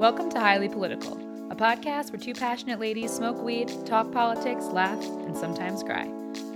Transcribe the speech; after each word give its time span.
Welcome 0.00 0.30
to 0.30 0.40
Highly 0.40 0.70
Political, 0.70 1.12
a 1.50 1.54
podcast 1.54 2.10
where 2.10 2.18
two 2.18 2.32
passionate 2.32 2.80
ladies 2.80 3.12
smoke 3.12 3.36
weed, 3.42 3.70
talk 3.84 4.10
politics, 4.10 4.64
laugh, 4.68 5.04
and 5.04 5.36
sometimes 5.36 5.82
cry, 5.82 6.06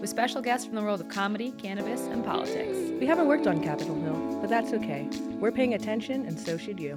with 0.00 0.08
special 0.08 0.40
guests 0.40 0.64
from 0.64 0.76
the 0.76 0.80
world 0.80 1.02
of 1.02 1.10
comedy, 1.10 1.50
cannabis, 1.58 2.00
and 2.06 2.24
politics. 2.24 2.74
We 2.98 3.04
haven't 3.04 3.28
worked 3.28 3.46
on 3.46 3.62
Capitol 3.62 3.96
Hill, 3.96 4.38
but 4.40 4.48
that's 4.48 4.72
okay. 4.72 5.10
We're 5.40 5.52
paying 5.52 5.74
attention, 5.74 6.24
and 6.24 6.40
so 6.40 6.56
should 6.56 6.80
you. 6.80 6.96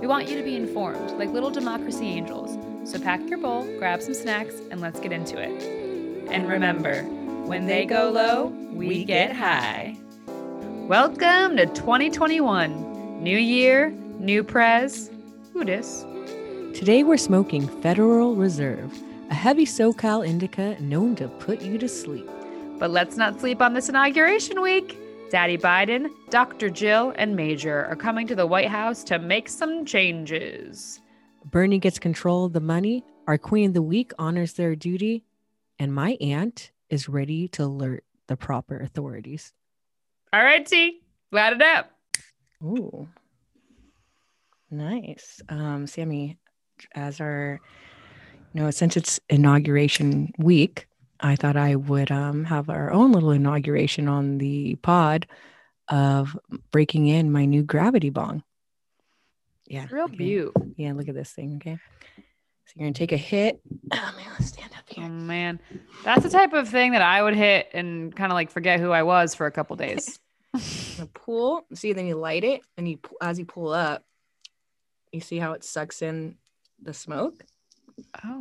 We 0.00 0.06
want 0.06 0.30
you 0.30 0.38
to 0.38 0.42
be 0.42 0.56
informed, 0.56 1.10
like 1.18 1.28
little 1.28 1.50
democracy 1.50 2.06
angels. 2.06 2.56
So 2.90 2.98
pack 2.98 3.20
your 3.28 3.36
bowl, 3.36 3.64
grab 3.76 4.00
some 4.00 4.14
snacks, 4.14 4.54
and 4.70 4.80
let's 4.80 4.98
get 4.98 5.12
into 5.12 5.36
it. 5.36 5.62
And 6.30 6.48
remember, 6.48 7.02
when 7.44 7.66
they 7.66 7.84
go 7.84 8.08
low, 8.08 8.46
we 8.72 9.04
get 9.04 9.36
high. 9.36 9.98
Welcome 10.88 11.58
to 11.58 11.66
2021. 11.66 13.22
New 13.22 13.36
year, 13.36 13.90
new 13.90 14.42
prez. 14.42 15.10
Who 15.52 15.64
dis? 15.64 16.06
Today 16.72 17.04
we're 17.04 17.18
smoking 17.18 17.68
Federal 17.82 18.34
Reserve, 18.36 18.90
a 19.28 19.34
heavy 19.34 19.66
SoCal 19.66 20.26
indica 20.26 20.80
known 20.80 21.14
to 21.16 21.28
put 21.28 21.60
you 21.60 21.76
to 21.76 21.88
sleep. 21.88 22.26
But 22.78 22.90
let's 22.90 23.18
not 23.18 23.38
sleep 23.38 23.60
on 23.60 23.74
this 23.74 23.90
inauguration 23.90 24.62
week. 24.62 24.98
Daddy 25.30 25.58
Biden, 25.58 26.10
Dr. 26.30 26.70
Jill, 26.70 27.12
and 27.16 27.36
Major 27.36 27.84
are 27.84 27.96
coming 27.96 28.26
to 28.28 28.34
the 28.34 28.46
White 28.46 28.70
House 28.70 29.04
to 29.04 29.18
make 29.18 29.46
some 29.46 29.84
changes. 29.84 31.00
Bernie 31.44 31.78
gets 31.78 31.98
control 31.98 32.46
of 32.46 32.54
the 32.54 32.60
money, 32.60 33.04
our 33.26 33.36
Queen 33.36 33.68
of 33.68 33.74
the 33.74 33.82
Week 33.82 34.12
honors 34.18 34.54
their 34.54 34.74
duty, 34.74 35.22
and 35.78 35.92
my 35.92 36.16
aunt 36.22 36.70
is 36.88 37.10
ready 37.10 37.46
to 37.48 37.64
alert 37.64 38.04
the 38.26 38.38
proper 38.38 38.78
authorities. 38.78 39.52
All 40.32 40.42
right, 40.42 40.64
T, 40.64 41.02
light 41.30 41.52
it 41.52 41.60
up. 41.62 41.90
Ooh, 42.62 43.06
nice. 44.72 45.40
Um, 45.48 45.86
Sammy, 45.86 46.38
as 46.94 47.20
our, 47.20 47.60
you 48.52 48.62
know, 48.62 48.70
since 48.70 48.96
it's 48.96 49.20
inauguration 49.28 50.32
week, 50.38 50.86
I 51.20 51.36
thought 51.36 51.56
I 51.56 51.76
would 51.76 52.10
um, 52.10 52.44
have 52.44 52.68
our 52.68 52.92
own 52.92 53.12
little 53.12 53.30
inauguration 53.30 54.08
on 54.08 54.38
the 54.38 54.74
pod 54.76 55.26
of 55.88 56.36
breaking 56.70 57.06
in 57.06 57.30
my 57.30 57.44
new 57.44 57.62
gravity 57.62 58.10
bong. 58.10 58.42
Yeah. 59.66 59.86
Real 59.90 60.04
okay. 60.04 60.16
beaut. 60.16 60.52
Yeah, 60.76 60.92
look 60.94 61.08
at 61.08 61.14
this 61.14 61.30
thing. 61.30 61.56
Okay. 61.56 61.78
So 62.66 62.72
you're 62.76 62.86
gonna 62.86 62.94
take 62.94 63.12
a 63.12 63.16
hit. 63.16 63.60
Oh 63.92 64.14
man, 64.16 64.26
let's 64.32 64.48
stand 64.48 64.72
up 64.76 64.82
Oh 64.98 65.08
man, 65.08 65.60
that's 66.04 66.22
the 66.22 66.28
type 66.28 66.52
of 66.52 66.68
thing 66.68 66.92
that 66.92 67.02
I 67.02 67.22
would 67.22 67.34
hit 67.34 67.68
and 67.72 68.14
kind 68.14 68.30
of 68.30 68.34
like 68.34 68.50
forget 68.50 68.80
who 68.80 68.90
I 68.90 69.02
was 69.02 69.34
for 69.34 69.46
a 69.46 69.50
couple 69.50 69.76
days. 69.76 70.18
Pull. 71.14 71.66
See, 71.74 71.92
then 71.92 72.06
you 72.06 72.16
light 72.16 72.44
it, 72.44 72.60
and 72.76 72.88
you 72.88 72.98
as 73.20 73.38
you 73.38 73.46
pull 73.46 73.72
up, 73.72 74.04
you 75.12 75.20
see 75.20 75.38
how 75.38 75.52
it 75.52 75.62
sucks 75.64 76.02
in 76.02 76.36
the 76.82 76.92
smoke. 76.94 77.44
Oh, 78.24 78.40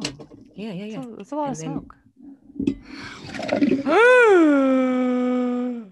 Yeah, 0.55 0.71
yeah, 0.73 0.85
yeah. 0.85 1.03
that's 1.17 1.31
a, 1.31 1.35
a 1.35 1.37
lot 1.37 1.51
of 1.51 1.57
then- 1.57 1.85
smoke. 1.85 1.95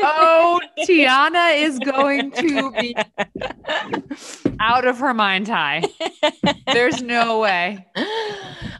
Oh, 0.00 0.60
Tiana 0.86 1.60
is 1.60 1.78
going 1.80 2.30
to 2.32 2.70
be 2.72 2.94
out 4.60 4.86
of 4.86 4.98
her 4.98 5.12
mind 5.12 5.48
high. 5.48 5.82
There's 6.72 7.02
no 7.02 7.40
way. 7.40 7.84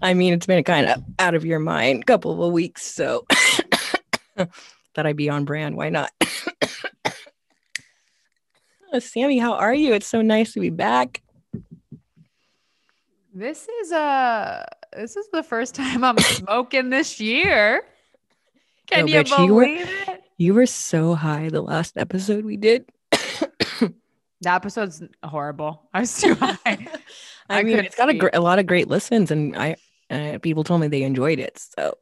I 0.01 0.15
mean, 0.15 0.33
it's 0.33 0.47
been 0.47 0.63
kind 0.63 0.87
of 0.87 1.03
out 1.19 1.35
of 1.35 1.45
your 1.45 1.59
mind 1.59 2.07
couple 2.07 2.45
of 2.45 2.53
weeks, 2.53 2.83
so 2.85 3.27
that 4.37 5.07
I'd 5.07 5.17
be 5.17 5.29
on 5.29 5.45
brand. 5.45 5.77
Why 5.77 5.89
not? 5.91 6.11
Sammy, 9.01 9.39
how 9.39 9.55
are 9.55 9.75
you? 9.75 9.95
It's 9.95 10.07
so 10.07 10.23
nice 10.23 10.53
to 10.55 10.61
be 10.61 10.71
back. 10.71 11.23
This 13.35 13.67
is 13.67 13.93
uh 13.93 14.65
this 14.93 15.17
is 15.17 15.27
the 15.33 15.43
first 15.43 15.75
time 15.75 16.05
I'm 16.05 16.19
smoking 16.19 16.91
this 16.91 17.19
year. 17.21 17.83
Can 18.87 19.07
No, 19.07 19.13
you 19.13 19.21
bitch, 19.21 19.47
you 19.47 19.55
were- 19.55 19.65
believe 19.65 19.89
it? 20.09 20.23
You 20.39 20.55
were 20.55 20.67
so 20.67 21.15
high 21.15 21.49
the 21.51 21.63
last 21.63 21.97
episode 21.97 22.45
we 22.45 22.57
did. 22.57 22.85
The 23.81 24.51
episode's 24.51 25.01
horrible. 25.23 25.89
I 25.95 26.01
was 26.01 26.21
too 26.21 26.35
high. 26.35 26.57
I, 26.67 26.89
I 27.49 27.63
mean, 27.63 27.79
it's 27.79 27.95
got 27.95 28.09
a, 28.09 28.15
gr- 28.15 28.29
a 28.33 28.41
lot 28.41 28.59
of 28.59 28.67
great 28.67 28.89
listens, 28.89 29.31
and 29.31 29.57
I 29.57 29.77
uh, 30.11 30.39
people 30.43 30.65
told 30.65 30.81
me 30.81 30.89
they 30.89 31.05
enjoyed 31.05 31.39
it. 31.39 31.59
So 31.77 31.97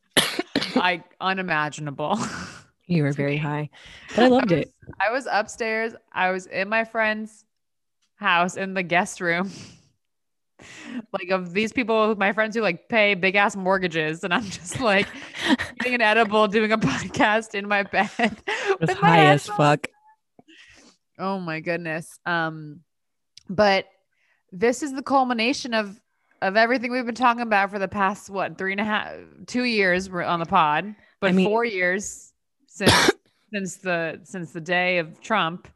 I 0.76 1.02
unimaginable. 1.20 2.18
you 2.90 3.02
were 3.04 3.12
very 3.12 3.36
high, 3.36 3.70
but 4.16 4.24
I 4.24 4.28
loved 4.28 4.50
was- 4.50 4.60
it. 4.60 4.74
I 5.00 5.10
was 5.12 5.26
upstairs. 5.30 5.94
I 6.12 6.30
was 6.30 6.46
in 6.46 6.68
my 6.68 6.84
friend's 6.84 7.44
house 8.16 8.56
in 8.56 8.74
the 8.74 8.82
guest 8.82 9.20
room. 9.20 9.50
like 11.12 11.30
of 11.30 11.54
these 11.54 11.72
people, 11.72 12.14
my 12.16 12.32
friends 12.32 12.54
who 12.54 12.62
like 12.62 12.88
pay 12.88 13.14
big 13.14 13.36
ass 13.36 13.56
mortgages, 13.56 14.24
and 14.24 14.34
I'm 14.34 14.44
just 14.44 14.80
like 14.92 15.06
eating 15.80 15.94
an 15.94 16.02
edible, 16.02 16.48
doing 16.48 16.72
a 16.72 16.78
podcast 16.78 17.54
in 17.54 17.66
my 17.68 17.84
bed. 17.84 18.10
It 18.18 18.80
was 18.80 18.90
high 18.90 19.26
as 19.26 19.46
fuck. 19.46 19.86
Oh 21.18 21.38
my 21.38 21.60
goodness. 21.60 22.18
Um, 22.26 22.80
but 23.48 23.86
this 24.52 24.82
is 24.82 24.92
the 24.92 25.02
culmination 25.02 25.74
of 25.74 25.98
of 26.42 26.56
everything 26.56 26.90
we've 26.90 27.06
been 27.06 27.14
talking 27.14 27.42
about 27.42 27.70
for 27.70 27.78
the 27.78 27.88
past 27.88 28.30
what 28.30 28.58
three 28.58 28.72
and 28.72 28.80
a 28.80 28.84
half, 28.84 29.12
two 29.46 29.64
years 29.64 30.10
we're 30.10 30.22
on 30.24 30.40
the 30.40 30.46
pod, 30.46 30.94
but 31.20 31.30
I 31.30 31.32
mean- 31.32 31.46
four 31.46 31.64
years 31.64 32.29
since 32.80 33.10
since 33.52 33.76
the 33.76 34.20
since 34.24 34.52
the 34.52 34.60
day 34.60 34.98
of 34.98 35.20
Trump. 35.20 35.68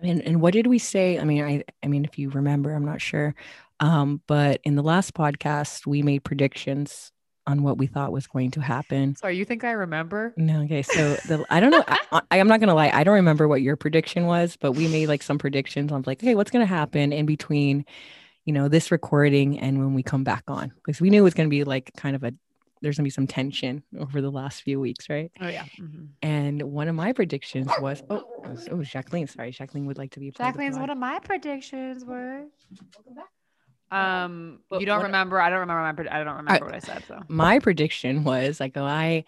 And 0.00 0.22
and 0.22 0.40
what 0.40 0.52
did 0.52 0.66
we 0.66 0.78
say? 0.78 1.18
I 1.18 1.24
mean, 1.24 1.42
I 1.42 1.64
I 1.82 1.88
mean, 1.88 2.04
if 2.04 2.18
you 2.18 2.30
remember, 2.30 2.72
I'm 2.72 2.84
not 2.84 3.00
sure. 3.00 3.34
Um, 3.80 4.20
but 4.26 4.60
in 4.64 4.76
the 4.76 4.82
last 4.82 5.14
podcast, 5.14 5.86
we 5.86 6.02
made 6.02 6.22
predictions 6.22 7.12
on 7.46 7.62
what 7.62 7.78
we 7.78 7.86
thought 7.86 8.12
was 8.12 8.26
going 8.26 8.50
to 8.52 8.60
happen. 8.60 9.16
Sorry, 9.16 9.36
you 9.36 9.44
think 9.44 9.64
I 9.64 9.72
remember? 9.72 10.34
No, 10.36 10.62
okay. 10.62 10.82
So 10.82 11.14
the 11.26 11.44
I 11.50 11.60
don't 11.60 11.70
know. 11.70 11.84
I, 11.88 11.98
I, 12.30 12.40
I'm 12.40 12.48
not 12.48 12.60
gonna 12.60 12.74
lie. 12.74 12.90
I 12.92 13.04
don't 13.04 13.14
remember 13.14 13.48
what 13.48 13.62
your 13.62 13.76
prediction 13.76 14.26
was, 14.26 14.56
but 14.56 14.72
we 14.72 14.88
made 14.88 15.08
like 15.08 15.22
some 15.22 15.38
predictions 15.38 15.92
on 15.92 16.04
like, 16.06 16.22
okay, 16.22 16.34
what's 16.34 16.50
gonna 16.50 16.66
happen 16.66 17.12
in 17.12 17.26
between, 17.26 17.84
you 18.44 18.52
know, 18.52 18.68
this 18.68 18.90
recording 18.90 19.58
and 19.58 19.78
when 19.78 19.94
we 19.94 20.02
come 20.02 20.24
back 20.24 20.44
on, 20.48 20.72
because 20.76 21.00
we 21.00 21.10
knew 21.10 21.20
it 21.20 21.24
was 21.24 21.34
gonna 21.34 21.48
be 21.48 21.64
like 21.64 21.90
kind 21.96 22.14
of 22.14 22.22
a 22.22 22.32
there's 22.82 22.96
gonna 22.96 23.04
be 23.06 23.10
some 23.10 23.26
tension 23.26 23.82
over 23.98 24.20
the 24.20 24.30
last 24.30 24.62
few 24.62 24.80
weeks, 24.80 25.08
right? 25.10 25.30
Oh 25.40 25.48
yeah. 25.48 25.64
mhm. 25.78 26.08
And 26.22 26.62
one 26.62 26.88
of 26.88 26.94
my 26.94 27.12
predictions 27.12 27.70
was, 27.80 28.02
oh, 28.10 28.24
oh, 28.70 28.82
Jacqueline. 28.82 29.26
Sorry, 29.26 29.50
Jacqueline 29.50 29.86
would 29.86 29.98
like 29.98 30.12
to 30.12 30.20
be. 30.20 30.28
a 30.28 30.32
part 30.32 30.50
of 30.50 30.54
the 30.54 30.58
Jacqueline's 30.62 30.76
pod. 30.76 30.80
one 30.82 30.90
of 30.90 30.98
my 30.98 31.18
predictions 31.18 32.04
were. 32.04 32.44
Um, 33.92 34.60
But 34.70 34.80
you 34.80 34.86
don't 34.86 34.98
what- 34.98 35.06
remember? 35.06 35.40
I 35.40 35.50
don't 35.50 35.60
remember 35.60 35.82
my. 35.82 35.92
pred- 35.92 36.12
I 36.12 36.22
don't 36.24 36.36
remember 36.36 36.64
what 36.66 36.74
I 36.74 36.78
said. 36.78 37.02
So 37.08 37.20
my 37.28 37.58
prediction 37.58 38.22
was 38.24 38.60
like 38.60 38.76
oh, 38.76 38.84
I 38.84 39.24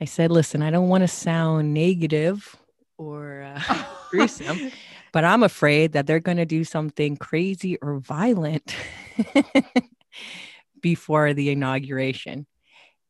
I 0.00 0.04
said, 0.04 0.30
listen, 0.30 0.62
I 0.62 0.70
don't 0.70 0.88
want 0.88 1.02
to 1.02 1.08
sound 1.08 1.74
negative 1.74 2.56
or 2.96 3.42
uh, 3.42 3.84
gruesome, 4.10 4.70
but 5.12 5.24
I'm 5.24 5.42
afraid 5.42 5.92
that 5.92 6.06
they're 6.06 6.20
going 6.20 6.36
to 6.36 6.44
do 6.46 6.62
something 6.62 7.16
crazy 7.16 7.76
or 7.82 7.98
violent 7.98 8.74
before 10.80 11.34
the 11.34 11.50
inauguration. 11.50 12.46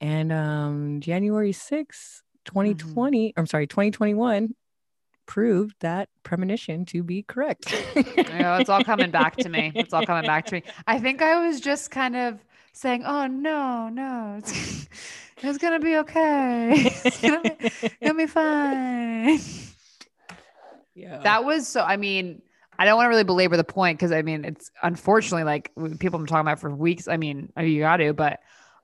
And 0.00 0.32
um 0.32 1.00
January 1.00 1.52
6th, 1.52 2.22
2020, 2.44 3.34
I'm 3.36 3.46
sorry, 3.46 3.66
2021 3.66 4.54
proved 5.26 5.74
that 5.80 6.08
premonition 6.22 6.84
to 6.86 7.02
be 7.02 7.22
correct. 7.22 7.72
Yeah, 7.94 8.58
it's 8.58 8.68
all 8.68 8.84
coming 8.84 9.10
back 9.10 9.36
to 9.38 9.48
me. 9.48 9.72
It's 9.74 9.92
all 9.92 10.04
coming 10.04 10.26
back 10.26 10.46
to 10.46 10.54
me. 10.54 10.62
I 10.86 10.98
think 10.98 11.22
I 11.22 11.46
was 11.46 11.60
just 11.60 11.90
kind 11.90 12.16
of 12.16 12.38
saying, 12.72 13.04
"Oh 13.04 13.26
no, 13.26 13.88
no, 13.88 14.36
it's, 14.38 14.88
it's 15.38 15.58
gonna 15.58 15.80
be 15.80 15.96
okay. 15.98 16.72
It's 17.04 17.20
gonna 17.20 17.42
be, 17.42 17.70
gonna 18.02 18.14
be 18.14 18.26
fine." 18.26 19.40
yeah. 20.94 21.20
That 21.22 21.44
was 21.44 21.68
so. 21.68 21.82
I 21.82 21.96
mean, 21.96 22.42
I 22.78 22.84
don't 22.84 22.96
want 22.96 23.06
to 23.06 23.10
really 23.10 23.24
belabor 23.24 23.56
the 23.56 23.64
point 23.64 23.98
because 23.98 24.12
I 24.12 24.22
mean, 24.22 24.44
it's 24.44 24.70
unfortunately 24.82 25.44
like 25.44 25.72
people 25.98 26.18
have 26.18 26.24
been 26.24 26.26
talking 26.26 26.40
about 26.40 26.60
for 26.60 26.74
weeks. 26.74 27.08
I 27.08 27.16
mean, 27.16 27.52
you 27.58 27.80
got 27.80 27.98
to, 27.98 28.12
but 28.12 28.40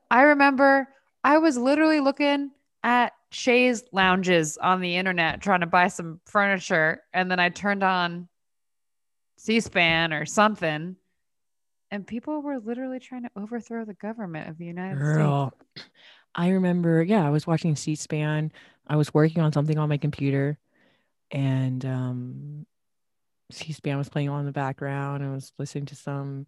I 0.09 0.23
remember 0.23 0.87
I 1.23 1.37
was 1.37 1.57
literally 1.57 1.99
looking 1.99 2.51
at 2.83 3.13
chaise 3.31 3.83
lounges 3.91 4.57
on 4.57 4.81
the 4.81 4.95
internet 4.95 5.41
trying 5.41 5.61
to 5.61 5.67
buy 5.67 5.87
some 5.87 6.19
furniture, 6.25 7.01
and 7.13 7.29
then 7.29 7.39
I 7.39 7.49
turned 7.49 7.83
on 7.83 8.27
C-SPAN 9.37 10.13
or 10.13 10.25
something, 10.25 10.95
and 11.89 12.07
people 12.07 12.41
were 12.41 12.59
literally 12.59 12.99
trying 12.99 13.23
to 13.23 13.29
overthrow 13.35 13.85
the 13.85 13.93
government 13.93 14.49
of 14.49 14.57
the 14.57 14.65
United 14.65 14.97
States. 14.97 15.17
Girl, 15.17 15.53
I 16.35 16.49
remember, 16.49 17.03
yeah, 17.03 17.25
I 17.25 17.29
was 17.29 17.45
watching 17.45 17.75
C-SPAN. 17.75 18.51
I 18.87 18.95
was 18.95 19.13
working 19.13 19.41
on 19.41 19.51
something 19.53 19.77
on 19.77 19.89
my 19.89 19.97
computer, 19.97 20.57
and 21.31 21.85
um, 21.85 22.65
C-SPAN 23.51 23.97
was 23.97 24.09
playing 24.09 24.29
on 24.29 24.45
the 24.45 24.51
background. 24.51 25.23
I 25.23 25.29
was 25.29 25.53
listening 25.57 25.85
to 25.87 25.95
some 25.95 26.47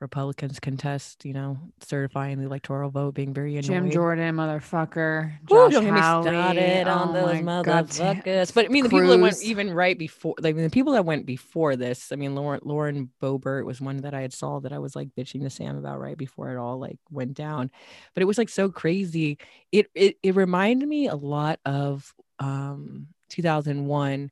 Republicans 0.00 0.60
contest, 0.60 1.24
you 1.24 1.32
know, 1.32 1.58
certifying 1.80 2.38
the 2.38 2.44
electoral 2.44 2.88
vote, 2.88 3.14
being 3.14 3.34
very 3.34 3.54
annoyed. 3.54 3.64
Jim 3.64 3.90
Jordan, 3.90 4.36
motherfucker. 4.36 5.32
Josh 5.48 5.72
don't 5.72 5.84
get 5.84 5.92
me 5.92 6.00
started 6.00 6.86
on 6.86 7.08
Oh 7.08 7.12
those 7.12 7.40
God. 7.40 7.88
motherfuckers. 7.88 8.54
But 8.54 8.66
I 8.66 8.68
mean, 8.68 8.84
the 8.84 8.90
people 8.90 9.08
that 9.08 9.18
went 9.18 9.42
even 9.42 9.72
right 9.72 9.98
before, 9.98 10.34
like, 10.40 10.54
the 10.54 10.70
people 10.70 10.92
that 10.92 11.04
went 11.04 11.26
before 11.26 11.74
this. 11.74 12.12
I 12.12 12.16
mean, 12.16 12.36
Lauren 12.36 12.60
Lauren 12.62 13.10
Boebert 13.20 13.64
was 13.64 13.80
one 13.80 13.98
that 13.98 14.14
I 14.14 14.20
had 14.20 14.32
saw 14.32 14.60
that 14.60 14.72
I 14.72 14.78
was 14.78 14.94
like 14.94 15.08
bitching 15.18 15.42
to 15.42 15.50
Sam 15.50 15.76
about 15.76 16.00
right 16.00 16.16
before 16.16 16.52
it 16.52 16.58
all 16.58 16.78
like 16.78 16.98
went 17.10 17.34
down. 17.34 17.70
But 18.14 18.22
it 18.22 18.26
was 18.26 18.38
like 18.38 18.50
so 18.50 18.68
crazy. 18.70 19.38
It 19.72 19.88
it 19.94 20.16
it 20.22 20.36
reminded 20.36 20.88
me 20.88 21.08
a 21.08 21.16
lot 21.16 21.58
of 21.64 22.14
um 22.38 23.08
2001. 23.30 24.30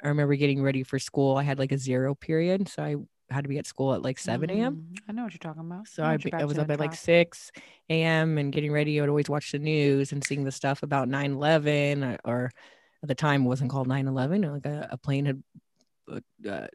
I 0.00 0.08
remember 0.08 0.36
getting 0.36 0.62
ready 0.62 0.84
for 0.84 1.00
school. 1.00 1.36
I 1.36 1.42
had 1.42 1.58
like 1.58 1.72
a 1.72 1.78
zero 1.78 2.14
period, 2.14 2.68
so 2.68 2.84
I 2.84 2.94
had 3.30 3.44
to 3.44 3.48
be 3.48 3.58
at 3.58 3.66
school 3.66 3.94
at 3.94 4.02
like 4.02 4.18
7 4.18 4.48
a.m. 4.50 4.86
Mm, 4.92 4.98
I 5.08 5.12
know 5.12 5.24
what 5.24 5.32
you're 5.32 5.38
talking 5.38 5.60
about. 5.60 5.88
So 5.88 6.02
I, 6.02 6.16
be- 6.16 6.32
I 6.32 6.44
was 6.44 6.58
up 6.58 6.70
at 6.70 6.80
like 6.80 6.94
6 6.94 7.52
a.m. 7.90 8.38
and 8.38 8.52
getting 8.52 8.72
ready. 8.72 8.98
I 8.98 9.02
would 9.02 9.10
always 9.10 9.28
watch 9.28 9.52
the 9.52 9.58
news 9.58 10.12
and 10.12 10.24
seeing 10.24 10.44
the 10.44 10.52
stuff 10.52 10.82
about 10.82 11.08
9 11.08 11.32
11 11.32 12.04
or, 12.04 12.18
or 12.24 12.50
at 13.02 13.08
the 13.08 13.14
time 13.14 13.44
it 13.44 13.48
wasn't 13.48 13.70
called 13.70 13.86
9 13.86 14.06
11. 14.06 14.42
Like 14.42 14.66
a, 14.66 14.88
a 14.92 14.96
plane 14.96 15.26
had 15.26 15.42
uh, 16.10 16.20
uh, 16.48 16.66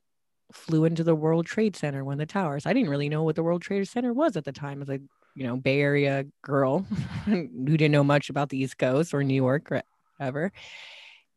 flew 0.51 0.85
into 0.85 1.03
the 1.03 1.15
World 1.15 1.45
Trade 1.45 1.75
Center, 1.75 2.03
one 2.03 2.13
of 2.13 2.19
the 2.19 2.25
towers. 2.25 2.65
I 2.65 2.73
didn't 2.73 2.89
really 2.89 3.09
know 3.09 3.23
what 3.23 3.35
the 3.35 3.43
World 3.43 3.61
Trade 3.61 3.87
Center 3.87 4.13
was 4.13 4.37
at 4.37 4.45
the 4.45 4.51
time 4.51 4.81
as 4.81 4.89
a, 4.89 4.99
you 5.35 5.47
know, 5.47 5.57
Bay 5.57 5.81
Area 5.81 6.25
girl 6.43 6.79
who 7.25 7.47
didn't 7.47 7.91
know 7.91 8.03
much 8.03 8.29
about 8.29 8.49
the 8.49 8.59
East 8.59 8.77
Coast 8.77 9.13
or 9.13 9.23
New 9.23 9.33
York 9.33 9.71
or 9.71 9.81
ever. 10.19 10.51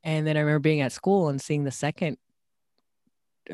And 0.05 0.27
then 0.27 0.37
I 0.37 0.41
remember 0.41 0.61
being 0.61 0.83
at 0.83 0.93
school 0.93 1.29
and 1.29 1.41
seeing 1.41 1.65
the 1.65 1.71
second 1.71 2.19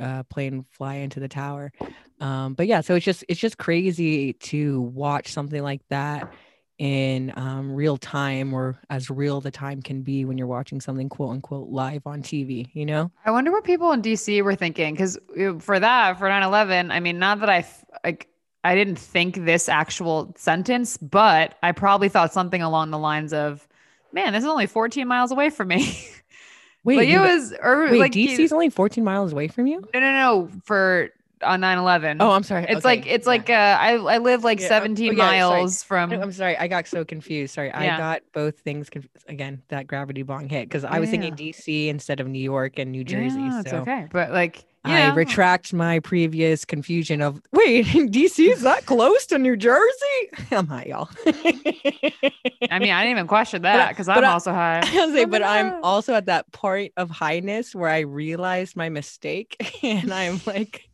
uh, 0.01 0.23
plane 0.25 0.65
fly 0.71 0.97
into 0.97 1.21
the 1.21 1.29
tower. 1.29 1.73
Um, 2.21 2.55
but 2.55 2.67
yeah, 2.67 2.81
so 2.81 2.95
it's 2.95 3.05
just 3.05 3.25
it's 3.29 3.41
just 3.41 3.59
crazy 3.59 4.35
to 4.35 4.81
watch 4.81 5.33
something 5.33 5.63
like 5.63 5.83
that 5.89 6.33
in 6.79 7.33
um, 7.37 7.73
real 7.73 7.97
time 7.97 8.53
or 8.53 8.77
as 8.91 9.09
real 9.11 9.41
the 9.41 9.51
time 9.51 9.83
can 9.83 10.03
be 10.03 10.25
when 10.25 10.37
you're 10.37 10.47
watching 10.47 10.81
something 10.81 11.09
quote 11.09 11.31
unquote 11.31 11.69
live 11.69 12.07
on 12.07 12.23
TV. 12.23 12.69
You 12.73 12.87
know? 12.87 13.11
I 13.25 13.31
wonder 13.31 13.53
what 13.53 13.65
people 13.65 13.93
in 13.93 14.03
DC 14.03 14.43
were 14.43 14.57
thinking 14.57 14.95
because 14.95 15.19
for 15.61 15.79
that, 15.79 16.19
for 16.19 16.29
9 16.29 16.43
11, 16.43 16.91
I 16.91 17.01
mean, 17.01 17.19
not 17.19 17.41
that 17.41 17.51
I 17.51 17.67
like, 18.05 18.29
I 18.65 18.75
didn't 18.75 18.99
think 18.99 19.37
this 19.37 19.69
actual 19.69 20.35
sentence, 20.37 20.97
but 20.97 21.57
I 21.63 21.73
probably 21.73 22.09
thought 22.09 22.33
something 22.33 22.63
along 22.63 22.91
the 22.91 22.99
lines 22.99 23.33
of, 23.33 23.67
man, 24.13 24.33
this 24.33 24.43
is 24.43 24.49
only 24.49 24.67
14 24.67 25.07
miles 25.07 25.33
away 25.33 25.51
from 25.51 25.69
me. 25.69 25.99
Wait, 26.85 26.97
like 26.97 27.09
it 27.09 27.21
was, 27.21 27.55
or 27.63 27.83
wait, 27.91 28.01
like, 28.01 28.13
DC's 28.13 28.53
only 28.53 28.69
14 28.69 29.05
miles 29.05 29.33
away 29.33 29.49
from 29.49 29.67
you? 29.67 29.83
no, 29.95 30.01
no, 30.01 30.13
no, 30.13 30.51
for 30.65 31.11
on 31.43 31.61
9 31.61 31.79
11. 31.79 32.19
Oh, 32.21 32.31
I'm 32.31 32.43
sorry. 32.43 32.65
it's 32.65 32.79
Okay, 32.79 32.81
like, 32.89 33.07
it's 33.07 33.27
yeah. 33.27 33.31
like, 33.31 33.51
uh, 33.51 33.53
I, 33.81 33.93
I 33.95 34.19
live 34.19 34.45
like 34.45 34.61
Yeah, 34.61 34.67
oh, 34.67 34.69
17 34.69 35.09
oh, 35.09 35.13
yeah, 35.13 35.19
sorry. 35.19 35.39
miles 35.39 35.83
from, 35.83 36.13
I'm 36.13 36.33
sorry, 36.33 36.57
I 36.57 36.69
got 36.69 36.87
so 36.87 37.05
confused. 37.05 37.55
Sorry, 37.55 37.73
I 37.73 37.97
got 37.99 38.23
both 38.33 38.59
things 38.61 38.89
confused. 38.91 39.25
Again, 39.29 39.63
that 39.69 39.87
gravity 39.87 40.23
bong 40.23 40.49
hit 40.49 40.69
because 40.69 40.85
I 40.85 40.99
was 41.01 41.11
thinking 41.11 41.35
DC 41.35 41.89
instead 41.89 42.21
of 42.21 42.29
New 42.29 42.43
York 42.43 42.79
and 42.79 42.93
New 42.93 43.05
Jersey. 43.05 43.41
Yeah, 43.41 43.61
it's 43.61 43.73
okay. 43.73 44.07
But 44.11 44.31
like, 44.33 44.65
you 44.85 44.93
I 44.93 45.15
retract 45.15 45.73
my 45.73 46.01
previous 46.01 46.65
confusion 46.65 47.21
of 47.21 47.41
wait, 47.53 47.87
DC 47.87 48.51
is 48.53 48.63
that 48.63 48.85
close 48.85 49.27
to 49.27 49.39
New 49.39 49.57
Jersey? 49.57 49.87
I'm 50.51 50.67
high, 50.67 50.87
y'all. 50.89 51.09
I 51.27 52.79
mean, 52.79 52.91
I 52.91 53.03
didn't 53.03 53.11
even 53.11 53.27
question 53.29 53.63
that 53.63 53.91
because 53.91 54.09
I'm 54.09 54.25
I- 54.25 54.29
also 54.29 54.53
high. 54.53 54.81
I 54.85 55.05
like, 55.07 55.27
Oh 55.27 55.31
but 55.31 55.43
I'm 55.43 55.85
also 55.85 56.15
at 56.15 56.27
that 56.27 56.51
point 56.53 56.93
of 56.97 57.11
highness 57.11 57.75
where 57.75 57.91
I 57.91 58.01
realized 58.01 58.75
my 58.77 58.89
mistake, 58.89 59.57
and 59.85 60.13
I'm 60.13 60.41
like, 60.47 60.89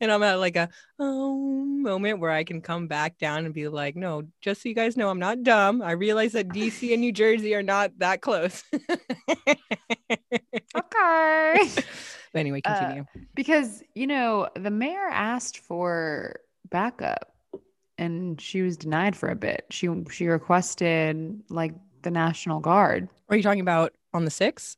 and 0.00 0.12
I'm 0.12 0.22
at 0.22 0.38
like 0.38 0.54
a 0.54 0.68
oh 1.00 1.36
moment 1.64 2.20
where 2.20 2.30
I 2.30 2.44
can 2.44 2.60
come 2.60 2.86
back 2.86 3.18
down 3.18 3.44
and 3.44 3.52
be 3.52 3.66
like, 3.66 3.96
no, 3.96 4.22
just 4.40 4.62
so 4.62 4.68
you 4.68 4.74
guys 4.76 4.96
know, 4.96 5.08
I'm 5.08 5.18
not 5.18 5.42
dumb. 5.42 5.82
I 5.82 5.92
realize 5.92 6.32
that 6.32 6.48
DC 6.48 6.92
and 6.92 7.00
New 7.00 7.12
Jersey 7.12 7.56
are 7.56 7.62
not 7.62 7.98
that 7.98 8.20
close. 8.20 8.62
Okay. 10.76 11.68
Anyway, 12.40 12.60
Uh, 12.64 12.74
continue. 12.78 13.04
because 13.34 13.82
you 13.94 14.06
know 14.06 14.48
the 14.56 14.70
mayor 14.70 15.08
asked 15.10 15.58
for 15.58 16.40
backup 16.70 17.34
and 17.98 18.40
she 18.40 18.62
was 18.62 18.76
denied 18.76 19.14
for 19.14 19.28
a 19.28 19.34
bit 19.36 19.66
she 19.70 19.88
she 20.10 20.26
requested 20.26 21.42
like 21.50 21.72
the 22.02 22.10
national 22.10 22.60
guard 22.60 23.08
are 23.28 23.36
you 23.36 23.42
talking 23.42 23.60
about 23.60 23.92
on 24.14 24.24
the 24.24 24.30
sixth? 24.30 24.76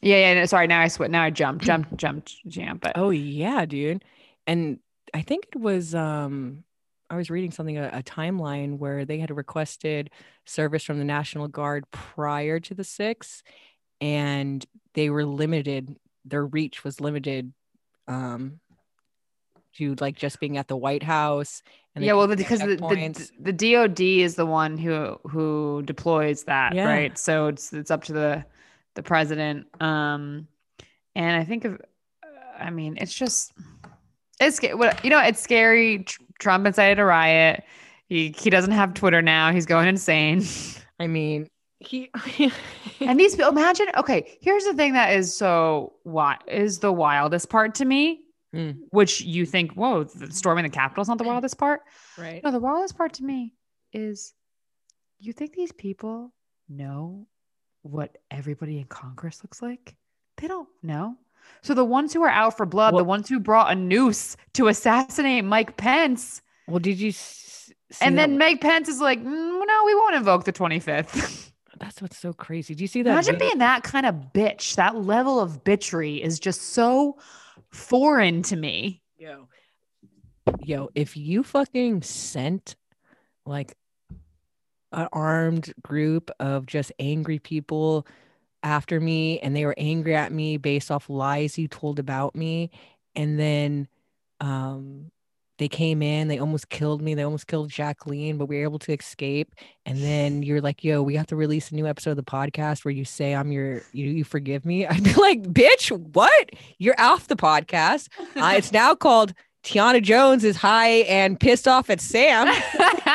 yeah 0.00 0.16
yeah 0.16 0.34
no, 0.34 0.46
sorry 0.46 0.66
now 0.66 0.80
i 0.80 0.88
sweat 0.88 1.10
now 1.10 1.22
i 1.22 1.30
jumped 1.30 1.64
jumped 1.70 1.96
jumped 1.96 2.36
jam 2.46 2.78
but 2.80 2.92
Oh 2.96 3.10
yeah, 3.10 3.64
dude. 3.66 4.04
And 4.46 4.78
I 5.14 5.22
think 5.22 5.46
it 5.54 5.60
was 5.60 5.94
um 5.94 6.64
I 7.10 7.16
was 7.16 7.30
reading 7.30 7.50
something 7.50 7.76
a, 7.78 7.88
a 7.92 8.02
timeline 8.02 8.78
where 8.78 9.04
they 9.04 9.18
had 9.18 9.30
requested 9.36 10.10
service 10.46 10.82
from 10.82 10.98
the 10.98 11.04
National 11.04 11.46
Guard 11.46 11.84
prior 11.90 12.58
to 12.60 12.74
the 12.74 12.84
six, 12.84 13.42
and 14.00 14.64
they 14.94 15.10
were 15.10 15.24
limited 15.26 15.94
their 16.24 16.44
reach 16.46 16.84
was 16.84 17.00
limited 17.00 17.52
um 18.08 18.60
to 19.76 19.94
like 20.00 20.16
just 20.16 20.38
being 20.38 20.58
at 20.58 20.68
the 20.68 20.76
White 20.76 21.02
House 21.02 21.62
and 21.94 22.04
yeah 22.04 22.12
well 22.12 22.26
because 22.26 22.60
the, 22.60 22.76
the 22.76 23.30
the 23.40 23.52
dod 23.52 24.00
is 24.00 24.34
the 24.34 24.46
one 24.46 24.76
who 24.76 25.18
who 25.28 25.82
deploys 25.84 26.44
that 26.44 26.74
Yeah. 26.74 26.86
right? 26.86 27.16
So 27.18 27.46
it's 27.46 27.72
it's 27.72 27.90
up 27.90 28.04
to 28.04 28.12
the 28.12 28.44
the 28.94 29.02
president. 29.02 29.66
Um 29.80 30.46
and 31.14 31.36
i 31.36 31.44
think 31.44 31.66
of 31.66 31.78
i 32.58 32.70
mean 32.70 32.96
it's 32.98 33.12
just 33.12 33.52
it's 34.40 34.60
what 34.74 35.02
you 35.04 35.10
know 35.10 35.20
it's 35.20 35.40
scary. 35.40 36.04
Tr- 36.04 36.22
trump 36.38 36.66
incited 36.66 36.98
a 36.98 37.04
riot. 37.04 37.64
He 38.06 38.34
he 38.36 38.50
doesn't 38.50 38.72
have 38.72 38.94
twitter 38.94 39.22
now. 39.22 39.52
He's 39.52 39.66
going 39.66 39.88
insane. 39.88 40.42
I 41.00 41.06
mean 41.06 41.48
he 41.86 42.10
and 43.00 43.18
these 43.18 43.34
people 43.36 43.50
imagine 43.50 43.86
okay 43.96 44.36
here's 44.40 44.64
the 44.64 44.74
thing 44.74 44.92
that 44.94 45.12
is 45.14 45.34
so 45.36 45.92
what 46.04 46.42
is 46.48 46.78
the 46.78 46.92
wildest 46.92 47.48
part 47.50 47.74
to 47.76 47.84
me 47.84 48.20
Mm. 48.54 48.80
which 48.90 49.22
you 49.22 49.46
think 49.46 49.72
whoa 49.72 50.04
the 50.04 50.30
storming 50.30 50.64
the 50.64 50.68
capitol 50.68 51.00
is 51.00 51.08
not 51.08 51.16
the 51.16 51.24
wildest 51.24 51.56
part 51.56 51.80
right 52.18 52.42
no, 52.44 52.50
the 52.50 52.58
wildest 52.60 52.98
part 52.98 53.14
to 53.14 53.24
me 53.24 53.54
is 53.94 54.34
you 55.18 55.32
think 55.32 55.54
these 55.54 55.72
people 55.72 56.34
know 56.68 57.26
what 57.80 58.18
everybody 58.30 58.76
in 58.78 58.84
Congress 58.84 59.42
looks 59.42 59.62
like? 59.62 59.94
They 60.36 60.48
don't 60.48 60.68
know. 60.82 61.16
So 61.62 61.72
the 61.74 61.84
ones 61.84 62.12
who 62.12 62.22
are 62.24 62.28
out 62.28 62.56
for 62.56 62.66
blood, 62.66 62.94
the 62.96 63.04
ones 63.04 63.28
who 63.28 63.40
brought 63.40 63.72
a 63.72 63.74
noose 63.74 64.36
to 64.54 64.68
assassinate 64.68 65.44
Mike 65.44 65.76
Pence, 65.78 66.42
well 66.68 66.78
did 66.78 66.98
you 67.00 67.08
s- 67.08 67.72
and 68.00 68.18
that- 68.18 68.28
then 68.28 68.38
Mike 68.38 68.60
Pence 68.60 68.88
is 68.88 69.00
like, 69.00 69.18
"Mm, 69.20 69.66
no, 69.66 69.82
we 69.86 69.94
won't 69.94 70.14
invoke 70.14 70.44
the 70.44 70.52
25th. 70.52 71.51
that's 71.82 72.00
what's 72.00 72.16
so 72.16 72.32
crazy 72.32 72.76
do 72.76 72.84
you 72.84 72.88
see 72.88 73.02
that 73.02 73.10
Imagine 73.10 73.34
video? 73.34 73.48
being 73.48 73.58
that 73.58 73.82
kind 73.82 74.06
of 74.06 74.14
bitch. 74.32 74.76
That 74.76 74.96
level 74.96 75.40
of 75.40 75.64
bitchery 75.64 76.20
is 76.20 76.38
just 76.38 76.62
so 76.62 77.18
foreign 77.70 78.42
to 78.44 78.56
me. 78.56 79.02
Yo, 79.18 79.48
yo, 80.62 80.90
if 80.94 81.16
you 81.16 81.42
fucking 81.42 82.02
sent 82.02 82.76
like 83.44 83.74
an 84.92 85.08
armed 85.12 85.72
group 85.82 86.30
of 86.38 86.66
just 86.66 86.92
angry 87.00 87.40
people 87.40 88.06
after 88.62 89.00
me 89.00 89.40
and 89.40 89.56
they 89.56 89.64
were 89.64 89.74
angry 89.76 90.14
at 90.14 90.30
me 90.30 90.58
based 90.58 90.90
off 90.90 91.10
lies 91.10 91.58
you 91.58 91.66
told 91.66 91.98
about 91.98 92.36
me, 92.36 92.70
and 93.16 93.38
then 93.40 93.88
um 94.40 95.10
they 95.62 95.68
came 95.68 96.02
in, 96.02 96.26
they 96.26 96.40
almost 96.40 96.70
killed 96.70 97.00
me, 97.00 97.14
they 97.14 97.22
almost 97.22 97.46
killed 97.46 97.70
Jacqueline, 97.70 98.36
but 98.36 98.46
we 98.46 98.56
were 98.56 98.64
able 98.64 98.80
to 98.80 98.92
escape. 98.92 99.54
And 99.86 100.02
then 100.02 100.42
you're 100.42 100.60
like, 100.60 100.82
yo, 100.82 101.02
we 101.02 101.14
have 101.14 101.28
to 101.28 101.36
release 101.36 101.70
a 101.70 101.76
new 101.76 101.86
episode 101.86 102.10
of 102.10 102.16
the 102.16 102.24
podcast 102.24 102.84
where 102.84 102.90
you 102.90 103.04
say 103.04 103.32
I'm 103.32 103.52
your 103.52 103.82
you 103.92 104.06
you 104.06 104.24
forgive 104.24 104.64
me. 104.66 104.86
I'd 104.88 105.04
be 105.04 105.14
like, 105.14 105.44
bitch, 105.44 105.96
what? 106.14 106.50
You're 106.78 107.00
off 107.00 107.28
the 107.28 107.36
podcast. 107.36 108.08
Uh, 108.34 108.54
it's 108.56 108.72
now 108.82 108.96
called 108.96 109.34
Tiana 109.62 110.02
Jones 110.02 110.42
is 110.42 110.56
high 110.56 111.02
and 111.02 111.38
pissed 111.38 111.68
off 111.68 111.90
at 111.90 112.00
Sam. 112.00 112.52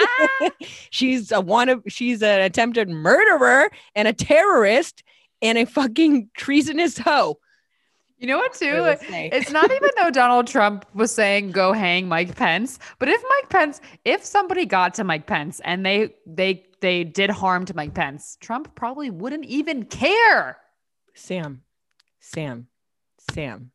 she's 0.89 1.33
a 1.33 1.41
one 1.41 1.67
of 1.67 1.83
she's 1.89 2.23
an 2.23 2.39
attempted 2.39 2.87
murderer 2.87 3.69
and 3.93 4.07
a 4.07 4.13
terrorist 4.13 5.03
and 5.41 5.57
a 5.57 5.65
fucking 5.65 6.29
treasonous 6.37 6.97
hoe. 6.97 7.39
You 8.19 8.27
know 8.27 8.37
what, 8.37 8.53
too? 8.53 8.83
It's 9.31 9.51
not 9.51 9.71
even 9.71 9.89
though 9.97 10.09
Donald 10.09 10.47
Trump 10.47 10.85
was 10.93 11.11
saying 11.11 11.51
go 11.51 11.71
hang 11.71 12.07
Mike 12.07 12.35
Pence, 12.35 12.79
but 12.97 13.09
if 13.09 13.21
Mike 13.29 13.49
Pence, 13.49 13.79
if 14.05 14.23
somebody 14.23 14.65
got 14.65 14.95
to 14.95 15.03
Mike 15.03 15.27
Pence 15.27 15.61
and 15.63 15.85
they 15.85 16.15
they 16.25 16.65
they 16.81 17.03
did 17.03 17.29
harm 17.29 17.65
to 17.65 17.75
Mike 17.75 17.93
Pence, 17.93 18.37
Trump 18.39 18.73
probably 18.75 19.09
wouldn't 19.09 19.45
even 19.45 19.85
care. 19.85 20.57
Sam, 21.13 21.61
Sam, 22.19 22.67
Sam, 23.31 23.71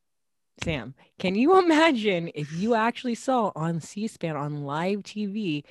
Sam. 0.62 0.94
Can 1.18 1.34
you 1.34 1.58
imagine 1.58 2.30
if 2.34 2.52
you 2.52 2.74
actually 2.74 3.14
saw 3.14 3.52
on 3.54 3.80
C-SPAN 3.80 4.36
on 4.36 4.64
live 4.64 5.00
TV, 5.00 5.64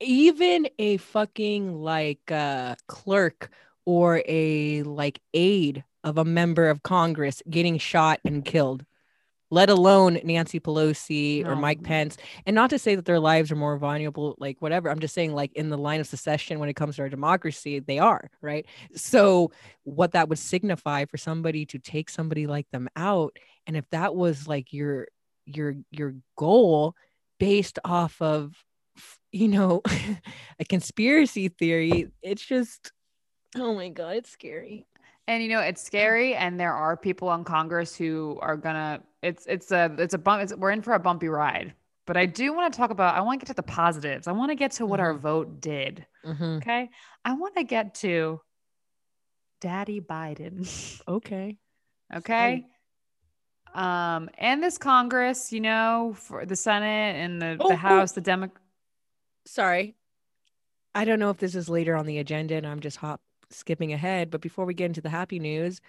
even 0.00 0.68
a 0.78 0.96
fucking 0.98 1.74
like 1.82 2.30
uh, 2.30 2.76
clerk 2.86 3.50
or 3.84 4.22
a 4.26 4.82
like 4.82 5.20
aide 5.34 5.84
of 6.06 6.16
a 6.16 6.24
member 6.24 6.70
of 6.70 6.82
Congress 6.82 7.42
getting 7.50 7.76
shot 7.76 8.20
and 8.24 8.44
killed? 8.44 8.86
let 9.50 9.70
alone 9.70 10.18
Nancy 10.24 10.58
Pelosi 10.58 11.44
or 11.44 11.54
No. 11.54 11.60
Mike 11.60 11.82
Pence. 11.82 12.16
And 12.46 12.54
not 12.54 12.70
to 12.70 12.78
say 12.78 12.96
that 12.96 13.04
their 13.04 13.20
lives 13.20 13.52
are 13.52 13.56
more 13.56 13.78
vulnerable, 13.78 14.34
like 14.38 14.60
whatever. 14.60 14.90
I'm 14.90 14.98
just 14.98 15.14
saying, 15.14 15.34
like 15.34 15.52
in 15.52 15.68
the 15.68 15.78
line 15.78 16.00
of 16.00 16.06
secession 16.06 16.58
when 16.58 16.68
it 16.68 16.74
comes 16.74 16.96
to 16.96 17.02
our 17.02 17.08
democracy, 17.08 17.78
they 17.78 17.98
are, 17.98 18.28
right? 18.40 18.66
So, 18.96 19.52
what 19.84 20.12
that 20.12 20.28
would 20.28 20.38
signify 20.38 21.04
for 21.04 21.16
somebody 21.16 21.64
to 21.66 21.78
take 21.78 22.10
somebody 22.10 22.46
like 22.46 22.68
them 22.72 22.88
out, 22.96 23.36
and 23.66 23.76
if 23.76 23.88
that 23.90 24.16
was 24.16 24.48
like 24.48 24.72
your 24.72 25.06
your 25.44 25.76
your 25.92 26.16
goal 26.36 26.96
based 27.38 27.78
off 27.84 28.20
of 28.20 28.52
you 29.30 29.46
know 29.48 29.82
a 30.58 30.64
conspiracy 30.64 31.48
theory 31.48 32.08
it's 32.22 32.44
just 32.44 32.92
oh 33.54 33.74
my 33.74 33.88
god 33.88 34.16
it's 34.16 34.30
scary 34.30 34.86
And 35.28 35.42
you 35.42 35.48
know, 35.48 35.60
it's 35.60 35.82
scary, 35.82 36.34
and 36.34 36.58
there 36.58 36.72
are 36.72 36.96
people 36.96 37.32
in 37.34 37.42
Congress 37.44 37.96
who 37.96 38.38
are 38.40 38.56
gonna. 38.56 39.02
It's 39.22 39.44
it's 39.46 39.72
a 39.72 39.94
it's 39.98 40.14
a 40.14 40.18
bump. 40.18 40.42
It's, 40.44 40.54
we're 40.54 40.70
in 40.70 40.82
for 40.82 40.92
a 40.94 41.00
bumpy 41.00 41.28
ride. 41.28 41.74
But 42.06 42.16
I 42.16 42.26
do 42.26 42.52
want 42.52 42.72
to 42.72 42.76
talk 42.76 42.90
about. 42.90 43.16
I 43.16 43.20
want 43.22 43.40
to 43.40 43.44
get 43.46 43.48
to 43.50 43.56
the 43.56 43.64
positives. 43.64 44.28
I 44.28 44.32
want 44.32 44.50
to 44.52 44.54
get 44.54 44.70
to 44.72 44.86
what 44.86 45.00
our 45.00 45.14
Mhm. 45.14 45.18
vote 45.20 45.60
did. 45.60 46.06
Okay, 46.24 46.90
I 47.24 47.32
want 47.34 47.56
to 47.56 47.64
get 47.64 47.94
to 47.96 48.40
Daddy 49.60 50.00
Biden. 50.00 50.68
okay 51.08 51.58
okay. 52.14 52.64
Um, 53.74 54.30
and 54.38 54.62
this 54.62 54.78
Congress, 54.78 55.52
you 55.52 55.60
know, 55.60 56.14
for 56.16 56.46
the 56.46 56.56
Senate 56.56 57.16
and 57.16 57.42
the, 57.42 57.56
Oh, 57.60 57.68
the 57.68 57.74
oh. 57.74 57.76
House, 57.76 58.12
the 58.12 58.20
Demo. 58.20 58.48
sorry 59.44 59.94
i 60.94 61.04
don't 61.04 61.18
know 61.18 61.30
if 61.30 61.36
this 61.36 61.54
is 61.54 61.68
later 61.68 61.94
on 61.94 62.06
the 62.06 62.18
agenda 62.18 62.54
and 62.56 62.66
i'm 62.66 62.80
just 62.80 62.96
hop 62.96 63.20
skipping 63.50 63.92
ahead 63.92 64.30
but 64.30 64.40
before 64.40 64.64
we 64.64 64.74
get 64.74 64.86
into 64.86 65.00
the 65.00 65.08
happy 65.10 65.38
news 65.38 65.80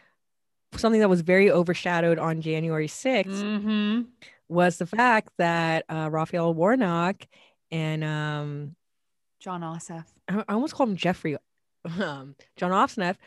something 0.75 0.99
that 1.01 1.09
was 1.09 1.21
very 1.21 1.49
overshadowed 1.51 2.19
on 2.19 2.41
january 2.41 2.87
6th 2.87 3.25
Mm-hmm. 3.27 4.01
was 4.49 4.77
the 4.77 4.85
fact 4.85 5.29
that 5.37 5.85
uh, 5.89 6.09
raphael 6.11 6.53
warnock 6.53 7.25
and 7.71 8.03
um, 8.03 8.75
Jon 9.39 9.61
Ossoff. 9.61 10.05
I 10.29 10.43
I 10.47 10.53
almost 10.53 10.73
called 10.73 10.89
him 10.89 10.95
Jeffrey, 10.95 11.37
um, 11.85 12.35
John 12.55 12.71
Offsneff, 12.71 13.17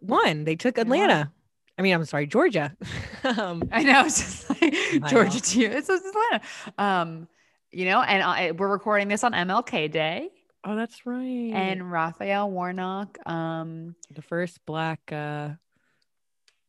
won. 0.00 0.44
They 0.44 0.56
took. 0.56 0.78
Atlanta. 0.78 1.30
I 1.78 1.82
mean, 1.82 1.92
I'm 1.94 2.04
sorry, 2.06 2.26
Georgia. 2.26 2.74
um, 3.24 3.62
I 3.72 3.82
know 3.82 4.02
it's 4.06 4.18
just 4.20 4.48
like 4.50 4.62
I 4.62 4.98
Georgia 5.10 5.34
know. 5.34 5.40
to 5.40 5.60
you. 5.60 5.68
It's, 5.68 5.88
it's 5.90 6.06
Atlanta. 6.06 6.40
Um, 6.78 7.28
you 7.70 7.84
know, 7.84 8.00
and 8.00 8.22
I, 8.22 8.52
we're 8.52 8.68
recording 8.68 9.08
this 9.08 9.24
on 9.24 9.32
MLK 9.32 9.90
Day, 9.90 10.30
oh, 10.66 10.76
that's 10.76 11.06
right. 11.06 11.52
and 11.54 11.90
Raphael 11.90 12.50
Warnock, 12.50 13.18
um, 13.26 13.94
the 14.14 14.22
first 14.22 14.64
black. 14.66 15.00
Uh, 15.12 15.50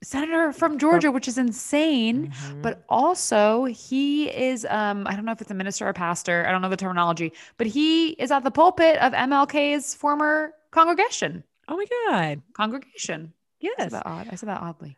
senator 0.03 0.53
from 0.53 0.77
Georgia, 0.77 1.11
which 1.11 1.27
is 1.27 1.37
insane. 1.39 2.27
mhm. 2.29 2.61
But 2.61 2.83
also, 2.87 3.65
he 3.65 4.29
is, 4.29 4.65
um, 4.69 5.07
I 5.07 5.15
don't 5.15 5.25
know 5.25 5.31
if 5.31 5.41
it's 5.41 5.49
a 5.51 5.55
minister 5.55 5.87
or 5.87 5.93
pastor, 5.93 6.45
I 6.47 6.51
don't 6.51 6.61
know 6.61 6.69
the 6.69 6.77
terminology, 6.77 7.33
but 7.57 7.65
he 7.67 8.09
is 8.11 8.29
at 8.31 8.43
the 8.43 8.51
pulpit 8.51 8.97
of 8.99 9.13
MLK's 9.13 9.95
former 9.95 10.53
congregation. 10.71 11.43
oh 11.67 11.77
my 11.77 11.85
God, 12.09 12.41
Congregation. 12.53 13.33
I 13.33 13.57
yes. 13.59 13.75
said 13.79 13.91
that 13.91 14.05
odd. 14.05 14.27
I 14.31 14.35
said 14.35 14.49
that 14.49 14.61
oddly. 14.61 14.97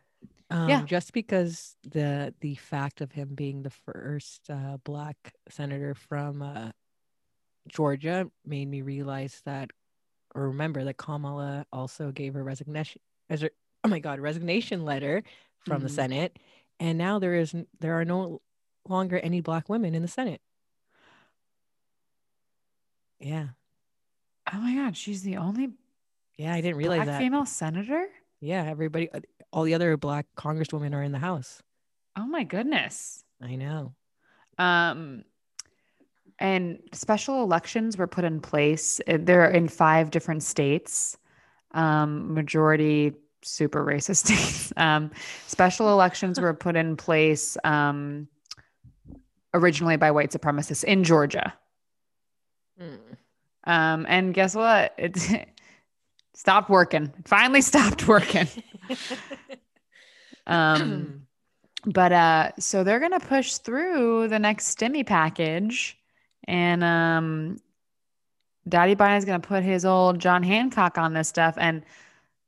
Um, 0.50 0.68
yeah. 0.68 0.82
Just 0.84 1.12
because 1.14 1.76
the 1.88 2.34
the 2.40 2.56
fact 2.56 3.00
of 3.00 3.10
him 3.12 3.30
being 3.34 3.62
the 3.62 3.70
first 3.70 4.50
uh, 4.50 4.76
black 4.84 5.16
senator 5.48 5.94
from 5.94 6.42
uh, 6.42 6.70
Georgia 7.70 8.30
made 8.44 8.68
me 8.68 8.82
realize 8.82 9.40
that, 9.44 9.70
or 10.34 10.48
remember 10.48 10.84
that 10.84 10.96
Kamala 10.96 11.66
also 11.72 12.10
gave 12.12 12.34
her 12.34 12.44
resignation 12.44 13.00
as 13.28 13.40
her, 13.42 13.50
oh 13.84 13.88
my 13.88 13.98
god 13.98 14.20
resignation 14.20 14.84
letter 14.84 15.22
from 15.64 15.82
the 15.82 15.88
Mhm. 15.88 15.92
Senate, 15.92 16.38
and 16.78 16.98
now 16.98 17.18
there 17.18 17.34
is 17.34 17.54
there 17.78 17.98
are 17.98 18.04
no 18.04 18.42
longer 18.88 19.18
any 19.18 19.40
black 19.40 19.68
women 19.68 19.94
in 19.94 20.02
the 20.02 20.08
Senate. 20.08 20.40
Yeah, 23.18 23.48
Oh 24.52 24.58
my 24.58 24.74
God, 24.74 24.96
she's 24.96 25.22
the 25.22 25.36
only 25.36 25.70
yeah, 26.36 26.54
I 26.54 26.60
didn't 26.60 26.78
realize 26.78 27.04
black 27.04 27.06
that. 27.08 27.18
female 27.18 27.44
senator? 27.44 28.08
Yeah, 28.40 28.64
everybody, 28.64 29.10
all 29.52 29.64
the 29.64 29.74
other 29.74 29.96
black 29.98 30.26
congresswomen 30.36 30.94
are 30.94 31.02
in 31.02 31.12
the 31.12 31.18
House. 31.18 31.62
Oh 32.16 32.26
my 32.26 32.44
goodness. 32.44 33.22
I 33.40 33.56
know. 33.56 33.94
Um, 34.58 35.24
and 36.40 36.78
special 36.92 37.42
elections 37.42 37.96
were 37.96 38.06
put 38.06 38.24
in 38.24 38.40
place. 38.40 39.00
Uh, 39.06 39.18
They're 39.20 39.50
in 39.50 39.68
five 39.68 40.10
different 40.10 40.42
states, 40.42 41.16
um, 41.72 42.34
majority 42.34 43.12
super 43.42 43.84
racist 43.84 44.16
states. 44.26 44.72
Um, 44.76 45.10
special 45.46 45.90
elections 45.90 46.40
were 46.40 46.54
put 46.54 46.76
in 46.76 46.96
place 46.96 47.56
um, 47.64 48.28
originally 49.54 49.96
by 49.96 50.10
white 50.10 50.30
supremacists 50.30 50.84
in 50.84 51.04
Georgia. 51.04 51.54
Mm. 52.80 52.98
Um, 53.64 54.06
and 54.08 54.34
guess 54.34 54.54
what? 54.54 54.94
It 54.98 55.48
stopped 56.34 56.70
working. 56.70 57.12
It 57.18 57.28
finally 57.28 57.60
stopped 57.60 58.08
working. 58.08 58.48
Um, 60.46 61.26
but 61.84 62.12
uh, 62.12 62.52
so 62.58 62.84
they're 62.84 63.00
gonna 63.00 63.20
push 63.20 63.58
through 63.58 64.28
the 64.28 64.38
next 64.38 64.76
stimmy 64.76 65.06
package, 65.06 65.96
and 66.44 66.84
um, 66.84 67.58
Daddy 68.68 68.94
Biden's 68.94 69.24
gonna 69.24 69.40
put 69.40 69.62
his 69.62 69.84
old 69.84 70.18
John 70.18 70.42
Hancock 70.42 70.98
on 70.98 71.14
this 71.14 71.28
stuff, 71.28 71.54
and 71.58 71.82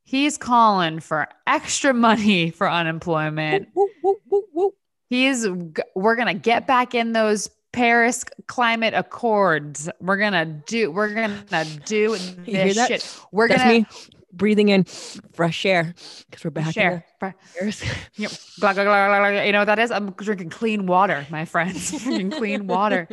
he's 0.05 0.37
calling 0.39 1.01
for 1.01 1.29
extra 1.47 1.95
money 1.95 2.51
for 2.57 2.69
unemployment. 2.69 3.69
Woo, 3.75 3.89
woo, 4.03 4.17
woo, 4.29 4.45
woo. 4.53 4.75
He's 5.09 5.47
we're 5.95 6.17
gonna 6.17 6.35
get 6.35 6.67
back 6.67 6.95
in 6.95 7.13
those 7.13 7.51
Paris 7.73 8.25
Climate 8.47 8.95
Accords. 8.95 9.89
We're 10.01 10.19
gonna 10.19 10.47
do. 10.47 10.91
We're 10.91 11.15
gonna 11.15 11.65
do 11.85 12.17
this 12.47 12.87
shit. 12.87 13.19
We're 13.33 13.49
gonna 13.49 13.67
me 13.67 13.87
breathing 14.33 14.69
in 14.71 14.85
fresh 14.85 15.65
air 15.67 15.95
because 16.31 16.45
we're 16.45 16.51
back 16.51 16.73
share. 16.73 17.05
Fr- 17.19 17.27
in 17.27 17.35
Paris. 17.59 17.85
Yep. 18.17 18.31
Blah, 18.59 18.73
blah, 18.75 18.85
blah, 18.85 19.09
blah, 19.09 19.31
blah. 19.31 19.43
You 19.43 19.53
know 19.53 19.61
what 19.61 19.65
that 19.67 19.79
is? 19.79 19.91
I'm 19.91 20.11
drinking 20.13 20.51
clean 20.51 20.87
water, 20.87 21.27
my 21.31 21.45
friends. 21.45 21.91
drinking 22.03 22.31
clean 22.33 22.67
water. 22.79 23.09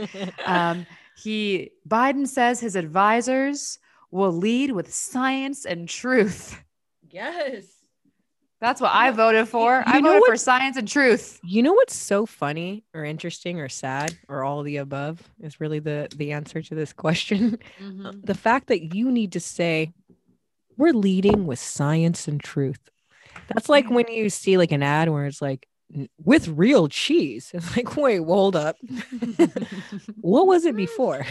Um, 0.46 0.86
he 1.22 1.72
Biden 1.88 2.28
says 2.28 2.60
his 2.60 2.76
advisors 2.76 3.80
will 4.12 4.32
lead 4.32 4.72
with 4.72 4.94
science 4.94 5.66
and 5.66 5.88
truth. 5.88 6.62
yes. 7.10 7.64
That's 8.62 8.82
what 8.82 8.92
I 8.94 9.12
voted 9.12 9.48
for. 9.48 9.84
I 9.86 9.98
you 9.98 10.02
know 10.02 10.10
voted 10.16 10.26
for 10.28 10.36
science 10.36 10.76
and 10.76 10.86
truth. 10.86 11.40
You 11.46 11.64
know 11.64 11.72
what's 11.72 11.96
so 11.96 12.26
funny 12.26 12.84
or 12.94 13.06
interesting 13.06 13.62
or 13.62 13.70
sad 13.70 14.18
or 14.28 14.44
all 14.44 14.60
of 14.60 14.66
the 14.66 14.78
above 14.78 15.24
is 15.40 15.62
really 15.62 15.80
the 15.80 16.10
the 16.18 16.34
answer 16.34 16.62
to 16.62 16.76
this 16.76 16.92
question. 16.92 17.58
Mm-hmm. 17.82 18.20
The 18.22 18.36
fact 18.36 18.68
that 18.68 18.94
you 18.94 19.12
need 19.12 19.32
to 19.32 19.40
say 19.40 19.94
we're 20.80 20.94
leading 20.94 21.46
with 21.46 21.60
science 21.60 22.28
and 22.28 22.42
truth. 22.42 22.80
That's 23.50 23.68
like 23.70 23.90
when 23.90 24.08
you 24.08 24.30
see 24.30 24.58
like 24.58 24.72
an 24.72 24.82
ad 24.82 25.10
where 25.10 25.26
it's 25.26 25.42
like 25.42 25.68
with 26.24 26.48
real 26.48 26.88
cheese. 26.88 27.52
It's 27.54 27.76
like, 27.76 27.96
wait, 27.98 28.22
well, 28.22 28.38
hold 28.38 28.56
up. 28.56 28.78
what 30.22 30.48
was 30.48 30.66
it 30.66 30.76
before? 30.76 31.26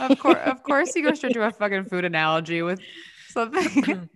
of 0.00 0.18
course, 0.18 0.38
of 0.44 0.62
course, 0.62 0.96
you 0.96 1.02
go 1.02 1.12
straight 1.14 1.34
to 1.34 1.42
a 1.46 1.50
fucking 1.50 1.84
food 1.84 2.04
analogy 2.04 2.62
with 2.62 2.80
something. 3.28 4.08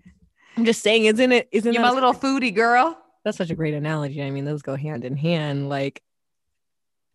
I'm 0.57 0.65
just 0.65 0.83
saying, 0.83 1.05
isn't 1.05 1.33
it? 1.33 1.49
Isn't 1.53 1.75
You're 1.75 1.83
that 1.83 1.89
my 1.89 1.95
little 1.95 2.15
foodie 2.15 2.55
girl. 2.55 2.97
that's 3.25 3.37
such 3.37 3.51
a 3.51 3.55
great 3.55 3.75
analogy. 3.75 4.23
I 4.23 4.31
mean, 4.31 4.45
those 4.45 4.63
go 4.63 4.77
hand 4.77 5.05
in 5.05 5.17
hand. 5.17 5.69
Like 5.69 6.03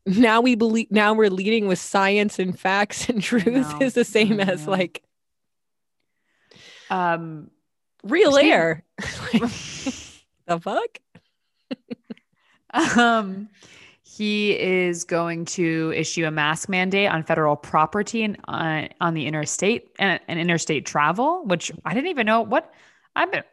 now 0.06 0.42
we 0.42 0.54
believe 0.56 0.92
now 0.92 1.14
we're 1.14 1.32
leading 1.32 1.68
with 1.68 1.80
science 1.80 2.38
and 2.38 2.60
facts 2.60 3.10
and 3.10 3.24
truth 3.24 3.82
is 3.82 3.94
the 3.96 4.06
same 4.06 4.40
as 4.40 4.68
like 4.68 5.02
Um, 6.92 7.50
real 8.06 8.38
air. 8.38 8.84
Like, 9.34 9.42
the 10.48 10.60
fuck? 10.62 11.00
Um, 12.98 13.48
he 14.04 14.52
is 14.60 15.06
going 15.06 15.46
to 15.46 15.94
issue 15.96 16.26
a 16.26 16.32
mask 16.32 16.68
mandate 16.68 17.10
on 17.10 17.24
federal 17.24 17.56
property 17.56 18.24
and 18.24 18.38
uh, 18.50 18.88
on 19.00 19.14
the 19.14 19.26
interstate 19.26 19.92
and, 19.98 20.20
and 20.28 20.40
interstate 20.40 20.86
travel, 20.86 21.46
which 21.46 21.72
I 21.86 21.94
didn't 21.94 22.10
even 22.10 22.26
know 22.26 22.42
what 22.42 22.74
I've 23.16 23.32
been 23.32 23.44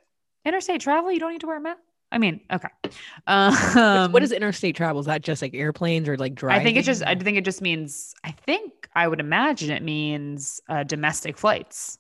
interstate 0.45 0.81
travel. 0.81 1.11
You 1.13 1.21
don't 1.21 1.33
need 1.33 1.41
to 1.43 1.47
wear 1.47 1.57
a 1.57 1.61
mask. 1.61 1.79
I 2.11 2.19
mean, 2.19 2.41
okay. 2.53 2.69
Um, 3.27 4.13
what 4.13 4.23
is 4.23 4.33
interstate 4.33 4.77
travel? 4.77 5.01
Is 5.01 5.07
that 5.07 5.23
just 5.23 5.41
like 5.41 5.55
airplanes 5.55 6.09
or 6.09 6.17
like 6.19 6.35
driving? 6.35 6.61
I 6.61 6.65
think 6.65 6.77
it 6.77 6.83
just. 6.83 7.03
I 7.03 7.15
think 7.15 7.39
it 7.39 7.45
just 7.45 7.63
means. 7.63 8.15
I 8.23 8.33
think 8.33 8.89
I 8.95 9.09
would 9.09 9.21
imagine 9.21 9.71
it 9.71 9.83
means 9.83 10.61
uh, 10.69 10.85
domestic 10.85 11.39
flights. 11.39 11.99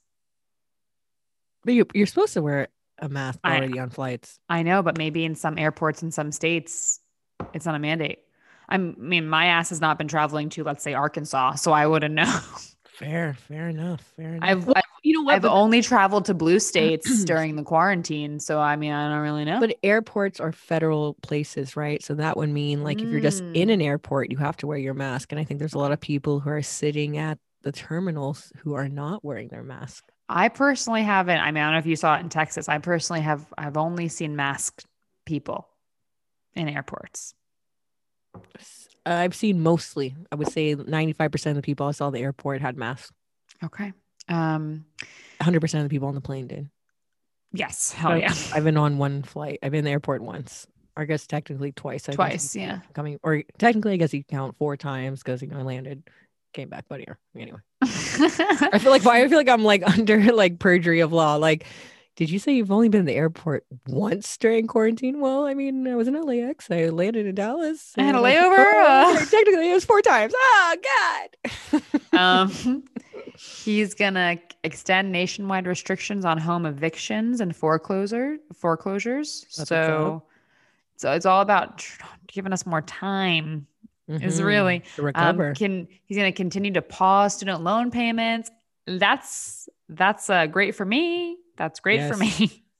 But 1.65 1.75
you, 1.75 1.87
you're 1.95 2.07
supposed 2.07 2.35
to 2.35 2.43
wear 2.43 2.69
a 2.99 3.09
mask 3.09 3.39
I- 3.45 3.57
already 3.59 3.79
on 3.79 3.91
flights. 3.91 4.39
I 4.49 4.63
know, 4.63 4.83
but 4.83 4.99
maybe 4.99 5.25
in 5.25 5.35
some 5.35 5.59
airports 5.59 6.03
in 6.03 6.11
some 6.11 6.33
states, 6.33 7.01
it's 7.55 7.67
not 7.67 7.75
a 7.75 7.79
mandate. 7.79 8.21
I'm, 8.69 8.95
mean, 8.99 9.29
my 9.29 9.47
ass 9.47 9.69
has 9.71 9.81
not 9.81 9.99
been 9.99 10.09
traveling 10.09 10.49
to, 10.51 10.65
let's 10.65 10.83
say, 10.83 10.95
Arkansas, 10.95 11.57
so 11.57 11.73
I 11.73 11.87
wouldn't 11.87 12.15
know. 12.15 12.39
Fair, 12.93 13.35
fair 13.49 13.69
enough. 13.71 14.01
Fair 14.17 14.35
enough. 14.35 14.49
I've, 14.49 14.67
Well, 14.67 14.75
I, 14.77 14.83
you 15.03 15.15
know 15.15 15.21
know 15.21 15.25
what? 15.25 15.35
I've 15.35 15.43
But- 15.43 15.53
only 15.53 15.81
traveled 15.83 16.27
to 16.27 16.35
blue 16.35 16.59
states 16.61 17.25
during 17.25 17.57
the 17.57 17.63
quarantine, 17.65 18.39
so 18.39 18.61
I 18.61 18.77
mean, 18.77 18.93
I 18.93 19.09
don't 19.09 19.23
really 19.23 19.45
know. 19.45 19.59
But 19.59 19.77
airports 19.83 20.39
are 20.41 20.53
federal 20.53 21.15
places, 21.23 21.75
right? 21.75 22.03
So 22.05 22.15
that 22.15 22.37
would 22.37 22.51
mean 22.51 22.85
like 22.85 23.01
if 23.01 23.09
you're 23.09 23.21
just 23.21 23.41
in 23.55 23.69
Mm. 23.69 23.73
an 23.73 23.83
airport, 23.83 24.31
you 24.31 24.37
have 24.37 24.57
to 24.59 24.67
wear 24.67 24.77
your 24.79 24.95
mask. 24.95 25.33
And 25.33 25.41
I 25.41 25.45
think 25.45 25.59
there's 25.59 25.75
a 25.75 25.79
lot 25.79 25.91
of 25.91 26.01
people 26.01 26.39
who 26.39 26.51
are 26.51 26.63
sitting 26.63 27.17
at 27.17 27.39
the 27.63 27.73
terminals 27.73 28.53
who 28.59 28.75
are 28.75 28.89
not 28.89 29.25
wearing 29.25 29.49
their 29.49 29.63
mask. 29.65 30.05
I 30.33 30.49
personally 30.49 31.03
haven't. 31.03 31.39
I 31.39 31.51
mean, 31.51 31.63
I 31.63 31.67
don't 31.67 31.73
know 31.75 31.79
if 31.79 31.87
you 31.87 31.97
saw 31.97 32.17
it 32.17 32.21
in 32.21 32.29
Texas. 32.29 32.69
I 32.69 32.79
personally 32.79 33.23
have. 33.23 33.53
I've 33.57 33.77
only 33.77 34.09
seen 34.09 34.35
masked 34.35 34.87
people 35.27 35.69
in 36.55 36.69
airports. 36.69 37.35
I've 39.05 39.35
seen 39.35 39.61
mostly, 39.61 40.15
I 40.31 40.37
would 40.37 40.49
say 40.49 40.75
95% 40.75 41.47
of 41.51 41.57
the 41.57 41.63
people 41.63 41.87
I 41.87 41.91
saw 41.91 42.07
at 42.07 42.15
the 42.15 42.21
airport 42.21 42.61
had 42.61 42.77
masks. 42.77 43.13
Okay. 43.63 43.93
Um. 44.29 44.87
100% 45.41 45.63
of 45.75 45.83
the 45.83 45.89
people 45.89 46.09
on 46.09 46.15
the 46.15 46.21
plane 46.21 46.47
did. 46.47 46.71
Yes. 47.53 47.93
Hell 47.93 48.17
yeah. 48.17 48.33
I've 48.55 48.65
been 48.65 48.77
on 48.77 48.99
one 48.99 49.23
flight. 49.23 49.59
I've 49.63 49.73
been 49.73 49.81
in 49.81 49.85
the 49.85 49.91
airport 49.91 50.23
once. 50.23 50.67
I 50.97 51.05
guess 51.05 51.27
technically 51.27 51.73
twice. 51.73 52.09
I 52.09 52.13
Twice. 52.13 52.55
Yeah. 52.55 52.81
Coming 52.93 53.19
or 53.23 53.43
technically 53.59 53.95
I 53.95 53.97
guess 53.97 54.13
you 54.13 54.23
count 54.25 54.57
four 54.59 54.77
times 54.77 55.23
because 55.23 55.43
you 55.43 55.49
know 55.49 55.59
I 55.59 55.63
landed, 55.63 56.03
came 56.53 56.69
back, 56.69 56.85
here. 56.89 57.19
Anyway. 57.37 57.59
I 57.83 58.79
feel 58.79 58.91
like 58.91 59.05
why 59.05 59.23
I 59.23 59.29
feel 59.29 59.39
like 59.39 59.49
I'm 59.49 59.65
like 59.65 59.83
under 59.99 60.33
like 60.33 60.59
perjury 60.59 61.01
of 61.01 61.13
law. 61.13 61.37
Like, 61.37 61.67
did 62.17 62.31
you 62.31 62.39
say 62.39 62.53
you've 62.53 62.71
only 62.71 62.89
been 62.89 63.01
in 63.01 63.07
the 63.07 63.15
airport 63.15 63.65
once 63.89 64.37
during 64.37 64.67
quarantine? 64.67 65.21
Well, 65.21 65.47
I 65.47 65.55
mean, 65.55 65.87
I 65.89 65.97
was 65.97 66.09
in 66.09 66.21
LAX. 66.21 66.71
I 66.71 66.87
landed 66.87 67.27
in 67.27 67.35
Dallas. 67.35 67.95
I 67.97 68.03
had 68.03 68.15
a 68.15 68.19
layover, 68.19 68.59
Oh, 68.59 69.17
uh. 69.17 69.25
technically, 69.25 69.71
it 69.71 69.75
was 69.75 69.85
four 69.85 70.03
times. 70.03 70.35
Oh 70.37 70.77
God. 71.73 71.83
um, 72.13 72.85
he's 73.37 73.95
gonna 73.95 74.39
extend 74.63 75.11
nationwide 75.11 75.67
restrictions 75.67 76.25
on 76.25 76.39
home 76.39 76.67
evictions 76.67 77.41
and 77.41 77.57
foreclosure 77.57 78.37
foreclosures. 78.55 79.47
That's 79.57 79.69
so, 79.69 80.23
so 80.97 81.13
it's 81.13 81.27
all 81.27 81.41
about 81.41 81.85
giving 82.29 82.53
us 82.53 82.67
more 82.67 82.83
time. 82.83 83.67
Is 84.09 84.41
Mhm. 84.41 84.45
really 84.45 84.83
to 84.97 85.13
um, 85.15 85.55
can 85.55 85.89
he's 86.05 86.17
gonna 86.17 86.33
continue 86.33 86.73
to 86.73 86.83
pause 86.83 87.35
student 87.35 87.63
loan 87.63 87.91
payments. 87.91 88.51
That's 88.87 89.69
that's 89.89 90.29
uh, 90.29 90.47
great 90.47 90.75
for 90.75 90.85
me. 90.85 91.39
That's 91.57 91.81
great 91.81 92.01
for 92.13 92.17
me. 92.17 92.63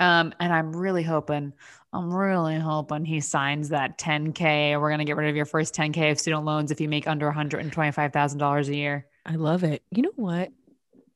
Um, 0.00 0.34
and 0.40 0.52
I'm 0.52 0.74
really 0.74 1.04
hoping, 1.04 1.52
I'm 1.92 2.12
really 2.12 2.58
hoping 2.58 3.04
he 3.04 3.20
signs 3.20 3.68
that 3.68 3.96
10K. 3.96 4.76
We're 4.80 4.90
gonna 4.90 5.04
get 5.04 5.16
rid 5.16 5.30
of 5.30 5.36
your 5.36 5.44
first 5.44 5.72
10K 5.74 6.10
of 6.10 6.18
student 6.18 6.44
loans 6.44 6.72
if 6.72 6.80
you 6.80 6.88
make 6.88 7.06
under 7.06 7.30
$125,000 7.30 8.68
a 8.68 8.74
year. 8.74 9.06
I 9.24 9.36
love 9.36 9.62
it. 9.62 9.82
You 9.90 10.02
know 10.02 10.12
what? 10.16 10.50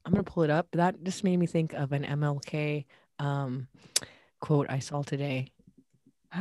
I'm 0.05 0.12
gonna 0.12 0.23
pull 0.23 0.45
it 0.45 0.50
up. 0.50 0.69
That 0.73 1.03
just 1.03 1.25
made 1.25 1.38
me 1.38 1.47
think 1.47 1.73
of 1.73 1.93
an 1.93 2.05
MLK 2.05 2.85
um, 3.19 3.67
quote 4.41 4.67
I 4.71 4.79
saw 4.79 5.03
today. 5.03 5.50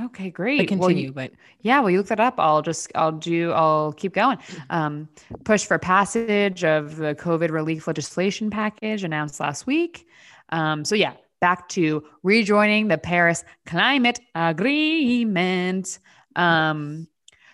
Okay, 0.06 0.26
But 0.30 0.34
great. 0.34 0.58
Well, 0.70 0.80
continue, 0.90 1.06
you- 1.08 1.14
but 1.14 1.32
yeah, 1.62 1.80
well, 1.80 1.90
you 1.90 1.98
look 2.00 2.08
that 2.08 2.20
up. 2.20 2.36
I'll 2.38 2.62
just, 2.62 2.92
I'll 2.96 3.12
do, 3.14 3.52
I'll 3.52 3.94
keep 3.94 4.14
going. 4.14 4.38
Um, 4.70 5.08
push 5.46 5.66
for 5.66 5.80
passage 5.80 6.64
of 6.64 6.98
the 6.98 7.16
COVID 7.16 7.52
relief 7.52 7.88
legislation 7.88 8.50
package 8.50 9.04
announced 9.04 9.40
last 9.40 9.66
week. 9.66 10.08
Um, 10.50 10.84
so 10.84 10.96
yeah, 10.96 11.14
back 11.40 11.70
to 11.70 12.04
rejoining 12.24 12.88
the 12.90 12.98
Paris 12.98 13.46
Climate 13.66 14.20
Agreement. 14.36 16.00
Um, 16.36 17.08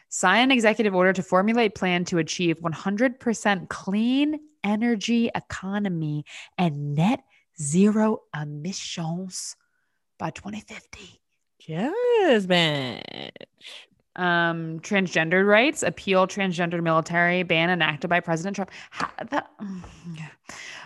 sign 0.10 0.46
an 0.46 0.52
executive 0.52 0.96
order 0.96 1.13
to 1.13 1.24
formulate 1.24 1.75
plan 1.75 2.04
to 2.06 2.18
achieve 2.18 2.60
100% 2.62 3.70
clean 3.70 4.40
energy 4.63 5.30
economy 5.36 6.25
and 6.58 6.96
net 6.96 7.22
zero 7.62 8.20
emissions 8.40 9.56
by 10.18 10.30
2050. 10.32 11.20
Jasmine. 11.67 13.01
um, 14.15 14.79
transgender 14.82 15.46
rights, 15.48 15.82
appeal 15.82 16.27
transgender 16.27 16.84
military 16.84 17.43
ban 17.43 17.70
enacted 17.70 18.10
by 18.10 18.20
President 18.20 18.55
Trump. 18.55 18.72
That- 19.29 19.50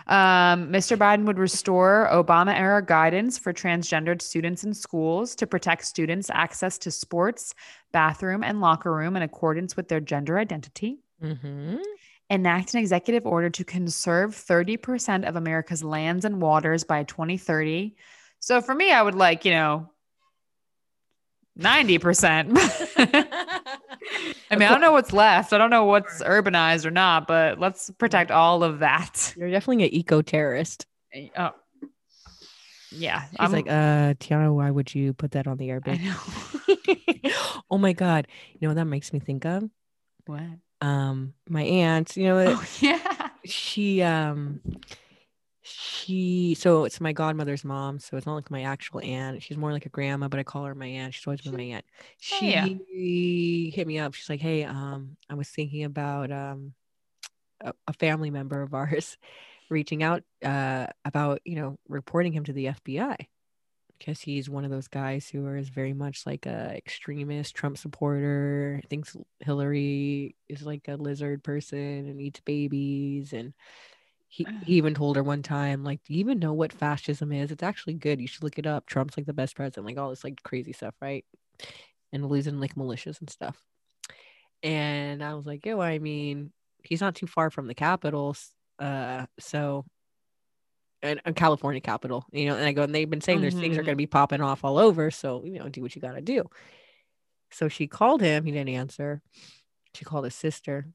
um, 0.06 0.70
Mr. 0.72 0.96
Biden 0.96 1.24
would 1.26 1.38
restore 1.38 2.08
Obama 2.10 2.58
era 2.58 2.84
guidance 2.84 3.36
for 3.36 3.52
transgendered 3.52 4.22
students 4.22 4.64
in 4.64 4.72
schools 4.72 5.34
to 5.36 5.46
protect 5.46 5.84
students' 5.84 6.30
access 6.32 6.78
to 6.78 6.90
sports, 6.90 7.54
bathroom, 7.92 8.42
and 8.42 8.60
locker 8.60 8.92
room 8.92 9.16
in 9.16 9.22
accordance 9.22 9.76
with 9.76 9.88
their 9.88 10.00
gender 10.00 10.38
identity. 10.38 11.00
Mm-hmm. 11.22 11.76
Enact 12.30 12.74
an 12.74 12.80
executive 12.80 13.26
order 13.26 13.50
to 13.50 13.64
conserve 13.64 14.34
30% 14.34 15.26
of 15.28 15.36
America's 15.36 15.82
lands 15.82 16.24
and 16.24 16.40
waters 16.40 16.84
by 16.84 17.02
2030. 17.02 17.96
So 18.38 18.60
for 18.60 18.74
me, 18.74 18.92
I 18.92 19.02
would 19.02 19.14
like, 19.14 19.44
you 19.44 19.50
know, 19.50 19.90
90%. 21.60 22.52
I 24.50 24.56
mean, 24.56 24.62
I 24.62 24.68
don't 24.70 24.80
know 24.80 24.92
what's 24.92 25.12
left. 25.12 25.52
I 25.52 25.58
don't 25.58 25.70
know 25.70 25.84
what's 25.84 26.22
urbanized 26.22 26.84
or 26.86 26.90
not, 26.90 27.26
but 27.26 27.58
let's 27.58 27.90
protect 27.98 28.30
all 28.30 28.62
of 28.62 28.78
that. 28.78 29.34
You're 29.36 29.50
definitely 29.50 29.84
an 29.84 29.94
eco 29.94 30.22
terrorist. 30.22 30.86
Oh, 31.36 31.50
yeah. 32.90 33.22
She's 33.30 33.36
I'm 33.38 33.52
like, 33.52 33.66
uh, 33.66 34.14
Tiana, 34.14 34.54
why 34.54 34.70
would 34.70 34.94
you 34.94 35.12
put 35.12 35.32
that 35.32 35.46
on 35.46 35.56
the 35.58 35.70
air? 35.70 35.80
I 35.84 35.96
bitch?" 35.96 37.24
know. 37.24 37.60
oh 37.70 37.78
my 37.78 37.92
god. 37.92 38.28
You 38.54 38.60
know 38.62 38.68
what 38.70 38.76
that 38.76 38.84
makes 38.86 39.12
me 39.12 39.18
think 39.18 39.44
of? 39.44 39.68
what? 40.26 40.42
Um, 40.80 41.34
my 41.48 41.62
aunt, 41.62 42.16
you 42.16 42.24
know, 42.24 42.54
Oh, 42.56 42.64
yeah. 42.80 43.30
she 43.44 44.00
um 44.02 44.60
she 45.76 46.54
so 46.58 46.84
it's 46.84 47.00
my 47.00 47.12
godmother's 47.12 47.64
mom 47.64 47.98
so 47.98 48.16
it's 48.16 48.26
not 48.26 48.34
like 48.34 48.50
my 48.50 48.62
actual 48.62 49.00
aunt 49.00 49.42
she's 49.42 49.56
more 49.56 49.72
like 49.72 49.86
a 49.86 49.90
grandma 49.90 50.28
but 50.28 50.40
i 50.40 50.42
call 50.42 50.64
her 50.64 50.74
my 50.74 50.86
aunt 50.86 51.14
she's 51.14 51.26
always 51.26 51.40
been 51.40 51.56
my 51.56 51.62
aunt 51.62 51.84
Oh, 52.32 52.38
she 52.40 52.50
yeah. 52.50 53.70
hit 53.74 53.86
me 53.86 53.98
up 53.98 54.14
she's 54.14 54.28
like 54.28 54.40
hey 54.40 54.64
um 54.64 55.16
i 55.28 55.34
was 55.34 55.48
thinking 55.48 55.84
about 55.84 56.30
um 56.30 56.72
a, 57.60 57.72
a 57.86 57.92
family 57.94 58.30
member 58.30 58.62
of 58.62 58.74
ours 58.74 59.16
reaching 59.68 60.02
out 60.02 60.22
uh 60.44 60.86
about 61.04 61.40
you 61.44 61.56
know 61.56 61.78
reporting 61.88 62.32
him 62.32 62.44
to 62.44 62.52
the 62.52 62.66
fbi 62.66 63.16
because 63.98 64.20
he's 64.20 64.48
one 64.48 64.64
of 64.64 64.70
those 64.70 64.88
guys 64.88 65.28
who 65.28 65.46
is 65.54 65.68
very 65.68 65.92
much 65.92 66.24
like 66.24 66.46
a 66.46 66.72
extremist 66.76 67.54
Trump 67.54 67.76
supporter. 67.76 68.80
Thinks 68.88 69.16
Hillary 69.40 70.36
is 70.48 70.62
like 70.62 70.86
a 70.88 70.94
lizard 70.94 71.42
person 71.42 71.78
and 72.06 72.20
eats 72.20 72.40
babies. 72.40 73.32
And 73.32 73.54
he, 74.28 74.48
he 74.60 74.74
even 74.74 74.94
told 74.94 75.16
her 75.16 75.22
one 75.22 75.42
time, 75.42 75.84
like, 75.84 76.02
"Do 76.04 76.14
you 76.14 76.20
even 76.20 76.38
know 76.38 76.52
what 76.54 76.72
fascism 76.72 77.32
is? 77.32 77.50
It's 77.52 77.62
actually 77.62 77.94
good. 77.94 78.20
You 78.20 78.26
should 78.28 78.42
look 78.44 78.58
it 78.58 78.66
up. 78.66 78.86
Trump's 78.86 79.16
like 79.16 79.26
the 79.26 79.32
best 79.34 79.56
president. 79.56 79.86
Like 79.86 79.98
all 79.98 80.10
this 80.10 80.24
like 80.24 80.42
crazy 80.42 80.72
stuff, 80.72 80.94
right? 81.02 81.24
And 82.12 82.26
losing 82.28 82.60
like 82.60 82.74
militias 82.76 83.20
and 83.20 83.30
stuff." 83.30 83.64
And 84.62 85.22
I 85.22 85.34
was 85.34 85.46
like, 85.46 85.64
"Yo, 85.64 85.80
I 85.80 85.98
mean, 85.98 86.52
he's 86.84 87.00
not 87.00 87.14
too 87.14 87.26
far 87.26 87.50
from 87.50 87.66
the 87.66 87.74
capital. 87.74 88.36
uh, 88.78 89.26
so." 89.38 89.84
And 91.00 91.20
a 91.24 91.32
California 91.32 91.80
capital, 91.80 92.24
you 92.32 92.46
know, 92.46 92.56
and 92.56 92.64
I 92.66 92.72
go, 92.72 92.82
and 92.82 92.92
they've 92.92 93.08
been 93.08 93.20
saying 93.20 93.40
there's 93.40 93.54
things 93.54 93.78
are 93.78 93.82
Mhm. 93.82 93.84
going 93.84 93.94
to 93.94 93.96
be 93.96 94.08
popping 94.08 94.40
off 94.40 94.64
all 94.64 94.78
over. 94.78 95.12
So, 95.12 95.44
you 95.44 95.60
know, 95.60 95.68
do 95.68 95.80
what 95.80 95.94
you 95.94 96.02
got 96.02 96.14
to 96.14 96.20
do. 96.20 96.44
So 97.50 97.68
she 97.68 97.86
called 97.86 98.20
him. 98.20 98.44
He 98.44 98.52
didn't 98.52 98.68
answer. 98.74 99.22
She 99.94 100.04
called 100.04 100.24
his 100.24 100.34
sister. 100.34 100.88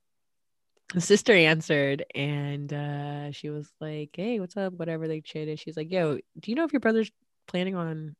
Sister 0.97 1.33
answered 1.33 2.05
and 2.13 2.71
uh, 2.71 3.31
she 3.31 3.49
was 3.49 3.71
like, 3.79 4.11
Hey, 4.13 4.39
what's 4.39 4.57
up? 4.57 4.73
Whatever 4.73 5.07
they 5.07 5.21
chatted. 5.21 5.59
She's 5.59 5.77
like, 5.77 5.91
Yo, 5.91 6.17
do 6.39 6.51
you 6.51 6.55
know 6.55 6.63
if 6.63 6.73
your 6.73 6.79
brother's 6.79 7.11
planning 7.47 7.75
on 7.75 8.15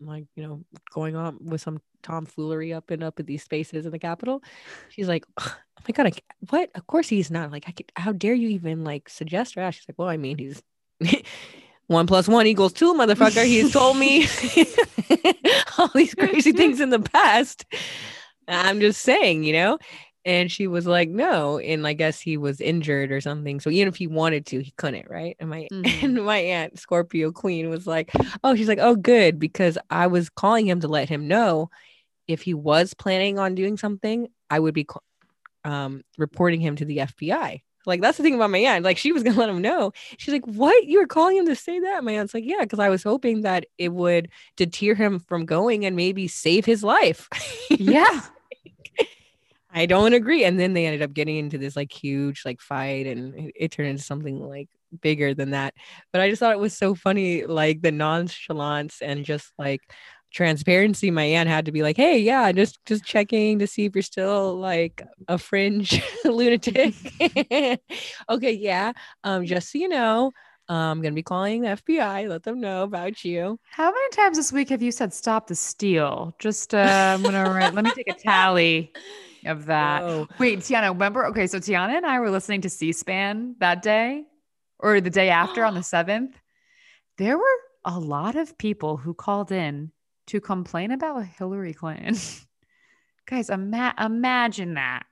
like, 0.00 0.24
you 0.34 0.42
know, 0.42 0.64
going 0.92 1.16
on 1.16 1.38
with 1.40 1.60
some 1.60 1.80
tomfoolery 2.02 2.72
up 2.72 2.90
and 2.90 3.02
up 3.02 3.20
at 3.20 3.26
these 3.26 3.42
spaces 3.42 3.84
in 3.84 3.92
the 3.92 3.98
Capitol? 3.98 4.42
She's 4.88 5.08
like, 5.08 5.24
Oh 5.38 5.56
my 5.86 5.92
God, 5.92 6.06
I, 6.06 6.12
what? 6.50 6.70
Of 6.74 6.86
course 6.86 7.08
he's 7.08 7.30
not. 7.30 7.52
Like, 7.52 7.64
I 7.68 7.72
could, 7.72 7.92
how 7.94 8.12
dare 8.12 8.34
you 8.34 8.48
even 8.48 8.84
like 8.84 9.08
suggest 9.08 9.56
that? 9.56 9.74
She's 9.74 9.88
like, 9.88 9.98
Well, 9.98 10.08
I 10.08 10.16
mean, 10.16 10.38
he's 10.38 10.62
one 11.88 12.06
plus 12.06 12.26
one 12.26 12.46
equals 12.46 12.72
two, 12.72 12.94
motherfucker. 12.94 13.44
He's 13.44 13.72
told 13.72 13.98
me 13.98 14.26
all 15.78 15.88
these 15.94 16.14
crazy 16.14 16.52
things 16.52 16.80
in 16.80 16.90
the 16.90 17.00
past. 17.00 17.66
I'm 18.48 18.80
just 18.80 19.02
saying, 19.02 19.44
you 19.44 19.52
know? 19.52 19.78
And 20.26 20.50
she 20.50 20.66
was 20.66 20.86
like, 20.86 21.10
no. 21.10 21.58
And 21.58 21.86
I 21.86 21.92
guess 21.92 22.18
he 22.20 22.36
was 22.36 22.60
injured 22.60 23.12
or 23.12 23.20
something. 23.20 23.60
So 23.60 23.68
even 23.70 23.88
if 23.88 23.96
he 23.96 24.06
wanted 24.06 24.46
to, 24.46 24.60
he 24.60 24.72
couldn't, 24.78 25.10
right? 25.10 25.36
And 25.38 25.50
my 25.50 25.68
Mhm. 25.72 26.02
and 26.02 26.24
my 26.24 26.38
aunt, 26.38 26.78
Scorpio 26.78 27.30
Queen, 27.32 27.68
was 27.68 27.86
like, 27.86 28.10
oh, 28.42 28.54
she's 28.54 28.68
like, 28.68 28.78
oh, 28.80 28.96
good, 28.96 29.38
because 29.38 29.76
I 29.90 30.06
was 30.06 30.30
calling 30.30 30.66
him 30.66 30.80
to 30.80 30.88
let 30.88 31.08
him 31.08 31.28
know 31.28 31.70
if 32.26 32.40
he 32.42 32.54
was 32.54 32.94
planning 32.94 33.38
on 33.38 33.54
doing 33.54 33.76
something, 33.76 34.28
I 34.48 34.58
would 34.58 34.72
be 34.74 34.86
um, 35.64 36.02
reporting 36.18 36.60
him 36.60 36.76
to 36.76 36.84
the 36.84 36.98
FBI. 36.98 37.62
Like 37.86 38.00
that's 38.00 38.16
the 38.16 38.22
thing 38.22 38.34
about 38.34 38.48
my 38.50 38.58
aunt. 38.58 38.82
Like 38.82 38.96
she 38.96 39.12
was 39.12 39.22
gonna 39.22 39.36
let 39.38 39.50
him 39.50 39.60
know. 39.60 39.92
She's 40.16 40.32
like, 40.32 40.46
"What? 40.46 40.86
You 40.86 41.00
were 41.00 41.06
calling 41.06 41.36
him 41.36 41.44
to 41.46 41.54
say 41.54 41.80
that?" 41.80 42.02
My 42.02 42.12
aunt's 42.12 42.32
like, 42.32 42.44
"Yeah, 42.46 42.60
because 42.60 42.78
I 42.78 42.88
was 42.88 43.02
hoping 43.02 43.42
that 43.42 43.66
it 43.76 43.90
would 43.90 44.30
deter 44.56 44.94
him 44.94 45.18
from 45.18 45.44
going 45.44 45.84
and 45.84 45.94
maybe 45.94 46.26
save 46.28 46.64
his 46.64 46.82
life." 46.82 47.28
Yeah. 47.70 48.20
I 49.74 49.86
don't 49.86 50.14
agree. 50.14 50.44
And 50.44 50.58
then 50.58 50.72
they 50.72 50.86
ended 50.86 51.02
up 51.02 51.12
getting 51.12 51.36
into 51.36 51.58
this 51.58 51.74
like 51.74 51.92
huge 51.92 52.42
like 52.44 52.60
fight, 52.60 53.06
and 53.06 53.34
it, 53.34 53.52
it 53.56 53.70
turned 53.72 53.88
into 53.88 54.02
something 54.02 54.38
like 54.40 54.68
bigger 55.02 55.34
than 55.34 55.50
that. 55.50 55.74
But 56.12 56.20
I 56.20 56.30
just 56.30 56.40
thought 56.40 56.52
it 56.52 56.60
was 56.60 56.76
so 56.76 56.94
funny, 56.94 57.44
like 57.44 57.82
the 57.82 57.92
nonchalance 57.92 59.02
and 59.02 59.24
just 59.24 59.52
like 59.58 59.80
transparency 60.32 61.12
my 61.12 61.22
aunt 61.22 61.48
had 61.48 61.64
to 61.64 61.70
be 61.70 61.84
like 61.84 61.96
hey 61.96 62.18
yeah 62.18 62.50
just 62.50 62.84
just 62.86 63.04
checking 63.04 63.60
to 63.60 63.68
see 63.68 63.84
if 63.84 63.94
you're 63.94 64.02
still 64.02 64.56
like 64.56 65.00
a 65.28 65.38
fringe 65.38 66.02
lunatic 66.24 66.92
okay 68.28 68.50
yeah 68.50 68.90
um 69.22 69.46
just 69.46 69.70
so 69.70 69.78
you 69.78 69.88
know 69.88 70.32
I'm 70.68 71.02
gonna 71.02 71.14
be 71.14 71.22
calling 71.22 71.60
the 71.60 71.68
FBI. 71.68 72.26
Let 72.26 72.42
them 72.42 72.58
know 72.58 72.84
about 72.84 73.22
you. 73.22 73.60
How 73.70 73.92
many 73.92 74.08
times 74.12 74.38
this 74.38 74.50
week 74.50 74.70
have 74.70 74.80
you 74.80 74.92
said 74.92 75.12
"stop 75.12 75.46
the 75.46 75.54
steal"? 75.54 76.34
Just 76.38 76.74
uh, 76.74 77.14
I'm 77.14 77.22
gonna 77.22 77.50
write. 77.50 77.74
let 77.74 77.84
me 77.84 77.90
take 77.94 78.08
a 78.08 78.14
tally 78.14 78.90
of 79.46 79.66
that. 79.66 80.02
Whoa. 80.02 80.28
Wait, 80.38 80.60
Tiana, 80.60 80.88
remember? 80.90 81.26
Okay, 81.26 81.46
so 81.46 81.58
Tiana 81.58 81.96
and 81.96 82.06
I 82.06 82.20
were 82.20 82.30
listening 82.30 82.60
to 82.62 82.70
C-SPAN 82.70 83.56
that 83.60 83.82
day, 83.82 84.24
or 84.78 85.00
the 85.00 85.10
day 85.10 85.28
after 85.30 85.64
on 85.64 85.74
the 85.74 85.82
seventh. 85.94 86.38
There 87.18 87.38
were 87.38 87.56
a 87.84 87.98
lot 87.98 88.34
of 88.36 88.56
people 88.58 88.96
who 88.96 89.14
called 89.14 89.52
in 89.52 89.92
to 90.28 90.40
complain 90.40 90.90
about 90.90 91.24
Hillary 91.26 91.74
Clinton. 91.74 92.16
Guys, 93.26 93.50
ima- 93.50 93.94
imagine 93.98 94.74
that. 94.74 95.04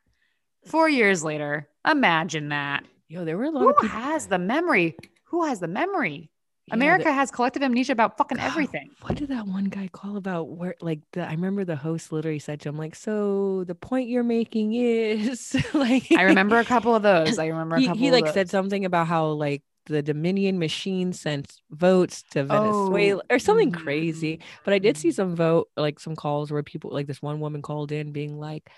Four 0.66 0.88
years 0.88 1.22
later, 1.22 1.68
imagine 1.88 2.48
that. 2.48 2.84
Yo, 3.08 3.24
there 3.24 3.36
were 3.36 3.44
a 3.44 3.50
lot 3.50 3.62
Who 3.62 3.70
of 3.70 3.76
people. 3.76 3.98
has 4.00 4.26
the 4.26 4.38
memory? 4.38 4.96
Who 5.26 5.44
has 5.44 5.60
the 5.60 5.68
memory? 5.68 6.30
Yeah, 6.66 6.74
America 6.74 7.04
the, 7.04 7.12
has 7.12 7.30
collective 7.30 7.62
amnesia 7.62 7.92
about 7.92 8.16
fucking 8.16 8.38
God, 8.38 8.46
everything. 8.46 8.90
What 9.00 9.16
did 9.16 9.28
that 9.30 9.46
one 9.46 9.64
guy 9.64 9.88
call 9.88 10.16
about 10.16 10.48
where 10.48 10.76
like 10.80 11.00
the 11.12 11.26
I 11.26 11.32
remember 11.32 11.64
the 11.64 11.76
host 11.76 12.12
literally 12.12 12.38
said 12.38 12.60
to 12.60 12.68
him, 12.68 12.78
like, 12.78 12.94
so 12.94 13.64
the 13.64 13.74
point 13.74 14.08
you're 14.08 14.22
making 14.22 14.74
is 14.74 15.56
like 15.74 16.12
I 16.12 16.22
remember 16.22 16.58
a 16.58 16.64
couple 16.64 16.94
of 16.94 17.02
those. 17.02 17.38
I 17.38 17.46
remember 17.46 17.78
he, 17.78 17.88
he 17.88 18.10
like 18.12 18.28
said 18.28 18.48
something 18.48 18.84
about 18.84 19.08
how 19.08 19.26
like 19.28 19.62
the 19.86 20.02
Dominion 20.02 20.58
machine 20.58 21.12
sent 21.12 21.60
votes 21.70 22.22
to 22.30 22.44
Venezuela 22.44 23.22
oh. 23.24 23.34
or 23.34 23.38
something 23.38 23.72
mm-hmm. 23.72 23.82
crazy. 23.82 24.40
But 24.64 24.74
I 24.74 24.78
did 24.78 24.96
see 24.96 25.08
mm-hmm. 25.08 25.16
some 25.16 25.36
vote, 25.36 25.68
like 25.76 25.98
some 25.98 26.14
calls 26.14 26.50
where 26.50 26.62
people, 26.62 26.90
like 26.92 27.06
this 27.06 27.22
one 27.22 27.40
woman 27.40 27.62
called 27.62 27.92
in 27.92 28.12
being 28.12 28.38
like, 28.38 28.70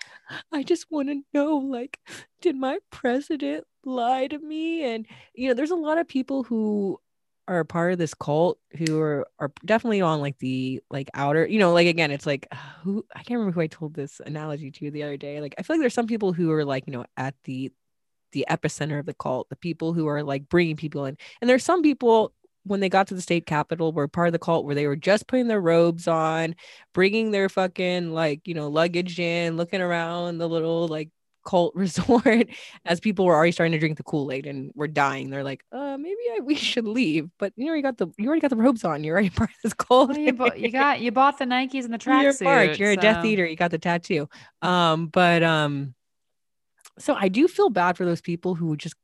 I 0.52 0.62
just 0.62 0.90
want 0.90 1.08
to 1.08 1.20
know, 1.32 1.56
like, 1.56 1.98
did 2.40 2.56
my 2.56 2.78
president 2.90 3.64
lie 3.84 4.26
to 4.28 4.38
me? 4.38 4.84
And, 4.84 5.06
you 5.34 5.48
know, 5.48 5.54
there's 5.54 5.70
a 5.70 5.76
lot 5.76 5.98
of 5.98 6.08
people 6.08 6.42
who 6.42 6.98
are 7.46 7.60
a 7.60 7.64
part 7.64 7.92
of 7.92 7.98
this 7.98 8.14
cult 8.14 8.58
who 8.78 8.98
are, 9.00 9.26
are 9.38 9.52
definitely 9.64 10.00
on 10.00 10.20
like 10.20 10.38
the 10.38 10.80
like 10.90 11.10
outer 11.12 11.46
you 11.46 11.58
know 11.58 11.72
like 11.72 11.86
again 11.86 12.10
it's 12.10 12.26
like 12.26 12.48
who 12.82 13.04
i 13.14 13.18
can't 13.18 13.38
remember 13.38 13.52
who 13.52 13.60
i 13.60 13.66
told 13.66 13.94
this 13.94 14.20
analogy 14.24 14.70
to 14.70 14.90
the 14.90 15.02
other 15.02 15.16
day 15.16 15.40
like 15.40 15.54
i 15.58 15.62
feel 15.62 15.76
like 15.76 15.80
there's 15.80 15.94
some 15.94 16.06
people 16.06 16.32
who 16.32 16.50
are 16.50 16.64
like 16.64 16.84
you 16.86 16.92
know 16.92 17.04
at 17.16 17.34
the 17.44 17.70
the 18.34 18.44
epicenter 18.50 18.98
of 18.98 19.06
the 19.06 19.14
cult, 19.14 19.48
the 19.48 19.56
people 19.56 19.94
who 19.94 20.06
are 20.06 20.22
like 20.22 20.48
bringing 20.50 20.76
people 20.76 21.06
in. 21.06 21.16
And 21.40 21.48
there's 21.48 21.64
some 21.64 21.80
people 21.80 22.34
when 22.64 22.80
they 22.80 22.88
got 22.88 23.06
to 23.06 23.14
the 23.14 23.20
state 23.22 23.46
capitol 23.46 23.92
were 23.92 24.08
part 24.08 24.28
of 24.28 24.32
the 24.32 24.38
cult 24.38 24.64
where 24.64 24.74
they 24.74 24.86
were 24.86 24.96
just 24.96 25.26
putting 25.26 25.48
their 25.48 25.60
robes 25.60 26.08
on, 26.08 26.54
bringing 26.92 27.30
their 27.30 27.48
fucking 27.48 28.12
like, 28.12 28.46
you 28.46 28.54
know, 28.54 28.68
luggage 28.68 29.18
in, 29.20 29.56
looking 29.56 29.80
around 29.80 30.38
the 30.38 30.48
little 30.48 30.88
like 30.88 31.10
cult 31.44 31.74
resort 31.76 32.48
as 32.84 33.00
people 33.00 33.24
were 33.24 33.34
already 33.34 33.52
starting 33.52 33.72
to 33.72 33.78
drink 33.78 33.96
the 33.96 34.02
Kool-Aid 34.02 34.46
and 34.46 34.72
were 34.74 34.88
dying. 34.88 35.30
They're 35.30 35.44
like, 35.44 35.64
uh, 35.72 35.96
maybe 35.98 36.20
I, 36.32 36.40
we 36.42 36.54
should 36.70 36.86
leave. 36.86 37.30
But 37.38 37.52
you 37.56 37.66
know, 37.66 37.74
you 37.74 37.82
got 37.82 37.98
the 37.98 38.08
you 38.18 38.26
already 38.26 38.40
got 38.40 38.50
the 38.50 38.56
robes 38.56 38.84
on. 38.84 39.04
You're 39.04 39.14
already 39.14 39.30
part 39.36 39.50
of 39.50 39.56
this 39.62 39.74
cult. 39.74 40.10
Well, 40.10 40.18
you, 40.18 40.32
bought, 40.32 40.58
you, 40.58 40.70
got 40.70 41.00
you 41.00 41.12
bought 41.12 41.38
the 41.38 41.44
Nikes 41.44 41.84
and 41.84 41.92
the 41.92 41.98
tracksuit. 41.98 42.42
You're, 42.42 42.74
You're 42.74 42.94
so. 42.94 43.00
a 43.00 43.02
Death 43.02 43.24
Eater. 43.24 43.46
You 43.46 43.56
got 43.56 43.70
the 43.70 43.78
tattoo. 43.78 44.28
Um, 44.62 45.06
but 45.06 45.42
um, 45.42 45.94
so 46.98 47.14
I 47.14 47.28
do 47.28 47.48
feel 47.48 47.70
bad 47.70 47.96
for 47.96 48.04
those 48.04 48.20
people 48.20 48.54
who 48.54 48.76
just 48.76 48.96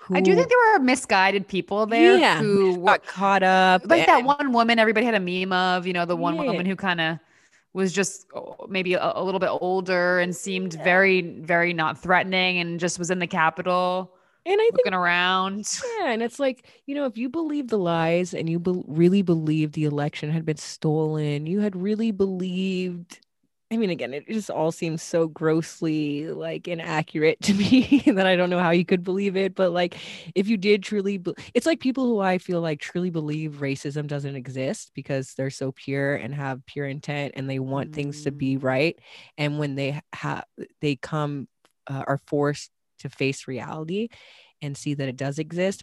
who, 0.00 0.16
I 0.16 0.20
do 0.20 0.34
think 0.34 0.48
there 0.48 0.58
were 0.72 0.80
misguided 0.80 1.46
people 1.46 1.86
there 1.86 2.18
yeah, 2.18 2.38
who 2.38 2.84
got 2.84 3.06
caught 3.06 3.44
up. 3.44 3.82
Like 3.86 4.08
and, 4.08 4.08
that 4.08 4.24
one 4.24 4.52
woman 4.52 4.80
everybody 4.80 5.06
had 5.06 5.14
a 5.14 5.20
meme 5.20 5.52
of, 5.52 5.86
you 5.86 5.92
know, 5.92 6.04
the 6.06 6.16
one 6.16 6.34
yeah. 6.36 6.42
woman 6.42 6.66
who 6.66 6.74
kind 6.74 7.00
of 7.00 7.18
was 7.74 7.92
just 7.92 8.26
oh, 8.34 8.66
maybe 8.68 8.94
a, 8.94 9.12
a, 9.14 9.22
little 9.24 9.40
bit 9.40 9.48
older 9.48 10.18
and 10.18 10.34
seemed 10.34 10.74
yeah. 10.74 10.84
very, 10.84 11.22
very 11.22 11.72
not 11.72 11.98
threatening 11.98 12.58
and 12.58 12.78
just 12.78 12.98
was 12.98 13.10
in 13.10 13.18
the 13.18 13.26
Capitol 13.26 14.14
and 14.44 14.60
I 14.60 14.64
looking 14.64 14.84
think, 14.84 14.94
around. 14.94 15.80
Yeah, 16.00 16.10
and 16.10 16.22
it's 16.22 16.38
like 16.38 16.66
you 16.86 16.94
know, 16.94 17.06
if 17.06 17.16
you 17.16 17.28
believe 17.28 17.68
the 17.68 17.78
lies 17.78 18.34
and 18.34 18.48
you 18.48 18.58
be- 18.58 18.82
really 18.86 19.22
believed 19.22 19.74
the 19.74 19.84
election 19.84 20.30
had 20.30 20.44
been 20.44 20.56
stolen, 20.56 21.46
you 21.46 21.60
had 21.60 21.76
really 21.76 22.10
believed 22.10 23.20
I 23.72 23.78
mean, 23.78 23.88
again, 23.88 24.12
it 24.12 24.28
just 24.28 24.50
all 24.50 24.70
seems 24.70 25.02
so 25.02 25.28
grossly 25.28 26.28
like 26.28 26.68
inaccurate 26.68 27.40
to 27.44 27.54
me 27.54 28.02
that 28.06 28.26
I 28.26 28.36
don't 28.36 28.50
know 28.50 28.58
how 28.58 28.70
you 28.70 28.84
could 28.84 29.02
believe 29.02 29.34
it. 29.34 29.54
But 29.54 29.72
like, 29.72 29.96
if 30.34 30.46
you 30.46 30.58
did 30.58 30.82
truly, 30.82 31.16
be- 31.16 31.34
it's 31.54 31.64
like 31.64 31.80
people 31.80 32.04
who 32.04 32.20
I 32.20 32.36
feel 32.36 32.60
like 32.60 32.80
truly 32.80 33.08
believe 33.08 33.60
racism 33.62 34.06
doesn't 34.06 34.36
exist 34.36 34.90
because 34.94 35.32
they're 35.32 35.48
so 35.48 35.72
pure 35.72 36.16
and 36.16 36.34
have 36.34 36.66
pure 36.66 36.86
intent 36.86 37.32
and 37.34 37.48
they 37.48 37.58
want 37.60 37.92
mm. 37.92 37.94
things 37.94 38.24
to 38.24 38.30
be 38.30 38.58
mm. 38.58 38.62
right. 38.62 38.98
And 39.38 39.58
when 39.58 39.74
they 39.74 40.02
have, 40.12 40.44
they 40.82 40.96
come, 40.96 41.48
uh, 41.86 42.04
are 42.06 42.20
forced 42.26 42.70
to 42.98 43.08
face 43.08 43.48
reality 43.48 44.08
and 44.60 44.76
see 44.76 44.92
that 44.94 45.08
it 45.08 45.16
does 45.16 45.38
exist. 45.38 45.82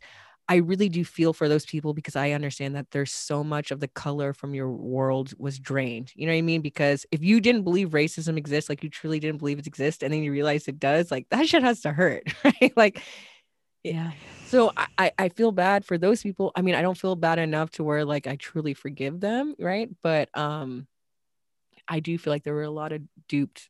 I 0.50 0.56
really 0.56 0.90
do 0.90 1.06
feel 1.06 1.32
for 1.32 1.48
those 1.48 1.64
people 1.64 1.94
because 1.94 2.16
I 2.16 2.32
understand 2.32 2.76
that 2.76 2.90
there's 2.90 3.12
so 3.12 3.44
much 3.44 3.70
of 3.70 3.80
the 3.80 3.88
color 3.88 4.34
from 4.34 4.56
your 4.56 4.72
world 4.72 5.32
was 5.38 5.60
drained. 5.60 6.12
You 6.16 6.26
know 6.26 6.32
what 6.32 6.40
I 6.40 6.42
mean? 6.42 6.62
Because 6.62 7.06
if 7.12 7.24
you 7.24 7.40
didn't 7.40 7.62
believe 7.62 7.90
racism 7.90 8.36
exists, 8.36 8.68
like 8.68 8.84
you 8.84 8.90
truly 8.90 9.20
didn't 9.20 9.38
believe 9.38 9.60
it 9.60 9.68
exists, 9.68 10.02
and 10.02 10.12
then 10.12 10.24
you 10.24 10.32
realize 10.32 10.68
it 10.68 10.80
does, 10.80 11.12
like 11.12 11.30
that 11.30 11.48
shit 11.48 11.62
has 11.62 11.82
to 11.82 11.94
hurt, 11.94 12.24
right? 12.44 12.74
Like, 12.76 13.00
yeah. 13.84 14.14
So 14.48 14.72
I, 14.98 15.12
I 15.20 15.30
feel 15.30 15.52
bad 15.52 15.86
for 15.86 16.00
those 16.00 16.24
people. 16.24 16.52
I 16.56 16.64
mean, 16.64 16.74
I 16.74 16.82
don't 16.82 16.98
feel 16.98 17.16
bad 17.16 17.38
enough 17.38 17.70
to 17.72 17.84
where 17.84 18.04
like 18.04 18.26
I 18.26 18.36
truly 18.36 18.74
forgive 18.74 19.20
them, 19.20 19.54
right? 19.60 19.88
But 20.02 20.36
um, 20.36 20.88
I 21.88 22.00
do 22.00 22.18
feel 22.18 22.34
like 22.34 22.44
there 22.44 22.56
were 22.56 22.64
a 22.64 22.72
lot 22.72 22.92
of 22.92 23.04
duped 23.28 23.70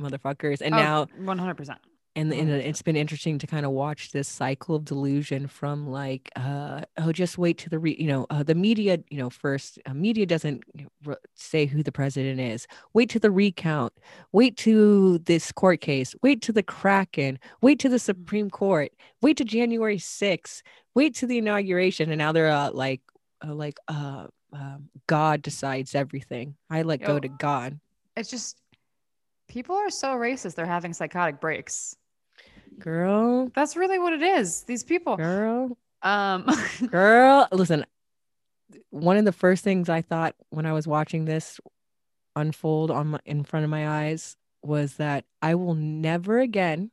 motherfuckers, 0.00 0.60
and 0.60 0.72
oh, 0.74 0.78
now 0.78 1.06
100 1.18 1.56
percent 1.56 1.80
and, 2.16 2.32
and 2.32 2.48
it's 2.50 2.82
been 2.82 2.96
interesting 2.96 3.38
to 3.38 3.46
kind 3.46 3.66
of 3.66 3.72
watch 3.72 4.12
this 4.12 4.28
cycle 4.28 4.76
of 4.76 4.84
delusion 4.84 5.46
from 5.46 5.88
like 5.88 6.30
uh 6.36 6.82
oh 6.98 7.12
just 7.12 7.38
wait 7.38 7.58
to 7.58 7.68
the 7.68 7.78
re- 7.78 7.96
you 7.98 8.06
know 8.06 8.26
uh, 8.30 8.42
the 8.42 8.54
media 8.54 8.98
you 9.10 9.18
know 9.18 9.30
first 9.30 9.78
uh, 9.86 9.94
media 9.94 10.24
doesn't 10.26 10.62
re- 11.04 11.16
say 11.34 11.66
who 11.66 11.82
the 11.82 11.92
president 11.92 12.40
is. 12.40 12.66
Wait 12.92 13.10
to 13.10 13.18
the 13.18 13.30
recount. 13.30 13.92
Wait 14.32 14.56
to 14.56 15.18
this 15.18 15.50
court 15.52 15.80
case. 15.80 16.14
Wait 16.22 16.40
to 16.42 16.52
the 16.52 16.62
kraken. 16.62 17.38
Wait 17.60 17.78
to 17.78 17.88
the 17.88 17.96
mm. 17.96 18.00
supreme 18.00 18.50
court. 18.50 18.92
Wait 19.20 19.36
to 19.36 19.44
january 19.44 19.98
6th 19.98 20.62
wait 20.94 21.14
to 21.16 21.26
the 21.26 21.38
inauguration. 21.38 22.10
And 22.10 22.18
now 22.18 22.32
they're 22.32 22.50
uh, 22.50 22.70
like 22.72 23.00
uh, 23.46 23.54
like 23.54 23.78
uh, 23.88 24.26
um, 24.52 24.88
god 25.06 25.42
decides 25.42 25.94
everything. 25.94 26.54
I 26.70 26.82
let 26.82 27.02
go 27.02 27.18
to 27.18 27.28
god. 27.28 27.78
it's 28.16 28.30
just 28.30 28.60
people 29.48 29.76
are 29.76 29.90
so 29.90 30.14
racist. 30.14 30.54
They're 30.54 30.66
having 30.66 30.92
psychotic 30.92 31.40
breaks 31.40 31.96
girl. 32.78 33.50
That's 33.54 33.76
really 33.76 33.98
what 33.98 34.12
it 34.12 34.22
is. 34.22 34.62
These 34.62 34.84
people, 34.84 35.16
girl. 35.16 35.76
Um, 36.02 36.46
girl, 36.90 37.48
listen. 37.52 37.84
One 38.90 39.16
of 39.16 39.24
the 39.24 39.32
first 39.32 39.64
things 39.64 39.88
I 39.88 40.02
thought 40.02 40.34
when 40.50 40.66
I 40.66 40.72
was 40.72 40.86
watching 40.86 41.24
this 41.24 41.60
unfold 42.36 42.90
on 42.90 43.08
my, 43.08 43.20
in 43.24 43.44
front 43.44 43.64
of 43.64 43.70
my 43.70 43.88
eyes 43.88 44.36
was 44.62 44.94
that 44.94 45.24
I 45.42 45.54
will 45.54 45.74
never 45.74 46.38
again 46.38 46.90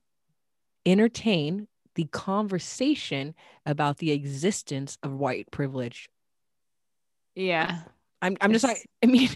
entertain 0.86 1.68
the 1.96 2.06
conversation 2.06 3.36
about 3.66 3.98
the 3.98 4.12
existence 4.12 4.98
of 5.04 5.14
white 5.14 5.50
privilege. 5.52 6.10
Yeah. 7.36 7.82
I'm 8.22 8.38
I'm 8.42 8.54
just 8.54 8.64
like 8.64 8.88
I 9.04 9.08
mean 9.08 9.30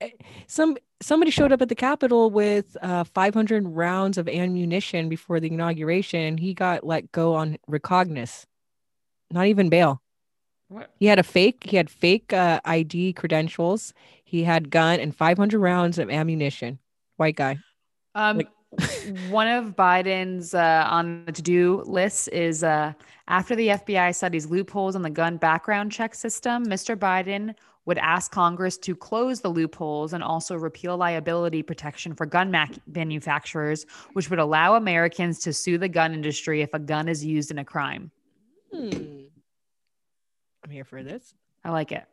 some 0.46 0.76
somebody 1.00 1.30
showed 1.30 1.52
up 1.52 1.62
at 1.62 1.68
the 1.68 1.74
Capitol 1.74 2.30
with 2.30 2.76
uh, 2.82 3.04
500 3.04 3.66
rounds 3.66 4.18
of 4.18 4.28
ammunition 4.28 5.08
before 5.08 5.40
the 5.40 5.48
inauguration. 5.48 6.38
He 6.38 6.54
got 6.54 6.84
let 6.84 7.12
go 7.12 7.34
on 7.34 7.58
recognizance, 7.66 8.46
not 9.30 9.46
even 9.46 9.68
bail. 9.68 10.00
What? 10.68 10.90
He 10.98 11.06
had 11.06 11.18
a 11.18 11.22
fake. 11.22 11.64
He 11.64 11.76
had 11.76 11.88
fake 11.90 12.32
uh, 12.32 12.60
ID 12.64 13.12
credentials. 13.12 13.94
He 14.24 14.42
had 14.42 14.70
gun 14.70 14.98
and 14.98 15.14
500 15.14 15.58
rounds 15.58 15.98
of 15.98 16.10
ammunition. 16.10 16.78
White 17.16 17.36
guy. 17.36 17.58
Um, 18.14 18.38
like- 18.38 18.48
one 19.30 19.46
of 19.46 19.76
Biden's 19.76 20.52
uh, 20.52 20.86
on 20.90 21.24
the 21.24 21.32
to-do 21.32 21.82
list 21.86 22.28
is 22.28 22.64
uh, 22.64 22.92
after 23.28 23.54
the 23.54 23.68
FBI 23.68 24.14
studies 24.14 24.46
loopholes 24.46 24.96
in 24.96 25.02
the 25.02 25.10
gun 25.10 25.36
background 25.36 25.92
check 25.92 26.14
system. 26.14 26.66
Mr. 26.66 26.96
Biden 26.96 27.54
would 27.86 27.98
ask 27.98 28.30
Congress 28.30 28.76
to 28.78 28.94
close 28.94 29.40
the 29.40 29.48
loopholes 29.48 30.12
and 30.12 30.22
also 30.22 30.56
repeal 30.56 30.96
liability 30.96 31.62
protection 31.62 32.14
for 32.14 32.26
gun 32.26 32.54
manufacturers, 32.86 33.86
which 34.12 34.28
would 34.28 34.40
allow 34.40 34.74
Americans 34.74 35.38
to 35.40 35.52
sue 35.52 35.78
the 35.78 35.88
gun 35.88 36.12
industry 36.12 36.62
if 36.62 36.74
a 36.74 36.78
gun 36.78 37.08
is 37.08 37.24
used 37.24 37.50
in 37.50 37.58
a 37.58 37.64
crime. 37.64 38.10
Hmm. 38.72 38.90
I'm 40.64 40.70
here 40.70 40.84
for 40.84 41.02
this. 41.02 41.32
I 41.64 41.70
like 41.70 41.92
it. 41.92 42.04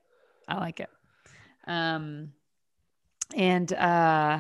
I 0.48 0.60
like 0.60 0.80
it. 0.80 0.90
Um, 1.66 2.32
and 3.36 3.72
uh, 3.74 4.40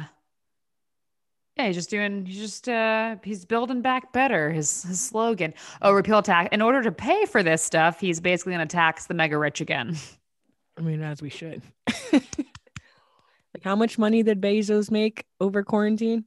Yeah, 1.57 1.67
he's 1.67 1.75
just 1.75 1.89
doing. 1.89 2.25
He's 2.25 2.37
just. 2.39 2.69
uh 2.69 3.15
He's 3.23 3.45
building 3.45 3.81
back 3.81 4.13
better. 4.13 4.51
His 4.51 4.83
his 4.83 4.99
slogan. 4.99 5.53
Oh, 5.81 5.93
repeal 5.93 6.21
tax. 6.21 6.49
In 6.51 6.61
order 6.61 6.83
to 6.83 6.91
pay 6.91 7.25
for 7.25 7.41
this 7.41 7.63
stuff, 7.63 7.99
he's 7.99 8.19
basically 8.19 8.53
going 8.53 8.67
to 8.67 8.71
tax 8.75 9.07
the 9.07 9.13
mega 9.15 9.37
rich 9.37 9.61
again. 9.61 9.97
I 10.77 10.81
mean, 10.81 11.01
as 11.01 11.21
we 11.21 11.29
should. 11.29 11.61
like, 12.13 12.25
how 13.63 13.75
much 13.75 13.97
money 13.97 14.23
did 14.23 14.41
Bezos 14.41 14.89
make 14.89 15.25
over 15.39 15.63
quarantine? 15.63 16.25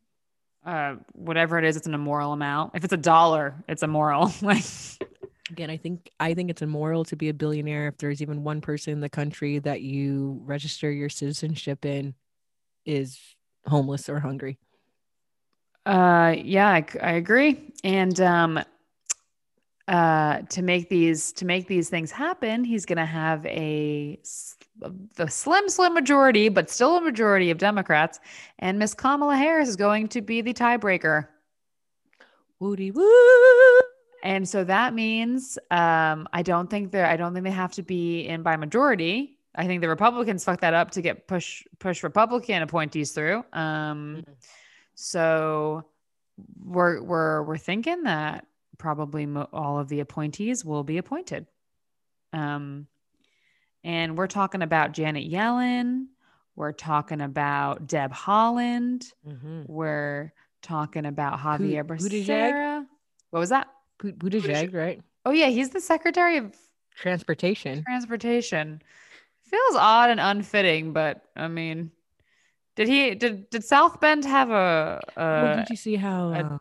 Uh, 0.64 0.96
whatever 1.12 1.58
it 1.58 1.64
is, 1.64 1.76
it's 1.76 1.86
an 1.86 1.94
immoral 1.94 2.32
amount. 2.32 2.72
If 2.74 2.84
it's 2.84 2.92
a 2.92 2.98
dollar, 2.98 3.54
it's 3.68 3.82
immoral. 3.82 4.32
like, 4.42 4.64
Again, 5.50 5.70
I 5.70 5.76
think 5.76 6.10
I 6.18 6.34
think 6.34 6.50
it's 6.50 6.62
immoral 6.62 7.04
to 7.04 7.16
be 7.16 7.28
a 7.28 7.34
billionaire 7.34 7.86
if 7.86 7.98
there's 7.98 8.20
even 8.20 8.42
one 8.42 8.60
person 8.60 8.92
in 8.92 9.00
the 9.00 9.08
country 9.08 9.60
that 9.60 9.80
you 9.80 10.40
register 10.44 10.90
your 10.90 11.08
citizenship 11.08 11.84
in 11.84 12.14
is 12.84 13.20
homeless 13.66 14.08
or 14.08 14.18
hungry. 14.18 14.58
Uh, 15.84 16.34
yeah, 16.36 16.68
I, 16.68 16.84
I 17.00 17.12
agree. 17.12 17.72
And 17.84 18.20
um, 18.20 18.60
uh, 19.88 20.42
to 20.42 20.62
make 20.62 20.88
these 20.88 21.32
to 21.32 21.44
make 21.44 21.68
these 21.68 21.88
things 21.88 22.10
happen, 22.10 22.64
he's 22.64 22.84
going 22.84 22.98
to 22.98 23.06
have 23.06 23.46
a 23.46 24.18
the 25.14 25.28
slim 25.28 25.68
slim 25.68 25.94
majority, 25.94 26.48
but 26.48 26.68
still 26.68 26.96
a 26.96 27.00
majority 27.00 27.50
of 27.50 27.58
Democrats, 27.58 28.18
and 28.58 28.78
Miss 28.78 28.94
Kamala 28.94 29.36
Harris 29.36 29.68
is 29.68 29.76
going 29.76 30.08
to 30.08 30.20
be 30.20 30.40
the 30.40 30.52
tiebreaker. 30.52 31.28
Woody 32.58 32.90
woo! 32.90 33.80
And 34.24 34.48
so 34.48 34.64
that 34.64 34.92
means 34.92 35.58
um, 35.70 36.26
I 36.32 36.42
don't 36.42 36.68
think 36.68 36.90
they're 36.90 37.06
I 37.06 37.16
don't 37.16 37.32
think 37.32 37.44
they 37.44 37.50
have 37.50 37.72
to 37.74 37.82
be 37.82 38.22
in 38.22 38.42
by 38.42 38.56
majority. 38.56 39.38
I 39.54 39.66
think 39.66 39.80
the 39.80 39.88
Republicans 39.88 40.44
fucked 40.44 40.62
that 40.62 40.74
up 40.74 40.90
to 40.92 41.02
get 41.02 41.28
push 41.28 41.62
push 41.78 42.02
Republican 42.02 42.62
appointees 42.62 43.12
through. 43.12 43.44
Um, 43.52 44.16
mm-hmm. 44.18 44.32
So 44.96 45.84
we're 46.64 47.02
we're 47.02 47.42
we're 47.44 47.56
thinking 47.56 48.02
that 48.02 48.46
probably 48.78 49.26
mo- 49.26 49.48
all 49.52 49.78
of 49.78 49.88
the 49.88 50.00
appointees 50.00 50.64
will 50.64 50.84
be 50.84 50.98
appointed. 50.98 51.46
Um, 52.32 52.86
and 53.84 54.16
we're 54.16 54.26
talking 54.26 54.62
about 54.62 54.92
Janet 54.92 55.30
Yellen. 55.30 56.06
We're 56.56 56.72
talking 56.72 57.20
about 57.20 57.86
Deb 57.86 58.12
Haaland. 58.12 59.12
Mm-hmm. 59.26 59.62
We're 59.66 60.32
talking 60.62 61.06
about 61.06 61.40
Xavier 61.40 61.84
Becerra. 61.84 62.86
What 63.30 63.40
was 63.40 63.50
that? 63.50 63.68
Buttigieg, 64.02 64.74
right? 64.74 65.00
Oh 65.24 65.30
yeah, 65.30 65.48
he's 65.48 65.70
the 65.70 65.80
Secretary 65.80 66.36
of 66.36 66.56
Transportation. 66.94 67.82
Transportation. 67.84 68.82
Feels 69.42 69.76
odd 69.76 70.10
and 70.10 70.20
unfitting, 70.20 70.92
but 70.92 71.22
I 71.36 71.48
mean, 71.48 71.90
did 72.74 72.88
he 72.88 73.14
did 73.14 73.48
did 73.50 73.64
South 73.64 74.00
Bend 74.00 74.24
have 74.24 74.50
a, 74.50 75.00
a 75.16 75.20
well, 75.20 75.56
did 75.56 75.70
you 75.70 75.76
see 75.76 75.96
how 75.96 76.32
uh, 76.32 76.58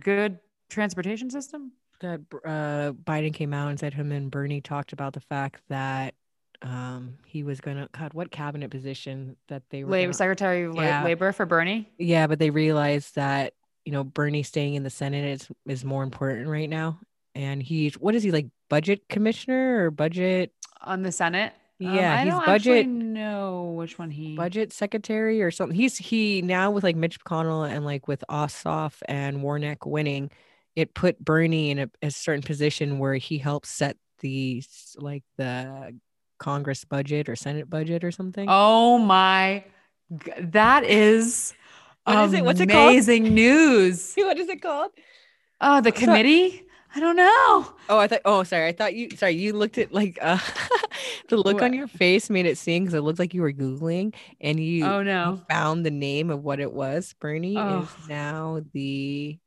good 0.00 0.38
transportation 0.72 1.30
system? 1.30 1.72
That 2.00 2.20
uh, 2.44 2.92
Biden 2.92 3.32
came 3.32 3.54
out 3.54 3.68
and 3.68 3.78
said 3.78 3.94
him 3.94 4.10
and 4.10 4.30
Bernie 4.30 4.60
talked 4.60 4.92
about 4.92 5.12
the 5.12 5.20
fact 5.20 5.62
that 5.68 6.14
um, 6.62 7.14
he 7.26 7.42
was 7.42 7.60
gonna 7.60 7.88
God, 7.96 8.14
what 8.14 8.30
cabinet 8.30 8.70
position 8.70 9.36
that 9.48 9.62
they 9.70 9.84
were 9.84 9.90
Labor 9.90 10.06
gonna, 10.08 10.14
Secretary 10.14 10.64
of 10.64 10.74
yeah. 10.76 11.04
Labor 11.04 11.32
for 11.32 11.46
Bernie? 11.46 11.88
Yeah, 11.98 12.26
but 12.26 12.38
they 12.38 12.50
realized 12.50 13.14
that 13.16 13.54
you 13.84 13.92
know 13.92 14.04
Bernie 14.04 14.42
staying 14.42 14.74
in 14.74 14.82
the 14.82 14.90
Senate 14.90 15.24
is 15.24 15.48
is 15.66 15.84
more 15.84 16.02
important 16.02 16.48
right 16.48 16.68
now. 16.68 16.98
And 17.34 17.62
he's 17.62 17.94
what 17.94 18.14
is 18.14 18.22
he 18.22 18.30
like 18.30 18.46
budget 18.68 19.08
commissioner 19.08 19.86
or 19.86 19.90
budget 19.90 20.52
on 20.80 21.02
the 21.02 21.12
Senate? 21.12 21.52
Um, 21.80 21.94
yeah, 21.94 22.20
um, 22.20 22.26
he's 22.26 22.46
budget. 22.46 22.86
No, 22.86 23.74
which 23.76 23.98
one 23.98 24.10
he 24.10 24.36
budget 24.36 24.72
secretary 24.72 25.42
or 25.42 25.50
something. 25.50 25.74
He's 25.74 25.96
he 25.96 26.42
now 26.42 26.70
with 26.70 26.84
like 26.84 26.96
Mitch 26.96 27.20
McConnell 27.20 27.68
and 27.68 27.84
like 27.84 28.06
with 28.06 28.22
Ossoff 28.30 28.94
and 29.06 29.42
Warnock 29.42 29.86
winning, 29.86 30.30
it 30.76 30.94
put 30.94 31.22
Bernie 31.22 31.70
in 31.70 31.78
a, 31.78 31.90
a 32.02 32.10
certain 32.10 32.42
position 32.42 32.98
where 32.98 33.14
he 33.14 33.38
helps 33.38 33.68
set 33.68 33.96
the 34.20 34.62
like 34.96 35.24
the 35.36 35.98
Congress 36.38 36.84
budget 36.84 37.28
or 37.28 37.36
Senate 37.36 37.68
budget 37.68 38.04
or 38.04 38.10
something. 38.10 38.46
Oh 38.48 38.98
my, 38.98 39.64
that 40.38 40.84
is. 40.84 41.54
What 42.04 42.24
is 42.24 42.32
it? 42.32 42.44
What's 42.44 42.60
it 42.60 42.68
called? 42.68 42.90
Amazing 42.90 43.34
news. 43.34 44.14
what 44.16 44.38
is 44.38 44.48
it 44.48 44.60
called? 44.60 44.90
Oh, 45.60 45.80
the 45.80 45.92
committee. 45.92 46.66
I 46.94 47.00
don't 47.00 47.16
know. 47.16 47.74
Oh, 47.88 47.98
I 47.98 48.06
thought. 48.06 48.20
Oh, 48.24 48.42
sorry. 48.42 48.66
I 48.66 48.72
thought 48.72 48.94
you. 48.94 49.08
Sorry, 49.16 49.32
you 49.32 49.54
looked 49.54 49.78
at 49.78 49.92
like 49.92 50.18
uh, 50.20 50.38
the 51.28 51.36
look 51.36 51.54
what? 51.54 51.62
on 51.62 51.72
your 51.72 51.86
face 51.86 52.28
made 52.28 52.44
it 52.44 52.58
seem 52.58 52.84
because 52.84 52.94
it 52.94 53.00
looked 53.00 53.18
like 53.18 53.32
you 53.32 53.40
were 53.42 53.52
googling 53.52 54.14
and 54.40 54.60
you. 54.60 54.84
Oh 54.84 55.02
no! 55.02 55.32
You 55.32 55.42
found 55.48 55.86
the 55.86 55.90
name 55.90 56.28
of 56.30 56.42
what 56.42 56.60
it 56.60 56.72
was. 56.72 57.14
Bernie 57.18 57.56
oh. 57.56 57.82
is 57.82 58.08
now 58.08 58.60
the. 58.72 59.38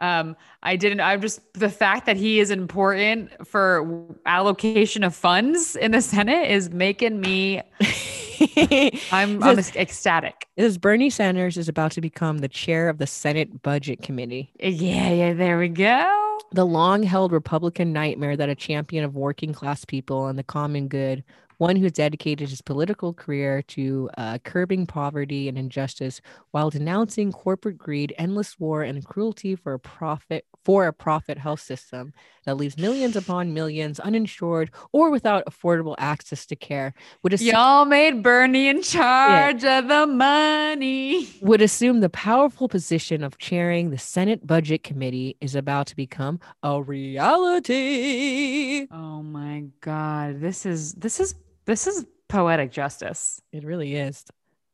Um, 0.00 0.36
I 0.62 0.76
didn't. 0.76 1.00
I'm 1.00 1.20
just 1.20 1.40
the 1.54 1.68
fact 1.68 2.06
that 2.06 2.16
he 2.16 2.40
is 2.40 2.50
important 2.50 3.46
for 3.46 4.06
allocation 4.26 5.02
of 5.02 5.14
funds 5.14 5.76
in 5.76 5.90
the 5.90 6.02
Senate 6.02 6.50
is 6.50 6.70
making 6.70 7.20
me. 7.20 7.62
I'm, 9.12 9.42
I'm 9.42 9.58
ecstatic. 9.58 10.46
Is 10.56 10.78
Bernie 10.78 11.10
Sanders 11.10 11.56
is 11.56 11.68
about 11.68 11.90
to 11.92 12.00
become 12.00 12.38
the 12.38 12.48
chair 12.48 12.88
of 12.88 12.98
the 12.98 13.06
Senate 13.06 13.62
Budget 13.62 14.02
Committee. 14.02 14.52
Yeah, 14.60 15.10
yeah. 15.10 15.32
There 15.32 15.58
we 15.58 15.68
go 15.68 16.38
the 16.52 16.64
long 16.64 17.02
held 17.02 17.32
Republican 17.32 17.92
nightmare 17.92 18.36
that 18.36 18.48
a 18.48 18.54
champion 18.54 19.04
of 19.04 19.14
working 19.14 19.52
class 19.52 19.84
people 19.84 20.26
and 20.26 20.38
the 20.38 20.42
common 20.42 20.88
good, 20.88 21.22
one 21.58 21.76
who's 21.76 21.92
dedicated 21.92 22.48
his 22.48 22.62
political 22.62 23.12
career 23.12 23.62
to 23.62 24.08
uh, 24.16 24.38
curbing 24.44 24.86
poverty 24.86 25.48
and 25.48 25.58
injustice 25.58 26.20
while 26.52 26.70
denouncing 26.70 27.32
corporate 27.32 27.76
greed, 27.76 28.14
endless 28.16 28.58
war, 28.58 28.82
and 28.82 29.04
cruelty 29.04 29.54
for 29.54 29.74
a 29.74 29.78
profit 29.78 30.44
for 30.64 30.86
a 30.86 30.92
profit 30.92 31.38
health 31.38 31.60
system 31.60 32.12
that 32.44 32.56
leaves 32.56 32.76
millions 32.76 33.16
upon 33.16 33.54
millions 33.54 33.98
uninsured 34.00 34.70
or 34.92 35.10
without 35.10 35.44
affordable 35.46 35.94
access 35.98 36.44
to 36.44 36.56
care. 36.56 36.92
Would 37.22 37.32
assume, 37.32 37.48
y'all 37.48 37.84
made 37.86 38.22
Bernie 38.22 38.68
in 38.68 38.82
charge 38.82 39.64
yeah, 39.64 39.78
of 39.78 39.88
the 39.88 40.06
money. 40.06 41.28
Would 41.40 41.62
assume 41.62 42.00
the 42.00 42.10
powerful 42.10 42.68
position 42.68 43.24
of 43.24 43.38
chairing 43.38 43.90
the 43.90 43.98
Senate 43.98 44.46
Budget 44.46 44.82
Committee 44.82 45.36
is 45.40 45.54
about 45.54 45.86
to 45.88 45.96
become 45.96 46.38
a 46.62 46.82
reality. 46.82 48.88
Oh 48.90 49.22
my 49.22 49.64
God, 49.80 50.40
this 50.40 50.66
is 50.66 50.92
this 50.94 51.18
is 51.18 51.34
this 51.68 51.86
is 51.86 52.06
poetic 52.28 52.72
justice. 52.72 53.40
It 53.52 53.62
really 53.62 53.94
is. 53.94 54.24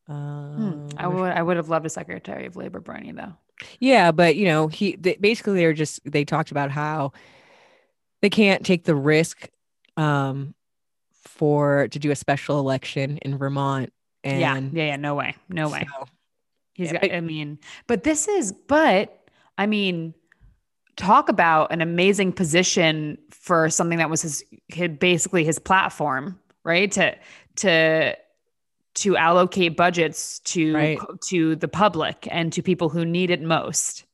Um, 0.09 0.89
hmm. 0.93 0.99
I 0.99 1.09
would 1.09 1.33
I 1.33 1.43
would 1.43 1.57
have 1.57 1.69
loved 1.69 1.85
a 1.87 1.91
Secretary 1.91 2.47
of 2.47 2.57
Labor 2.57 2.81
Bernie 2.81 3.13
though. 3.13 3.35
Yeah, 3.81 4.13
but 4.13 4.37
you 4.37 4.47
know, 4.47 4.69
he 4.69 4.97
they, 4.97 5.17
basically 5.17 5.57
they're 5.57 5.73
just 5.73 6.01
they 6.11 6.25
talked 6.25 6.51
about 6.51 6.71
how 6.71 7.13
they 8.23 8.31
can't 8.31 8.65
take 8.65 8.85
the 8.85 8.95
risk 8.95 9.49
um 9.97 10.55
for 11.25 11.89
to 11.89 11.99
do 11.99 12.11
a 12.11 12.17
special 12.17 12.61
election 12.61 13.19
in 13.19 13.37
Vermont. 13.37 13.93
And 14.23 14.41
yeah, 14.41 14.57
yeah, 14.57 14.87
yeah, 14.91 14.97
no 14.97 15.15
way, 15.15 15.35
no 15.49 15.69
way. 15.69 15.87
So, 15.91 16.07
He's 16.75 16.93
yeah, 16.93 17.01
got. 17.01 17.13
I 17.13 17.21
mean, 17.21 17.59
but 17.87 18.03
this 18.03 18.29
is, 18.29 18.53
but 18.53 19.29
I 19.59 19.67
mean, 19.67 20.15
talk 20.97 21.29
about 21.29 21.73
an 21.73 21.81
amazing 21.81 22.33
position 22.33 23.19
for 23.31 23.69
something 23.71 23.99
that 23.99 24.11
was 24.11 24.23
his, 24.23 24.45
his 24.69 24.91
basically 24.99 25.45
his 25.45 25.59
platform, 25.59 26.39
right? 26.65 26.91
To 26.93 27.17
to 27.57 28.17
to 28.95 29.17
allocate 29.17 29.77
budgets 29.77 30.39
to 30.41 30.75
right. 30.75 30.99
to 31.29 31.57
the 31.57 31.69
public 31.69 32.29
and 32.31 32.53
to 32.53 32.63
people 32.63 32.89
who 32.89 33.05
need 33.05 33.31
it 33.31 33.43
most. 33.43 34.05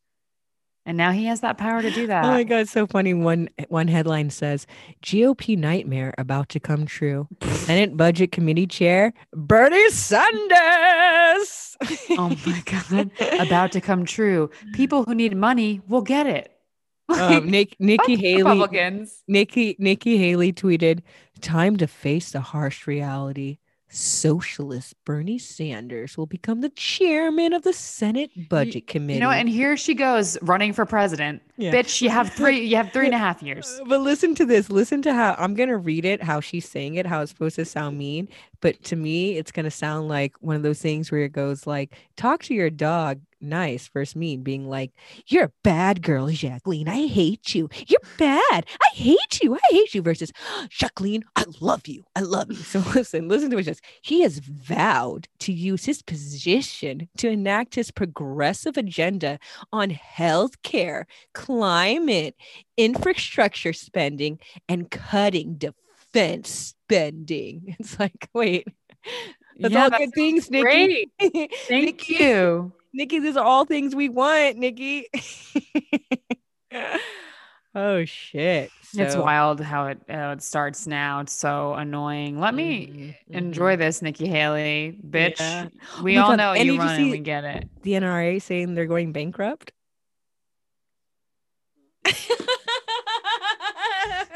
And 0.87 0.97
now 0.97 1.13
he 1.13 1.27
has 1.27 1.43
that 1.43 1.59
power 1.59 1.83
to 1.83 1.91
do 1.91 2.07
that. 2.07 2.25
Oh 2.25 2.29
my 2.29 2.43
god, 2.43 2.67
so 2.67 2.87
funny. 2.87 3.13
One 3.13 3.49
one 3.69 3.87
headline 3.87 4.31
says 4.31 4.67
GOP 5.03 5.57
nightmare 5.57 6.15
about 6.17 6.49
to 6.51 6.61
come 6.61 6.87
true. 6.87 7.29
Senate 7.43 7.97
Budget 7.97 8.33
Committee 8.33 8.67
Chair 8.67 9.13
Bernie 9.33 9.91
Sanders. 9.91 11.77
oh 12.11 12.37
my 12.47 12.63
god, 12.65 13.11
about 13.41 13.73
to 13.73 13.81
come 13.81 14.05
true. 14.05 14.51
People 14.73 15.05
who 15.05 15.15
need 15.15 15.37
money 15.37 15.81
will 15.87 16.03
get 16.03 16.27
it. 16.27 16.51
Um, 17.09 17.51
Nick, 17.51 17.77
Nikki 17.79 18.17
Haley, 18.21 18.43
Republicans. 18.43 19.23
Nikki 19.29 19.77
Nikki 19.79 20.17
Haley 20.17 20.53
tweeted, 20.53 21.01
"Time 21.41 21.77
to 21.79 21.87
face 21.87 22.31
the 22.31 22.41
harsh 22.41 22.87
reality 22.87 23.59
socialist 23.91 24.95
Bernie 25.05 25.39
Sanders 25.39 26.17
will 26.17 26.27
become 26.27 26.61
the 26.61 26.71
chairman 26.71 27.53
of 27.53 27.63
the 27.63 27.73
Senate 27.73 28.31
Budget 28.49 28.87
Committee. 28.87 29.15
You 29.15 29.21
know, 29.21 29.31
and 29.31 29.49
here 29.49 29.77
she 29.77 29.95
goes 29.95 30.39
running 30.43 30.73
for 30.73 30.87
president. 30.87 31.43
Yeah. 31.57 31.73
Bitch, 31.73 32.01
you 32.01 32.09
have 32.09 32.33
three, 32.33 32.61
you 32.61 32.77
have 32.77 32.93
three 32.93 33.07
and 33.07 33.15
a 33.15 33.19
half 33.27 33.43
years. 33.43 33.81
But 33.87 34.01
listen 34.01 34.35
to 34.37 34.47
this. 34.47 34.71
Listen 34.71 35.03
to 35.03 35.13
how 35.13 35.35
I'm 35.39 35.55
gonna 35.55 35.77
read 35.77 36.05
it, 36.05 36.23
how 36.23 36.41
she's 36.41 36.69
saying 36.69 36.95
it, 36.95 37.07
how 37.07 37.21
it's 37.21 37.33
supposed 37.33 37.57
to 37.57 37.65
sound 37.65 37.99
mean. 37.99 38.29
But 38.61 38.83
to 38.85 38.97
me, 38.97 39.37
it's 39.37 39.53
gonna 39.53 39.71
sound 39.71 40.09
like 40.09 40.35
one 40.41 40.57
of 40.57 40.63
those 40.63 40.81
things 40.81 41.11
where 41.11 41.23
it 41.23 41.33
goes 41.33 41.67
like, 41.67 41.95
talk 42.17 42.43
to 42.45 42.55
your 42.55 42.71
dog 42.71 43.21
nice 43.41 43.89
versus 43.89 44.17
me 44.17 44.37
being 44.37 44.69
like, 44.69 44.93
You're 45.27 45.45
a 45.45 45.53
bad 45.63 46.03
girl, 46.03 46.29
Jacqueline. 46.29 46.89
I 46.89 47.07
hate 47.07 47.55
you. 47.55 47.69
You're 47.87 48.01
bad. 48.19 48.67
I 48.83 48.89
hate 48.95 49.41
you. 49.43 49.55
I 49.55 49.61
hate 49.71 49.95
you 49.95 50.03
versus 50.03 50.33
Jacqueline, 50.69 51.25
I 51.37 51.45
love 51.61 51.87
you. 51.87 52.05
I 52.15 52.21
love 52.21 52.51
you. 52.51 52.59
So 52.71 52.79
listen, 52.95 53.27
listen 53.27 53.51
to 53.51 53.57
what 53.57 53.65
says. 53.65 53.81
He 54.03 54.23
has 54.23 54.39
vowed 54.39 55.27
to 55.41 55.53
use 55.53 55.85
his 55.85 56.03
position 56.03 57.09
to 57.17 57.29
enact 57.29 57.75
his 57.75 57.91
progressive 57.91 58.77
agenda 58.77 59.41
on 59.73 59.91
healthcare, 59.91 61.05
climate, 61.35 62.37
infrastructure 62.77 63.73
spending, 63.73 64.39
and 64.69 64.89
cutting 64.91 65.55
defense 66.13 66.75
spending. 66.89 67.77
It's 67.81 67.99
like, 67.99 68.29
wait. 68.35 68.67
That's 69.61 69.75
Yeah, 69.75 69.85
all 69.85 69.91
that 69.91 70.01
good 70.01 70.15
things, 70.15 70.51
Nikki. 70.51 71.11
Thank 71.21 71.51
Nikki, 71.71 72.15
you. 72.15 72.73
Nikki, 72.93 73.19
these 73.21 73.37
are 73.37 73.45
all 73.45 73.65
things 73.65 73.95
we 73.95 74.09
want, 74.09 74.57
Nikki. 74.57 75.07
oh 77.75 78.05
shit. 78.05 78.73
it's 78.97 79.17
wild 79.17 79.61
how 79.61 79.87
it 79.87 79.99
how 80.09 80.33
it 80.33 80.43
starts 80.43 80.87
now. 80.87 81.21
It's 81.21 81.33
so 81.33 81.75
annoying. 81.75 82.41
Let 82.41 82.55
me 82.55 83.17
Mhm, 83.31 83.37
enjoy 83.37 83.77
this, 83.77 84.03
Nikki 84.03 84.29
Haley, 84.29 84.99
bitch. 85.07 85.39
Yeah. 85.39 85.69
We 86.03 86.17
Oh 86.17 86.23
all 86.23 86.31
God, 86.31 86.37
know 86.39 86.53
and 86.53 86.67
you 86.67 86.79
run 86.79 87.01
and 87.01 87.11
we 87.11 87.19
get 87.19 87.45
it. 87.45 87.69
the 87.83 87.93
NRA 87.93 88.41
saying 88.43 88.75
they're 88.75 88.87
going 88.87 89.13
bankrupt. 89.13 89.73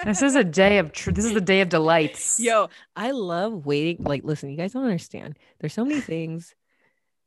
This 0.05 0.23
is 0.23 0.37
a 0.37 0.45
day 0.45 0.79
of 0.79 0.93
tr- 0.93 1.13
this 1.13 1.25
is 1.25 1.33
the 1.33 1.41
day 1.41 1.61
of 1.61 1.69
delights. 1.71 2.39
Yo, 2.39 2.69
I 2.95 3.13
love 3.13 3.65
waiting. 3.65 4.05
Like, 4.05 4.23
listen, 4.25 4.51
you 4.51 4.57
guys 4.57 4.73
don't 4.73 4.85
understand. 4.85 5.39
There's 5.61 5.73
so 5.73 5.85
many 5.85 6.01
things 6.01 6.55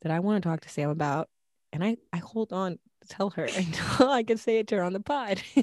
that 0.02 0.12
I 0.12 0.20
want 0.20 0.42
to 0.42 0.48
talk 0.48 0.60
to 0.60 0.68
Sam 0.68 0.90
about, 0.90 1.28
and 1.72 1.82
I 1.82 1.96
I 2.12 2.18
hold 2.18 2.52
on 2.52 2.78
to 3.00 3.08
tell 3.08 3.30
her 3.30 3.44
until 3.56 4.10
I 4.10 4.22
can 4.22 4.36
say 4.36 4.58
it 4.58 4.68
to 4.68 4.76
her 4.76 4.82
on 4.82 4.92
the 4.92 5.00
pod. 5.00 5.42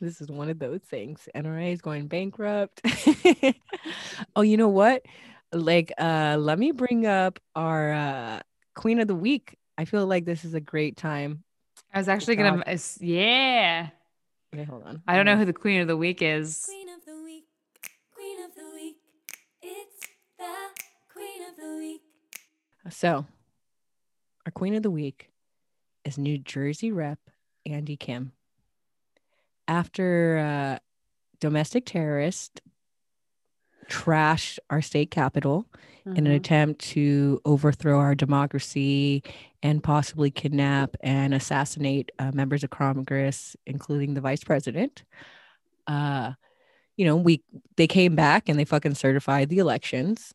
this 0.00 0.20
is 0.20 0.30
one 0.30 0.48
of 0.48 0.58
those 0.58 0.80
things. 0.80 1.28
NRA 1.34 1.72
is 1.72 1.82
going 1.82 2.06
bankrupt. 2.06 2.80
oh, 4.36 4.42
you 4.42 4.56
know 4.56 4.68
what? 4.68 5.02
Like, 5.52 5.92
uh, 5.98 6.36
let 6.38 6.58
me 6.58 6.72
bring 6.72 7.06
up 7.06 7.38
our 7.54 7.92
uh 7.92 8.40
Queen 8.74 9.00
of 9.00 9.08
the 9.08 9.14
Week. 9.14 9.58
I 9.76 9.84
feel 9.84 10.06
like 10.06 10.24
this 10.24 10.44
is 10.44 10.54
a 10.54 10.60
great 10.60 10.96
time. 10.96 11.44
I 11.92 11.98
was 11.98 12.08
actually 12.08 12.36
gonna 12.36 12.60
it's- 12.60 12.98
yeah. 13.00 13.90
Okay, 14.54 14.64
hold 14.64 14.84
on. 14.84 15.02
I 15.06 15.16
don't 15.16 15.26
know 15.26 15.36
who 15.36 15.44
the 15.44 15.52
queen 15.52 15.80
of 15.80 15.88
the 15.88 15.96
week 15.96 16.20
is. 16.22 16.64
Queen 16.66 16.88
of 16.90 17.04
the 17.06 17.22
week, 17.22 17.44
queen 18.14 18.44
of 18.44 18.54
the 18.54 18.70
week. 18.74 18.96
It's 19.62 20.00
the 20.38 20.54
queen 21.12 21.42
of 21.48 21.56
the 21.56 21.76
week. 21.78 22.02
So, 22.90 23.26
our 24.44 24.52
queen 24.52 24.74
of 24.74 24.82
the 24.82 24.90
week 24.90 25.30
is 26.04 26.18
New 26.18 26.36
Jersey 26.38 26.92
rep 26.92 27.18
Andy 27.64 27.96
Kim. 27.96 28.32
After 29.68 30.38
uh, 30.38 30.78
domestic 31.40 31.86
terrorists 31.86 32.60
trashed 33.88 34.58
our 34.70 34.80
state 34.82 35.10
capital 35.10 35.66
in 36.04 36.26
an 36.26 36.32
Mhm. 36.32 36.36
attempt 36.36 36.80
to 36.80 37.40
overthrow 37.44 37.98
our 37.98 38.14
democracy 38.14 39.22
and 39.62 39.82
possibly 39.82 40.30
kidnap 40.30 40.96
and 41.00 41.32
assassinate 41.32 42.10
uh, 42.18 42.32
members 42.32 42.64
of 42.64 42.70
Congress, 42.70 43.56
including 43.66 44.14
the 44.14 44.20
vice 44.20 44.42
president. 44.42 45.04
Uh, 45.86 46.32
you 46.96 47.04
know, 47.04 47.16
we 47.16 47.42
they 47.76 47.86
came 47.86 48.14
back 48.16 48.48
and 48.48 48.58
they 48.58 48.64
fucking 48.64 48.94
certified 48.94 49.48
the 49.48 49.58
elections, 49.58 50.34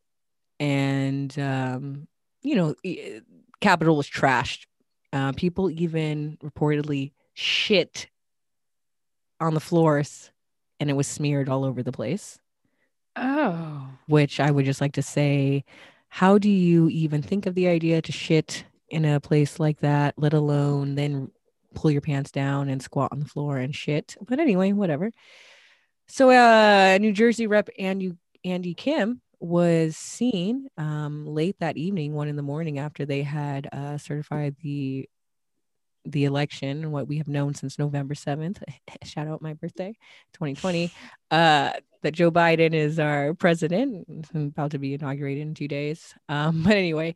and 0.59 1.37
um, 1.37 2.07
you 2.41 2.55
know, 2.55 2.75
Capitol 3.59 3.97
was 3.97 4.09
trashed. 4.09 4.65
Uh, 5.13 5.31
people 5.33 5.69
even 5.69 6.37
reportedly 6.43 7.11
shit 7.33 8.07
on 9.39 9.53
the 9.53 9.59
floors, 9.59 10.31
and 10.79 10.89
it 10.89 10.93
was 10.93 11.07
smeared 11.07 11.49
all 11.49 11.63
over 11.63 11.83
the 11.83 11.91
place 11.91 12.39
Oh. 13.17 13.89
which 14.07 14.39
I 14.39 14.51
would 14.51 14.65
just 14.65 14.81
like 14.81 14.93
to 14.93 15.01
say, 15.01 15.63
how 16.09 16.37
do 16.37 16.49
you 16.49 16.87
even 16.89 17.21
think 17.21 17.45
of 17.45 17.55
the 17.55 17.67
idea 17.67 18.01
to 18.01 18.11
shit 18.11 18.63
in 18.89 19.05
a 19.05 19.19
place 19.19 19.59
like 19.59 19.79
that, 19.81 20.13
let 20.17 20.33
alone 20.33 20.95
then 20.95 21.31
pull 21.73 21.91
your 21.91 22.01
pants 22.01 22.31
down 22.31 22.69
and 22.69 22.81
squat 22.81 23.09
on 23.11 23.19
the 23.19 23.25
floor 23.25 23.57
and 23.57 23.75
shit? 23.75 24.15
But 24.21 24.39
anyway, 24.39 24.71
whatever. 24.71 25.11
So, 26.07 26.29
uh, 26.29 26.97
New 26.99 27.11
Jersey 27.11 27.47
rep 27.47 27.69
Andy, 27.77 28.13
Andy 28.45 28.73
Kim 28.73 29.21
was 29.39 29.97
seen 29.97 30.67
um, 30.77 31.25
late 31.27 31.57
that 31.59 31.77
evening, 31.77 32.13
one 32.13 32.27
in 32.27 32.37
the 32.37 32.41
morning, 32.41 32.79
after 32.79 33.05
they 33.05 33.23
had 33.23 33.67
uh, 33.71 33.97
certified 33.97 34.55
the 34.63 35.09
the 36.11 36.25
election, 36.25 36.83
and 36.83 36.91
what 36.91 37.07
we 37.07 37.17
have 37.17 37.27
known 37.27 37.53
since 37.53 37.77
November 37.77 38.13
7th. 38.13 38.61
Shout 39.03 39.27
out 39.27 39.41
my 39.41 39.53
birthday, 39.53 39.97
2020. 40.33 40.91
Uh, 41.31 41.71
that 42.03 42.13
Joe 42.13 42.31
Biden 42.31 42.73
is 42.73 42.99
our 42.99 43.33
president, 43.33 44.29
about 44.33 44.71
to 44.71 44.79
be 44.79 44.93
inaugurated 44.93 45.41
in 45.41 45.53
two 45.53 45.67
days. 45.67 46.13
Um, 46.29 46.63
but 46.65 46.73
anyway, 46.73 47.15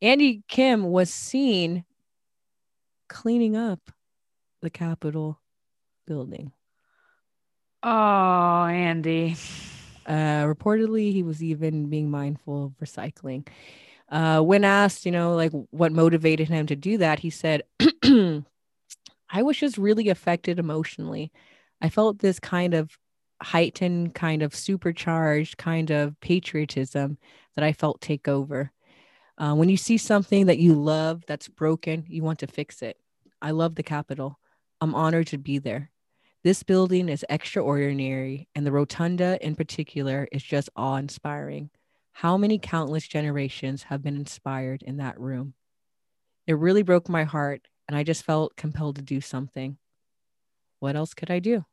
Andy 0.00 0.42
Kim 0.48 0.84
was 0.84 1.12
seen 1.12 1.84
cleaning 3.08 3.56
up 3.56 3.80
the 4.60 4.70
Capitol 4.70 5.40
building. 6.06 6.52
Oh, 7.82 8.64
Andy. 8.64 9.36
Uh, 10.06 10.44
reportedly, 10.44 11.12
he 11.12 11.22
was 11.22 11.42
even 11.42 11.88
being 11.90 12.10
mindful 12.10 12.66
of 12.66 12.72
recycling. 12.82 13.46
Uh, 14.10 14.40
when 14.40 14.64
asked, 14.64 15.04
you 15.04 15.12
know, 15.12 15.34
like 15.34 15.52
what 15.70 15.92
motivated 15.92 16.48
him 16.48 16.66
to 16.66 16.76
do 16.76 16.98
that, 16.98 17.18
he 17.18 17.30
said, 17.30 17.62
I 18.04 19.42
was 19.42 19.58
just 19.58 19.76
really 19.76 20.08
affected 20.08 20.58
emotionally. 20.58 21.30
I 21.80 21.90
felt 21.90 22.18
this 22.18 22.40
kind 22.40 22.74
of 22.74 22.96
heightened, 23.42 24.14
kind 24.14 24.42
of 24.42 24.54
supercharged 24.54 25.58
kind 25.58 25.90
of 25.90 26.18
patriotism 26.20 27.18
that 27.54 27.64
I 27.64 27.72
felt 27.72 28.00
take 28.00 28.28
over. 28.28 28.72
Uh, 29.36 29.54
when 29.54 29.68
you 29.68 29.76
see 29.76 29.98
something 29.98 30.46
that 30.46 30.58
you 30.58 30.74
love 30.74 31.22
that's 31.26 31.48
broken, 31.48 32.04
you 32.08 32.22
want 32.22 32.40
to 32.40 32.46
fix 32.46 32.82
it. 32.82 32.98
I 33.40 33.52
love 33.52 33.76
the 33.76 33.82
Capitol. 33.82 34.38
I'm 34.80 34.94
honored 34.94 35.28
to 35.28 35.38
be 35.38 35.58
there. 35.58 35.90
This 36.44 36.62
building 36.62 37.08
is 37.08 37.24
extraordinary, 37.28 38.48
and 38.54 38.66
the 38.66 38.72
rotunda 38.72 39.38
in 39.44 39.54
particular 39.54 40.28
is 40.32 40.42
just 40.42 40.70
awe 40.76 40.96
inspiring. 40.96 41.70
How 42.18 42.36
many 42.36 42.58
countless 42.58 43.06
generations 43.06 43.84
have 43.84 44.02
been 44.02 44.16
inspired 44.16 44.82
in 44.82 44.96
that 44.96 45.20
room? 45.20 45.54
It 46.48 46.54
really 46.54 46.82
broke 46.82 47.08
my 47.08 47.22
heart, 47.22 47.68
and 47.86 47.96
I 47.96 48.02
just 48.02 48.24
felt 48.24 48.56
compelled 48.56 48.96
to 48.96 49.02
do 49.02 49.20
something. 49.20 49.78
What 50.80 50.96
else 50.96 51.14
could 51.14 51.30
I 51.30 51.38
do? 51.38 51.64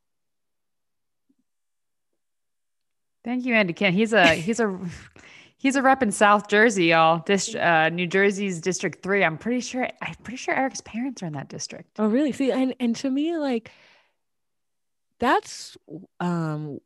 Thank 3.23 3.43
you, 3.43 3.55
Andy 3.55 3.73
Kim. 3.73 3.91
He's 3.91 4.13
a 4.13 4.35
he's 4.35 4.59
a 4.59 4.79
he's 5.57 5.75
a 5.75 5.81
rep 5.81 6.03
in 6.03 6.11
South 6.11 6.47
Jersey, 6.47 6.85
y'all. 6.85 7.23
Dist- 7.25 7.55
uh, 7.55 7.89
New 7.89 8.05
Jersey's 8.05 8.61
District 8.61 9.01
Three. 9.01 9.23
I'm 9.23 9.39
pretty 9.39 9.61
sure. 9.61 9.89
I'm 9.99 10.13
pretty 10.21 10.37
sure 10.37 10.53
Eric's 10.53 10.81
parents 10.81 11.23
are 11.23 11.25
in 11.25 11.33
that 11.33 11.49
district. 11.49 11.89
Oh, 11.97 12.05
really? 12.05 12.31
See, 12.31 12.51
and 12.51 12.75
and 12.79 12.95
to 12.97 13.09
me, 13.09 13.35
like 13.35 13.71
that's 15.19 15.75
um 16.19 16.77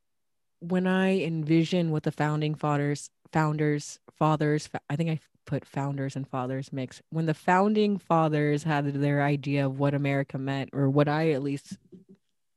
when 0.62 0.88
I 0.88 1.20
envision 1.20 1.92
what 1.92 2.04
the 2.04 2.12
founding 2.14 2.56
fathers, 2.56 3.10
founders, 3.32 4.00
fathers. 4.18 4.70
I 4.90 4.96
think 4.96 5.10
I 5.10 5.20
put 5.46 5.66
founders 5.66 6.16
and 6.16 6.28
fathers 6.28 6.72
mix. 6.72 7.02
When 7.10 7.26
the 7.26 7.34
founding 7.34 7.98
fathers 7.98 8.64
had 8.64 8.94
their 8.94 9.24
idea 9.24 9.66
of 9.66 9.80
what 9.80 9.94
America 9.94 10.38
meant, 10.38 10.70
or 10.74 10.90
what 10.90 11.08
I 11.08 11.32
at 11.32 11.44
least 11.44 11.78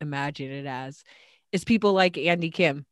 imagine 0.00 0.50
it 0.50 0.66
as, 0.66 1.02
is 1.52 1.64
people 1.64 1.92
like 1.92 2.18
Andy 2.18 2.50
Kim, 2.50 2.86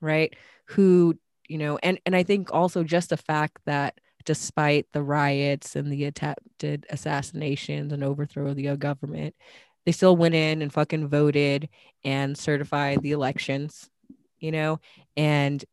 right? 0.00 0.34
Who 0.66 1.18
you 1.48 1.58
know, 1.58 1.78
and 1.82 1.98
and 2.06 2.14
I 2.14 2.22
think 2.22 2.52
also 2.52 2.84
just 2.84 3.10
the 3.10 3.16
fact 3.16 3.58
that 3.66 3.98
despite 4.24 4.86
the 4.92 5.02
riots 5.02 5.74
and 5.76 5.90
the 5.90 6.04
attempted 6.04 6.86
assassinations 6.90 7.92
and 7.92 8.04
overthrow 8.04 8.48
of 8.48 8.56
the 8.56 8.76
government, 8.76 9.34
they 9.84 9.92
still 9.92 10.16
went 10.16 10.34
in 10.34 10.62
and 10.62 10.72
fucking 10.72 11.08
voted 11.08 11.68
and 12.04 12.36
certified 12.36 13.02
the 13.02 13.12
elections, 13.12 13.90
you 14.38 14.52
know, 14.52 14.78
and 15.16 15.64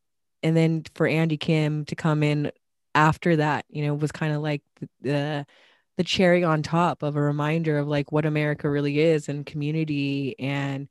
and 0.42 0.56
then 0.56 0.84
for 0.94 1.06
Andy 1.06 1.36
Kim 1.36 1.84
to 1.86 1.96
come 1.96 2.22
in 2.22 2.50
after 2.94 3.36
that, 3.36 3.64
you 3.68 3.84
know, 3.84 3.94
was 3.94 4.12
kind 4.12 4.32
of 4.32 4.42
like 4.42 4.62
the, 5.00 5.46
the 5.96 6.04
cherry 6.04 6.44
on 6.44 6.62
top 6.62 7.02
of 7.02 7.16
a 7.16 7.20
reminder 7.20 7.78
of 7.78 7.88
like 7.88 8.12
what 8.12 8.24
America 8.24 8.68
really 8.70 9.00
is 9.00 9.28
and 9.28 9.44
community 9.46 10.34
and 10.38 10.88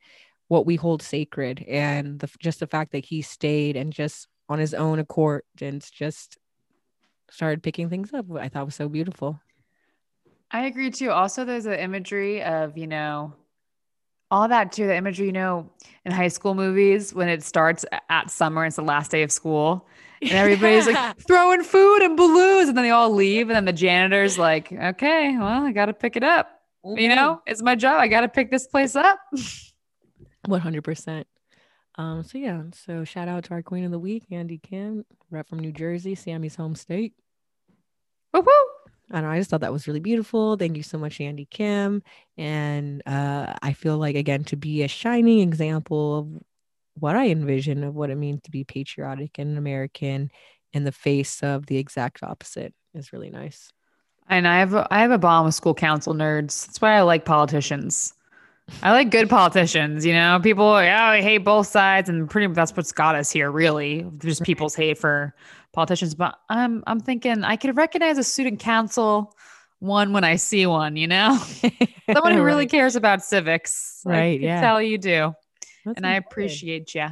what 0.47 0.65
we 0.65 0.75
hold 0.75 1.01
sacred 1.01 1.63
and 1.67 2.19
the 2.19 2.29
just 2.39 2.59
the 2.59 2.67
fact 2.67 2.91
that 2.91 3.05
he 3.05 3.21
stayed 3.21 3.75
and 3.75 3.91
just 3.91 4.27
on 4.49 4.59
his 4.59 4.73
own 4.73 4.99
accord 4.99 5.43
and 5.61 5.85
just 5.91 6.37
started 7.29 7.61
picking 7.61 7.89
things 7.89 8.13
up 8.13 8.25
I 8.37 8.47
thought 8.47 8.65
was 8.65 8.75
so 8.75 8.87
beautiful. 8.87 9.39
I 10.51 10.65
agree 10.65 10.91
too. 10.91 11.11
Also, 11.11 11.43
there's 11.43 11.65
an 11.65 11.73
imagery 11.73 12.41
of 12.41 12.77
you 12.77 12.87
know, 12.87 13.33
all 14.29 14.47
that 14.47 14.71
too, 14.71 14.87
the 14.87 14.95
imagery, 14.95 15.27
you 15.27 15.31
know, 15.31 15.69
in 16.05 16.11
high 16.11 16.27
school 16.27 16.53
movies 16.53 17.13
when 17.13 17.29
it 17.29 17.43
starts 17.43 17.85
at 18.09 18.29
summer, 18.29 18.65
it's 18.65 18.75
the 18.75 18.81
last 18.81 19.11
day 19.11 19.23
of 19.23 19.31
school. 19.31 19.87
And 20.21 20.31
everybody's 20.33 20.87
like 20.87 21.19
throwing 21.21 21.63
food 21.63 22.01
and 22.01 22.17
balloons, 22.17 22.69
and 22.69 22.77
then 22.77 22.83
they 22.83 22.91
all 22.91 23.11
leave. 23.11 23.49
And 23.49 23.55
then 23.55 23.65
the 23.65 23.73
janitor's 23.73 24.37
like, 24.37 24.71
okay, 24.71 25.37
well, 25.37 25.63
I 25.63 25.71
got 25.71 25.85
to 25.85 25.93
pick 25.93 26.15
it 26.15 26.23
up. 26.23 26.49
You 26.83 27.09
know, 27.09 27.41
it's 27.45 27.61
my 27.61 27.75
job. 27.75 27.99
I 27.99 28.07
got 28.07 28.21
to 28.21 28.29
pick 28.29 28.49
this 28.49 28.67
place 28.67 28.95
up. 28.95 29.19
One 30.45 30.61
hundred 30.61 30.83
percent. 30.83 31.27
Um, 31.95 32.23
so 32.23 32.37
yeah, 32.37 32.61
so 32.73 33.03
shout 33.03 33.27
out 33.27 33.45
to 33.45 33.51
our 33.51 33.63
queen 33.63 33.83
of 33.83 33.91
the 33.91 33.99
week, 33.99 34.25
Andy 34.31 34.59
Kim, 34.59 35.03
rep 35.31 35.49
from 35.49 35.59
New 35.59 35.71
Jersey, 35.71 36.15
Sammy's 36.15 36.55
home 36.55 36.75
state. 36.75 37.13
Woo 38.33 38.41
woo. 38.41 38.86
I 39.09 39.21
know, 39.21 39.29
I 39.29 39.37
just 39.37 39.49
thought 39.49 39.61
that 39.61 39.71
was 39.71 39.87
really 39.87 39.99
beautiful. 40.01 40.57
Thank 40.57 40.75
you 40.75 40.83
so 40.83 40.97
much, 40.97 41.21
Andy 41.21 41.45
Kim. 41.49 42.03
And 42.37 43.01
uh, 43.05 43.53
I 43.61 43.73
feel 43.73 43.97
like 43.97 44.15
again 44.15 44.43
to 44.45 44.57
be 44.57 44.83
a 44.83 44.87
shining 44.87 45.39
example 45.39 46.19
of 46.19 46.43
what 46.95 47.15
I 47.15 47.29
envision 47.29 47.83
of 47.83 47.95
what 47.95 48.09
it 48.09 48.15
means 48.15 48.41
to 48.43 48.51
be 48.51 48.63
patriotic 48.63 49.37
and 49.37 49.57
American 49.57 50.31
in 50.73 50.83
the 50.83 50.91
face 50.91 51.41
of 51.41 51.67
the 51.67 51.77
exact 51.77 52.23
opposite 52.23 52.73
is 52.93 53.13
really 53.13 53.29
nice. 53.29 53.71
And 54.29 54.47
I 54.47 54.59
have 54.59 54.73
a, 54.73 54.87
I 54.91 54.99
have 54.99 55.11
a 55.11 55.17
bomb 55.17 55.45
with 55.45 55.55
school 55.55 55.73
council 55.73 56.13
nerds. 56.13 56.65
That's 56.65 56.81
why 56.81 56.97
I 56.97 57.01
like 57.01 57.23
politicians. 57.23 58.13
I 58.83 58.91
like 58.91 59.11
good 59.11 59.29
politicians. 59.29 60.05
You 60.05 60.13
know, 60.13 60.39
people 60.43 60.81
yeah, 60.81 61.05
I 61.05 61.21
hate 61.21 61.39
both 61.39 61.67
sides, 61.67 62.09
and 62.09 62.29
pretty 62.29 62.53
that's 62.53 62.75
what's 62.75 62.91
got 62.91 63.15
us 63.15 63.31
here. 63.31 63.49
Really, 63.49 64.05
just 64.19 64.43
people's 64.43 64.75
hate 64.75 64.97
for 64.97 65.33
politicians. 65.73 66.15
But 66.15 66.37
I'm 66.49 66.83
I'm 66.87 66.99
thinking 66.99 67.43
I 67.43 67.55
could 67.55 67.75
recognize 67.77 68.17
a 68.17 68.23
student 68.23 68.59
council 68.59 69.35
one 69.79 70.13
when 70.13 70.23
I 70.23 70.35
see 70.37 70.65
one. 70.65 70.95
You 70.95 71.07
know, 71.07 71.37
someone 72.13 72.33
who 72.33 72.43
really 72.43 72.67
cares 72.67 72.95
about 72.95 73.23
civics. 73.23 74.01
Right, 74.05 74.39
yeah. 74.39 74.61
tell 74.61 74.81
you 74.81 74.97
do, 74.97 75.33
That's 75.85 75.97
and 75.97 76.07
I 76.07 76.15
appreciate 76.15 76.93
you. 76.95 77.07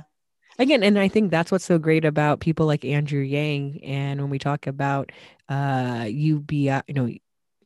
again 0.57 0.83
and 0.83 0.97
i 0.97 1.07
think 1.07 1.31
that's 1.31 1.51
what's 1.51 1.65
so 1.65 1.77
great 1.77 2.05
about 2.05 2.39
people 2.39 2.65
like 2.65 2.85
andrew 2.85 3.21
yang 3.21 3.77
and 3.83 4.21
when 4.21 4.29
we 4.29 4.39
talk 4.39 4.67
about 4.67 5.11
uh 5.49 6.05
ubi 6.07 6.71
you 6.87 6.93
know 6.93 7.09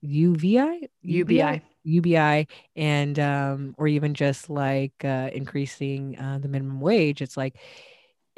uvi 0.04 0.88
UBI. 1.04 1.62
ubi 1.84 2.48
and 2.76 3.20
um 3.20 3.76
or 3.78 3.88
even 3.88 4.14
just 4.14 4.50
like 4.50 4.94
uh 5.04 5.30
increasing 5.34 6.18
uh, 6.18 6.40
the 6.42 6.48
minimum 6.48 6.80
wage 6.80 7.22
it's 7.22 7.38
like 7.38 7.58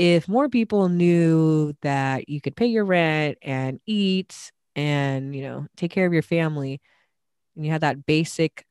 if 0.02 0.28
more 0.28 0.50
people 0.50 0.90
knew 0.90 1.74
that 1.84 2.28
you 2.28 2.42
could 2.42 2.56
pay 2.56 2.66
your 2.66 2.86
rent 2.86 3.38
and 3.44 3.80
eat 3.86 4.52
and 4.76 5.36
you 5.36 5.44
know 5.44 5.68
take 5.78 5.92
care 5.92 6.08
of 6.08 6.14
your 6.14 6.24
family 6.24 6.82
and 7.56 7.66
you 7.66 7.72
had 7.72 7.82
that 7.82 8.06
basic 8.08 8.66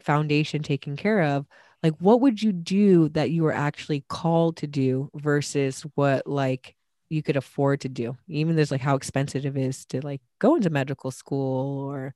foundation 0.00 0.62
taken 0.62 0.96
care 0.96 1.20
of 1.22 1.46
like 1.82 1.94
what 1.98 2.20
would 2.20 2.40
you 2.40 2.52
do 2.52 3.08
that 3.10 3.30
you 3.30 3.42
were 3.42 3.52
actually 3.52 4.04
called 4.08 4.56
to 4.58 4.68
do 4.68 5.10
versus 5.16 5.84
what 5.96 6.26
like 6.28 6.76
you 7.08 7.24
could 7.24 7.36
afford 7.36 7.80
to 7.80 7.88
do 7.88 8.16
even 8.28 8.54
there's 8.54 8.70
like 8.70 8.80
how 8.80 8.94
expensive 8.94 9.44
it 9.44 9.56
is 9.56 9.84
to 9.84 10.00
like 10.06 10.20
go 10.38 10.54
into 10.54 10.70
medical 10.70 11.10
school 11.10 11.88
or 11.90 12.14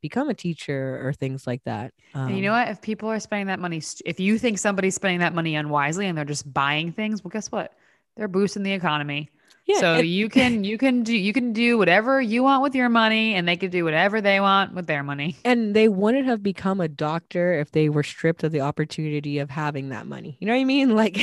become 0.00 0.28
a 0.28 0.34
teacher 0.34 1.00
or 1.06 1.12
things 1.12 1.46
like 1.46 1.62
that 1.64 1.92
And 2.26 2.36
you 2.36 2.42
know 2.42 2.52
Um, 2.52 2.58
what? 2.58 2.68
If 2.68 2.82
people 2.82 3.08
are 3.10 3.20
spending 3.20 3.46
that 3.46 3.60
money, 3.60 3.80
if 4.04 4.18
you 4.18 4.38
think 4.38 4.58
somebody's 4.58 4.96
spending 4.96 5.20
that 5.20 5.34
money 5.34 5.54
unwisely 5.54 6.06
and 6.06 6.18
they're 6.18 6.24
just 6.24 6.52
buying 6.52 6.92
things, 6.92 7.22
well, 7.22 7.30
guess 7.30 7.52
what? 7.52 7.72
They're 8.16 8.28
boosting 8.28 8.62
the 8.62 8.72
economy. 8.72 9.30
yeah 9.66 9.78
so 9.80 9.94
and- 9.94 10.08
you 10.08 10.28
can 10.28 10.64
you 10.64 10.76
can 10.76 11.02
do 11.02 11.16
you 11.16 11.32
can 11.32 11.52
do 11.52 11.78
whatever 11.78 12.20
you 12.20 12.42
want 12.42 12.62
with 12.62 12.74
your 12.74 12.88
money, 12.88 13.34
and 13.34 13.46
they 13.48 13.56
can 13.56 13.70
do 13.70 13.84
whatever 13.84 14.20
they 14.20 14.38
want 14.40 14.74
with 14.74 14.86
their 14.86 15.02
money. 15.02 15.36
and 15.44 15.74
they 15.74 15.88
wouldn't 15.88 16.26
have 16.26 16.42
become 16.42 16.80
a 16.80 16.88
doctor 16.88 17.54
if 17.54 17.70
they 17.72 17.88
were 17.88 18.02
stripped 18.02 18.42
of 18.44 18.52
the 18.52 18.60
opportunity 18.60 19.38
of 19.38 19.50
having 19.50 19.88
that 19.90 20.06
money. 20.06 20.36
You 20.40 20.46
know 20.46 20.54
what 20.54 20.60
I 20.60 20.64
mean? 20.64 20.94
Like 21.02 21.16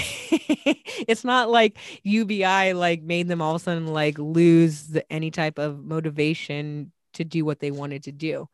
it's 1.07 1.23
not 1.23 1.49
like 1.49 1.77
UBI 2.03 2.73
like 2.73 3.01
made 3.03 3.27
them 3.27 3.41
all 3.41 3.55
of 3.55 3.61
a 3.61 3.63
sudden 3.63 3.87
like 3.87 4.17
lose 4.19 4.87
the, 4.87 5.11
any 5.11 5.31
type 5.31 5.57
of 5.59 5.83
motivation 5.83 6.91
to 7.13 7.23
do 7.23 7.45
what 7.45 7.59
they 7.59 7.71
wanted 7.71 8.03
to 8.03 8.11
do. 8.11 8.47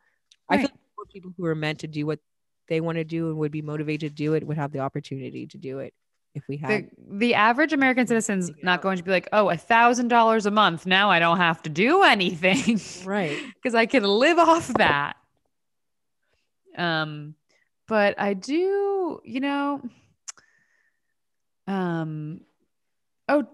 I 0.49 0.57
feel 0.57 0.63
Right. 0.63 0.71
like 0.71 0.79
more 0.97 1.05
people 1.11 1.31
who 1.37 1.45
are 1.45 1.55
meant 1.55 1.79
to 1.79 1.87
do 1.87 2.05
what 2.05 2.19
they 2.67 2.81
want 2.81 2.97
to 2.97 3.03
do 3.03 3.29
and 3.29 3.37
would 3.37 3.51
be 3.51 3.61
motivated 3.61 4.11
to 4.11 4.15
do 4.15 4.33
it 4.33 4.45
would 4.45 4.57
have 4.57 4.71
the 4.71 4.79
opportunity 4.79 5.47
to 5.47 5.57
do 5.57 5.79
it 5.79 5.93
if 6.35 6.47
we 6.47 6.57
The, 6.57 6.67
had. 6.67 6.89
the 7.09 7.33
average 7.33 7.73
American 7.73 8.05
citizen's 8.05 8.51
not 8.61 8.81
going 8.81 8.97
to 8.97 9.03
be 9.03 9.09
like, 9.09 9.27
oh, 9.33 9.49
a 9.49 9.57
thousand 9.57 10.09
dollars 10.09 10.45
a 10.45 10.51
month. 10.51 10.85
Now 10.85 11.09
I 11.09 11.17
don't 11.19 11.37
have 11.37 11.63
to 11.63 11.69
do 11.69 12.03
anything. 12.03 12.79
Right. 13.03 13.37
because 13.55 13.73
I 13.73 13.87
can 13.87 14.03
live 14.03 14.37
off 14.37 14.67
that. 14.75 15.15
Um, 16.77 17.35
but 17.87 18.19
I 18.19 18.33
do, 18.33 19.21
you 19.23 19.39
know, 19.39 19.81
um, 21.67 22.41
oh, 23.29 23.47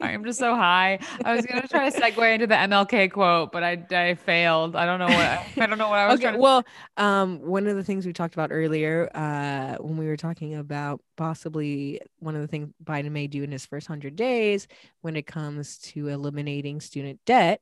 sorry, 0.00 0.14
I'm 0.14 0.24
just 0.24 0.38
so 0.38 0.54
high. 0.54 0.98
I 1.24 1.34
was 1.34 1.44
gonna 1.46 1.66
try 1.68 1.90
to 1.90 2.00
segue 2.00 2.34
into 2.34 2.46
the 2.46 2.54
MLK 2.54 3.10
quote, 3.10 3.52
but 3.52 3.62
I 3.62 3.84
I 3.90 4.14
failed. 4.14 4.76
I 4.76 4.86
don't 4.86 4.98
know 4.98 5.06
what 5.06 5.40
I 5.62 5.66
don't 5.66 5.78
know 5.78 5.88
what 5.88 5.98
I 5.98 6.06
was 6.06 6.14
okay 6.14 6.22
trying 6.24 6.34
to. 6.34 6.40
well 6.40 6.64
um 6.96 7.40
one 7.40 7.66
of 7.66 7.76
the 7.76 7.84
things 7.84 8.06
we 8.06 8.12
talked 8.12 8.34
about 8.34 8.50
earlier 8.52 9.10
uh 9.14 9.76
when 9.82 9.96
we 9.96 10.06
were 10.06 10.16
talking 10.16 10.54
about 10.54 11.00
possibly 11.16 12.00
one 12.18 12.34
of 12.34 12.40
the 12.42 12.48
things 12.48 12.68
biden 12.82 13.10
may 13.12 13.26
do 13.26 13.42
in 13.42 13.50
his 13.50 13.66
first 13.66 13.88
100 13.88 14.16
days 14.16 14.66
when 15.02 15.16
it 15.16 15.26
comes 15.26 15.78
to 15.78 16.08
eliminating 16.08 16.80
student 16.80 17.20
debt 17.26 17.60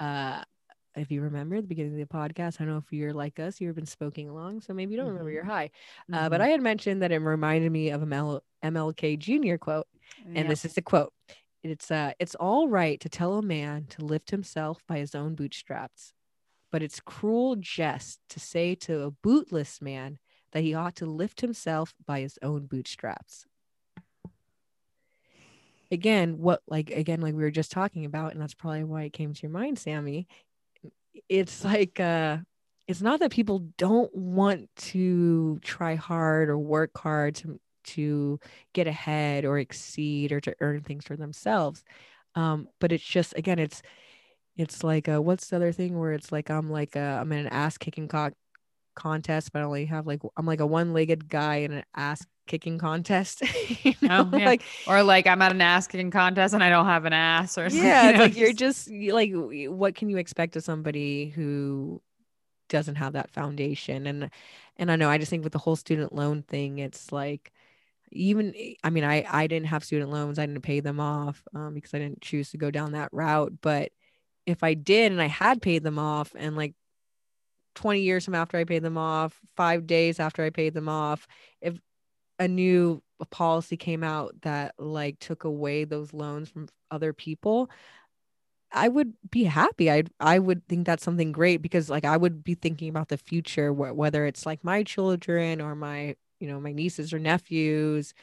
uh 0.00 0.42
if 0.96 1.10
you 1.10 1.20
remember 1.20 1.60
the 1.60 1.66
beginning 1.66 2.00
of 2.00 2.08
the 2.08 2.14
podcast, 2.14 2.58
I 2.58 2.64
don't 2.64 2.68
know 2.72 2.78
if 2.78 2.90
you're 2.90 3.12
like 3.12 3.38
us, 3.38 3.60
you've 3.60 3.74
been 3.74 3.84
smoking 3.84 4.30
along, 4.30 4.62
so 4.62 4.72
maybe 4.72 4.92
you 4.92 4.96
don't 4.96 5.08
remember 5.08 5.28
Mhm. 5.30 5.34
you're 5.34 5.44
high. 5.44 5.70
Uh, 6.10 6.30
but 6.30 6.40
Mhm. 6.40 6.44
I 6.44 6.48
had 6.48 6.62
mentioned 6.62 7.02
that 7.02 7.12
it 7.12 7.18
reminded 7.18 7.70
me 7.70 7.90
of 7.90 8.02
a 8.02 8.06
ML- 8.06 8.40
MLK 8.62 9.18
Jr. 9.18 9.56
quote, 9.58 9.86
and 10.24 10.36
Yeah. 10.36 10.42
this 10.44 10.64
is 10.64 10.72
the 10.72 10.80
quote. 10.80 11.12
It's 11.70 11.90
uh, 11.90 12.12
it's 12.18 12.34
all 12.34 12.68
right 12.68 13.00
to 13.00 13.08
tell 13.08 13.34
a 13.38 13.42
man 13.42 13.86
to 13.90 14.04
lift 14.04 14.30
himself 14.30 14.82
by 14.86 14.98
his 14.98 15.14
own 15.14 15.34
bootstraps, 15.34 16.12
but 16.70 16.82
it's 16.82 17.00
cruel 17.00 17.56
jest 17.56 18.20
to 18.30 18.40
say 18.40 18.74
to 18.76 19.02
a 19.02 19.10
bootless 19.10 19.80
man 19.80 20.18
that 20.52 20.62
he 20.62 20.74
ought 20.74 20.96
to 20.96 21.06
lift 21.06 21.40
himself 21.40 21.94
by 22.06 22.20
his 22.20 22.38
own 22.42 22.66
bootstraps. 22.66 23.46
Again, 25.90 26.38
what 26.38 26.62
like 26.66 26.90
again, 26.90 27.20
like 27.20 27.34
we 27.34 27.42
were 27.42 27.50
just 27.50 27.70
talking 27.70 28.04
about, 28.04 28.32
and 28.32 28.40
that's 28.40 28.54
probably 28.54 28.84
why 28.84 29.02
it 29.02 29.12
came 29.12 29.32
to 29.32 29.42
your 29.42 29.50
mind, 29.50 29.78
Sammy. 29.78 30.26
It's 31.28 31.64
like 31.64 32.00
uh 32.00 32.38
it's 32.88 33.02
not 33.02 33.20
that 33.20 33.32
people 33.32 33.60
don't 33.78 34.14
want 34.14 34.68
to 34.76 35.58
try 35.60 35.96
hard 35.96 36.48
or 36.48 36.58
work 36.58 36.96
hard 36.96 37.34
to 37.36 37.60
to 37.86 38.38
get 38.72 38.86
ahead 38.86 39.44
or 39.44 39.58
exceed 39.58 40.32
or 40.32 40.40
to 40.40 40.54
earn 40.60 40.80
things 40.82 41.04
for 41.04 41.16
themselves 41.16 41.84
um 42.34 42.68
but 42.80 42.92
it's 42.92 43.04
just 43.04 43.34
again 43.36 43.58
it's 43.58 43.82
it's 44.56 44.82
like 44.84 45.08
uh 45.08 45.20
what's 45.20 45.48
the 45.48 45.56
other 45.56 45.72
thing 45.72 45.98
where 45.98 46.12
it's 46.12 46.32
like 46.32 46.50
i'm 46.50 46.70
like 46.70 46.96
uh 46.96 47.18
i'm 47.20 47.32
in 47.32 47.40
an 47.40 47.48
ass 47.48 47.78
kicking 47.78 48.08
co- 48.08 48.30
contest 48.94 49.52
but 49.52 49.60
i 49.60 49.64
only 49.64 49.86
have 49.86 50.06
like 50.06 50.20
i'm 50.36 50.46
like 50.46 50.60
a 50.60 50.66
one-legged 50.66 51.28
guy 51.28 51.56
in 51.56 51.72
an 51.72 51.84
ass 51.94 52.26
kicking 52.46 52.78
contest 52.78 53.42
you 53.84 53.94
know? 54.02 54.28
Oh, 54.32 54.38
yeah. 54.38 54.46
like 54.46 54.62
or 54.86 55.02
like 55.02 55.26
I'm 55.26 55.42
at 55.42 55.52
an 55.52 55.60
ass 55.60 55.86
kicking 55.86 56.10
contest 56.10 56.54
and 56.54 56.62
I 56.62 56.70
don't 56.70 56.86
have 56.86 57.04
an 57.04 57.12
ass, 57.12 57.58
or 57.58 57.68
yeah 57.70 58.04
you 58.04 58.08
it's 58.10 58.18
know, 58.18 58.24
like 58.24 58.36
you're 58.36 58.52
just 58.52 58.88
like 58.90 59.32
what 59.34 59.94
can 59.94 60.08
you 60.08 60.16
expect 60.16 60.56
of 60.56 60.62
somebody 60.62 61.28
who 61.28 62.00
doesn't 62.68 62.96
have 62.96 63.12
that 63.12 63.30
foundation 63.30 64.06
and 64.06 64.30
and 64.76 64.90
i 64.90 64.96
know 64.96 65.08
i 65.08 65.18
just 65.18 65.30
think 65.30 65.44
with 65.44 65.52
the 65.52 65.58
whole 65.58 65.76
student 65.76 66.12
loan 66.12 66.42
thing 66.42 66.78
it's 66.78 67.12
like 67.12 67.52
even 68.12 68.54
i 68.84 68.90
mean 68.90 69.04
i 69.04 69.24
i 69.30 69.46
didn't 69.46 69.66
have 69.66 69.84
student 69.84 70.10
loans 70.10 70.38
i 70.38 70.46
didn't 70.46 70.62
pay 70.62 70.80
them 70.80 71.00
off 71.00 71.42
um, 71.54 71.74
because 71.74 71.92
i 71.94 71.98
didn't 71.98 72.20
choose 72.20 72.50
to 72.50 72.56
go 72.56 72.70
down 72.70 72.92
that 72.92 73.08
route 73.12 73.52
but 73.60 73.90
if 74.46 74.62
i 74.62 74.74
did 74.74 75.12
and 75.12 75.20
i 75.20 75.26
had 75.26 75.60
paid 75.60 75.82
them 75.82 75.98
off 75.98 76.32
and 76.36 76.56
like 76.56 76.74
20 77.74 78.00
years 78.00 78.24
from 78.24 78.34
after 78.34 78.56
i 78.56 78.64
paid 78.64 78.82
them 78.82 78.96
off 78.98 79.40
five 79.56 79.86
days 79.86 80.20
after 80.20 80.42
i 80.42 80.50
paid 80.50 80.74
them 80.74 80.88
off 80.88 81.26
if 81.60 81.78
a 82.38 82.48
new 82.48 83.02
policy 83.30 83.76
came 83.76 84.02
out 84.02 84.34
that 84.42 84.74
like 84.78 85.18
took 85.18 85.44
away 85.44 85.84
those 85.84 86.12
loans 86.12 86.48
from 86.48 86.68
other 86.90 87.12
people 87.12 87.70
i 88.72 88.88
would 88.88 89.14
be 89.30 89.44
happy. 89.44 89.90
I 89.90 90.04
i 90.20 90.38
would 90.38 90.66
think 90.68 90.86
that's 90.86 91.04
something 91.04 91.32
great 91.32 91.62
because 91.62 91.88
like 91.88 92.04
i 92.04 92.16
would 92.16 92.44
be 92.44 92.54
thinking 92.54 92.88
about 92.88 93.08
the 93.08 93.16
future 93.16 93.70
wh- 93.70 93.96
whether 93.96 94.26
it's 94.26 94.44
like 94.46 94.64
my 94.64 94.82
children 94.82 95.60
or 95.60 95.74
my 95.74 96.16
you 96.40 96.48
know 96.48 96.60
my 96.60 96.72
nieces 96.72 97.12
or 97.12 97.18
nephews 97.18 98.14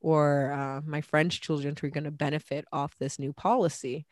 or 0.00 0.52
uh, 0.52 0.80
my 0.84 1.00
friends 1.00 1.38
children 1.38 1.74
who 1.80 1.86
are 1.86 1.90
going 1.90 2.04
to 2.04 2.10
benefit 2.10 2.64
off 2.72 2.96
this 2.98 3.18
new 3.18 3.32
policy 3.32 4.06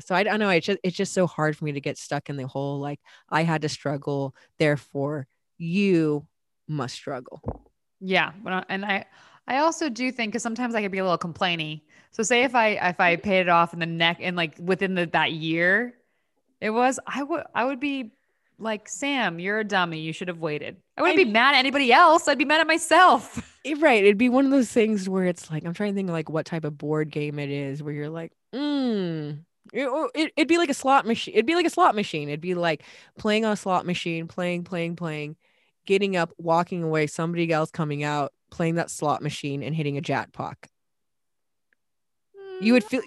so 0.00 0.14
I 0.14 0.22
don't 0.22 0.40
know. 0.40 0.48
It's 0.50 0.66
just 0.66 0.78
it's 0.82 0.96
just 0.96 1.12
so 1.12 1.26
hard 1.26 1.56
for 1.56 1.64
me 1.64 1.72
to 1.72 1.80
get 1.80 1.98
stuck 1.98 2.28
in 2.28 2.36
the 2.36 2.46
whole 2.46 2.80
like 2.80 3.00
I 3.28 3.42
had 3.42 3.62
to 3.62 3.68
struggle, 3.68 4.34
therefore 4.58 5.26
you 5.58 6.26
must 6.66 6.94
struggle. 6.94 7.40
Yeah, 8.00 8.32
and 8.68 8.84
I 8.84 9.06
I 9.46 9.58
also 9.58 9.88
do 9.88 10.10
think 10.10 10.32
because 10.32 10.42
sometimes 10.42 10.74
I 10.74 10.82
could 10.82 10.92
be 10.92 10.98
a 10.98 11.04
little 11.04 11.18
complainy. 11.18 11.82
So 12.10 12.22
say 12.22 12.42
if 12.42 12.54
I 12.54 12.70
if 12.70 13.00
I 13.00 13.16
paid 13.16 13.40
it 13.40 13.48
off 13.48 13.72
in 13.72 13.80
the 13.80 13.86
neck 13.86 14.18
and 14.20 14.36
like 14.36 14.56
within 14.58 14.94
the, 14.94 15.06
that 15.06 15.32
year, 15.32 15.94
it 16.60 16.70
was 16.70 16.98
I 17.06 17.22
would 17.22 17.44
I 17.54 17.64
would 17.64 17.80
be 17.80 18.12
like, 18.58 18.88
Sam, 18.88 19.38
you're 19.38 19.60
a 19.60 19.64
dummy. 19.64 20.00
You 20.00 20.12
should 20.12 20.28
have 20.28 20.38
waited. 20.38 20.76
I 20.96 21.02
wouldn't 21.02 21.18
be 21.18 21.24
mad 21.24 21.54
at 21.54 21.58
anybody 21.58 21.92
else. 21.92 22.28
I'd 22.28 22.38
be 22.38 22.44
mad 22.44 22.60
at 22.60 22.66
myself. 22.66 23.50
Right. 23.78 24.04
It'd 24.04 24.18
be 24.18 24.28
one 24.28 24.44
of 24.44 24.50
those 24.50 24.70
things 24.70 25.08
where 25.08 25.24
it's 25.24 25.50
like, 25.50 25.64
I'm 25.64 25.72
trying 25.72 25.92
to 25.92 25.96
think 25.96 26.10
like 26.10 26.28
what 26.28 26.44
type 26.44 26.64
of 26.64 26.76
board 26.76 27.10
game 27.10 27.38
it 27.38 27.48
is 27.48 27.82
where 27.82 27.94
you're 27.94 28.10
like, 28.10 28.30
mm. 28.54 29.38
It, 29.72 30.10
it, 30.14 30.32
it'd 30.36 30.48
be 30.48 30.58
like 30.58 30.68
a 30.68 30.74
slot 30.74 31.06
machine. 31.06 31.32
It'd 31.32 31.46
be 31.46 31.54
like 31.54 31.64
a 31.64 31.70
slot 31.70 31.94
machine. 31.94 32.28
It'd 32.28 32.42
be 32.42 32.54
like 32.54 32.82
playing 33.18 33.46
on 33.46 33.52
a 33.52 33.56
slot 33.56 33.86
machine, 33.86 34.28
playing, 34.28 34.64
playing, 34.64 34.96
playing, 34.96 35.36
getting 35.86 36.14
up, 36.14 36.32
walking 36.36 36.82
away, 36.82 37.06
somebody 37.06 37.50
else 37.50 37.70
coming 37.70 38.04
out, 38.04 38.34
playing 38.50 38.74
that 38.74 38.90
slot 38.90 39.22
machine 39.22 39.62
and 39.62 39.74
hitting 39.74 39.96
a 39.96 40.02
jackpot. 40.02 40.58
You 42.60 42.74
would 42.74 42.84
feel, 42.84 43.00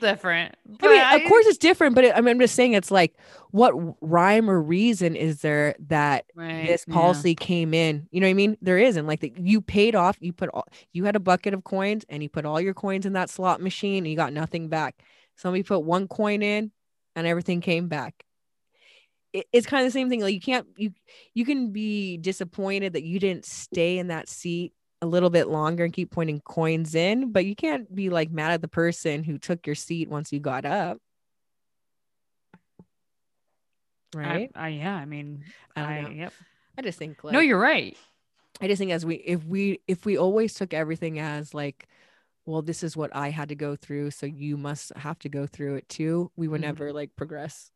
different. 0.00 0.54
I 0.82 0.88
mean, 0.88 1.00
but 1.00 1.22
of 1.22 1.28
course 1.28 1.46
it's 1.46 1.58
different, 1.58 1.94
but 1.94 2.04
it, 2.04 2.16
I 2.16 2.20
mean, 2.20 2.30
I'm 2.30 2.40
just 2.40 2.54
saying 2.54 2.72
it's 2.72 2.90
like, 2.90 3.14
what 3.50 3.72
rhyme 4.00 4.50
or 4.50 4.60
reason 4.60 5.16
is 5.16 5.40
there 5.40 5.74
that 5.88 6.26
Right, 6.34 6.66
this 6.66 6.84
yeah. 6.86 6.94
policy 6.94 7.34
came 7.34 7.74
in? 7.74 8.06
You 8.10 8.20
know 8.20 8.26
what 8.26 8.30
I 8.30 8.34
mean? 8.34 8.56
There 8.60 8.78
isn't. 8.78 9.06
Like, 9.06 9.20
the, 9.20 9.32
you 9.36 9.60
paid 9.60 9.94
off, 9.94 10.16
you 10.20 10.32
put 10.32 10.50
all, 10.50 10.66
you 10.92 11.04
had 11.04 11.16
a 11.16 11.20
bucket 11.20 11.54
of 11.54 11.64
coins 11.64 12.04
and 12.08 12.22
you 12.22 12.28
put 12.28 12.44
all 12.44 12.60
your 12.60 12.74
coins 12.74 13.06
in 13.06 13.14
that 13.14 13.30
slot 13.30 13.60
machine 13.60 14.04
and 14.04 14.08
you 14.08 14.16
got 14.16 14.32
nothing 14.32 14.68
back. 14.68 15.02
Somebody 15.36 15.62
put 15.62 15.80
one 15.80 16.08
coin 16.08 16.42
in 16.42 16.70
and 17.14 17.26
everything 17.26 17.60
came 17.60 17.88
back. 17.88 18.24
It, 19.32 19.46
it's 19.52 19.66
kind 19.66 19.86
of 19.86 19.92
the 19.92 19.98
same 19.98 20.08
thing. 20.08 20.20
Like, 20.20 20.34
you 20.34 20.40
can't, 20.40 20.66
you, 20.76 20.92
you 21.34 21.44
can 21.44 21.72
be 21.72 22.16
disappointed 22.16 22.92
that 22.92 23.04
you 23.04 23.18
didn't 23.18 23.44
stay 23.44 23.98
in 23.98 24.08
that 24.08 24.28
seat 24.28 24.72
a 25.02 25.06
little 25.06 25.30
bit 25.30 25.48
longer 25.48 25.84
and 25.84 25.92
keep 25.92 26.10
pointing 26.10 26.40
coins 26.40 26.94
in, 26.94 27.32
but 27.32 27.44
you 27.44 27.54
can't 27.54 27.92
be 27.94 28.08
like 28.10 28.30
mad 28.30 28.52
at 28.52 28.62
the 28.62 28.68
person 28.68 29.22
who 29.24 29.38
took 29.38 29.66
your 29.66 29.74
seat 29.74 30.08
once 30.08 30.32
you 30.32 30.40
got 30.40 30.64
up. 30.64 30.98
Right? 34.14 34.50
I, 34.54 34.68
yeah. 34.68 34.94
I 34.94 35.04
mean, 35.04 35.44
I 35.74 35.82
I, 35.82 36.10
yep. 36.10 36.32
I 36.78 36.82
just 36.82 36.98
think 36.98 37.22
like 37.22 37.32
no, 37.34 37.40
you're 37.40 37.58
right. 37.58 37.96
I 38.60 38.68
just 38.68 38.78
think 38.78 38.90
as 38.92 39.04
we 39.04 39.16
if 39.16 39.44
we 39.44 39.80
if 39.86 40.06
we 40.06 40.16
always 40.16 40.54
took 40.54 40.72
everything 40.72 41.18
as 41.18 41.52
like, 41.52 41.86
well, 42.46 42.62
this 42.62 42.82
is 42.82 42.96
what 42.96 43.14
I 43.14 43.28
had 43.30 43.50
to 43.50 43.54
go 43.54 43.76
through, 43.76 44.12
so 44.12 44.24
you 44.24 44.56
must 44.56 44.92
have 44.96 45.18
to 45.20 45.28
go 45.28 45.46
through 45.46 45.74
it 45.76 45.88
too, 45.88 46.30
we 46.36 46.48
would 46.48 46.60
Mhm. 46.60 46.64
never 46.64 46.92
like 46.92 47.14
progress. 47.16 47.70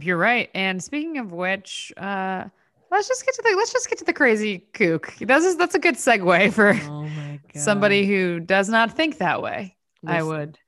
You're 0.00 0.16
right. 0.16 0.50
And 0.54 0.82
speaking 0.82 1.18
of 1.18 1.32
which, 1.32 1.92
uh, 1.96 2.46
let's 2.90 3.08
just 3.08 3.24
get 3.24 3.34
to 3.34 3.42
the 3.42 3.56
let's 3.56 3.72
just 3.72 3.88
get 3.88 3.98
to 3.98 4.04
the 4.04 4.12
crazy 4.12 4.58
kook. 4.72 5.14
That's 5.20 5.44
is, 5.44 5.56
that's 5.56 5.74
a 5.74 5.78
good 5.78 5.96
segue 5.96 6.52
for 6.52 6.70
Oh 6.90 7.02
my 7.02 7.40
god. 7.52 7.60
somebody 7.60 8.06
who 8.06 8.40
does 8.40 8.68
not 8.68 8.92
think 8.92 9.18
that 9.18 9.42
way. 9.42 9.76
I 10.06 10.22
would. 10.22 10.58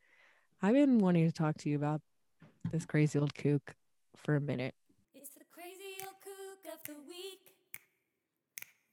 I've 0.63 0.75
been 0.75 0.99
wanting 0.99 1.27
to 1.27 1.33
talk 1.33 1.57
to 1.59 1.69
you 1.69 1.77
about 1.77 2.01
this 2.73 2.85
crazy 2.85 3.19
old 3.19 3.35
kook 3.35 3.75
for 4.17 4.35
a 4.37 4.41
minute. 4.41 4.75
It's 5.15 5.31
the 5.31 5.45
crazy 5.53 5.97
old 6.03 6.17
kook 6.23 6.73
of 6.75 6.83
the 6.87 7.01
week. 7.09 7.55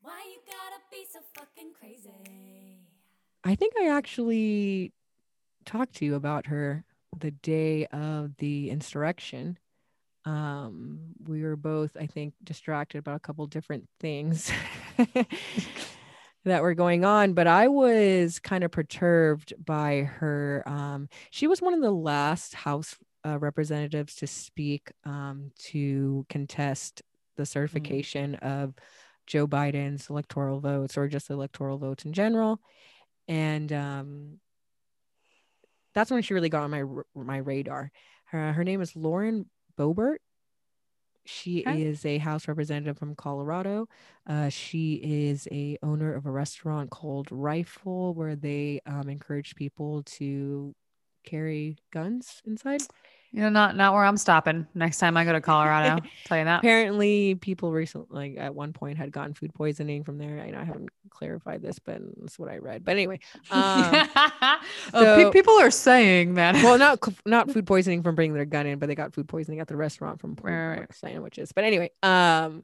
Why 0.02 0.22
you 0.30 0.38
gotta 0.46 0.82
be 0.92 1.06
so 1.12 1.20
fucking 1.34 1.72
crazy? 1.80 2.80
I 3.44 3.56
think 3.56 3.74
I 3.80 3.90
actually 3.90 4.94
talked 5.66 5.96
to 5.96 6.06
you 6.06 6.16
about 6.16 6.48
her 6.48 6.84
the 7.18 7.32
day 7.32 7.86
of 7.88 8.36
the 8.38 8.70
insurrection. 8.70 9.58
Um, 10.26 11.00
we 11.28 11.44
were 11.44 11.56
both, 11.56 11.96
I 12.00 12.08
think, 12.08 12.34
distracted 12.44 12.98
about 12.98 13.18
a 13.18 13.20
couple 13.20 13.46
different 13.48 13.88
things 14.00 14.52
that 16.46 16.62
were 16.62 16.74
going 16.74 17.06
on, 17.06 17.34
but 17.34 17.48
I 17.48 17.68
was 17.68 18.40
kind 18.40 18.64
of 18.64 18.72
perturbed 18.72 19.54
by 19.64 20.02
her. 20.02 20.64
Um, 20.66 21.10
she 21.30 21.48
was 21.48 21.62
one 21.62 21.74
of 21.74 21.82
the 21.82 21.92
last 21.92 22.56
House 22.56 22.96
uh, 23.26 23.38
representatives 23.40 24.16
to 24.16 24.28
speak 24.28 24.92
um, 25.04 25.52
to 25.58 26.26
contest 26.30 27.02
the 27.38 27.46
certification 27.46 28.36
of 28.36 28.74
Joe 29.28 29.48
Biden's 29.48 30.10
electoral 30.10 30.60
votes 30.60 30.98
or 30.98 31.08
just 31.08 31.30
electoral 31.30 31.78
votes 31.78 32.06
in 32.06 32.14
general 32.14 32.62
and 33.28 33.72
um, 33.74 34.40
that's 35.94 36.12
when 36.12 36.22
she 36.22 36.34
really 36.34 36.50
got 36.50 36.64
on 36.64 36.72
my 36.72 36.84
my 37.16 37.38
radar. 37.38 37.92
Her 38.26 38.54
her 38.54 38.64
name 38.64 38.82
is 38.82 38.96
Lauren 38.96 39.46
Boebert. 39.78 40.18
She 41.26 41.60
Okay. 41.60 41.82
is 41.84 42.06
a 42.06 42.20
House 42.20 42.48
representative 42.48 42.98
from 42.98 43.16
Colorado. 43.16 43.88
Uh, 44.28 44.50
she 44.50 44.96
is 44.96 45.48
a 45.52 45.78
owner 45.82 46.14
of 46.14 46.26
a 46.26 46.32
restaurant 46.32 46.92
called 46.92 47.28
Rifle, 47.32 48.14
where 48.14 48.36
they 48.36 48.80
um, 48.86 49.10
encourage 49.10 49.56
people 49.56 50.04
to 50.04 50.76
carry 51.24 51.78
guns 51.92 52.42
inside. 52.46 52.82
You 53.36 53.42
know, 53.42 53.50
not 53.50 53.76
not 53.76 53.94
where 53.94 54.06
I'm 54.06 54.16
stopping 54.16 54.66
next 54.76 55.00
time 55.00 55.18
I 55.18 55.26
go 55.26 55.34
to 55.34 55.42
Colorado. 55.42 56.02
tell 56.24 56.38
you 56.38 56.46
that. 56.46 56.60
Apparently, 56.60 57.36
people 57.36 57.74
recently, 57.74 58.30
like 58.30 58.42
at 58.42 58.56
one 58.56 58.72
point, 58.72 58.98
had 58.98 59.12
gotten 59.12 59.34
food 59.34 59.54
poisoning 59.54 60.06
from 60.06 60.18
there. 60.18 60.40
I 60.40 60.52
know 60.52 60.60
I 60.60 60.64
haven't 60.64 60.88
clarified 61.10 61.62
this, 61.62 61.78
but 61.78 62.00
that's 62.16 62.40
what 62.40 62.48
I 62.48 62.60
read. 62.60 62.86
But 62.86 62.92
anyway, 62.94 63.20
um, 63.52 63.92
oh, 64.24 64.58
so- 64.94 65.16
pe- 65.18 65.32
people 65.38 65.54
are 65.60 65.70
saying 65.70 66.36
that. 66.36 66.56
well, 66.56 66.78
not 66.78 67.00
not 67.26 67.52
food 67.52 67.68
poisoning 67.68 68.04
from 68.04 68.16
bringing 68.16 68.36
their 68.36 68.46
gun 68.46 68.68
in, 68.68 68.80
but 68.80 68.88
they 68.88 68.96
got 68.96 69.14
food 69.14 69.28
poisoning 69.28 69.60
at 69.60 69.68
the 69.68 69.76
restaurant 69.76 70.22
from 70.22 70.38
pork 70.38 70.54
Right, 70.54 70.80
right, 70.80 70.96
sandwiches. 70.96 71.52
But 71.52 71.66
anyway, 71.66 71.92
um, 72.04 72.64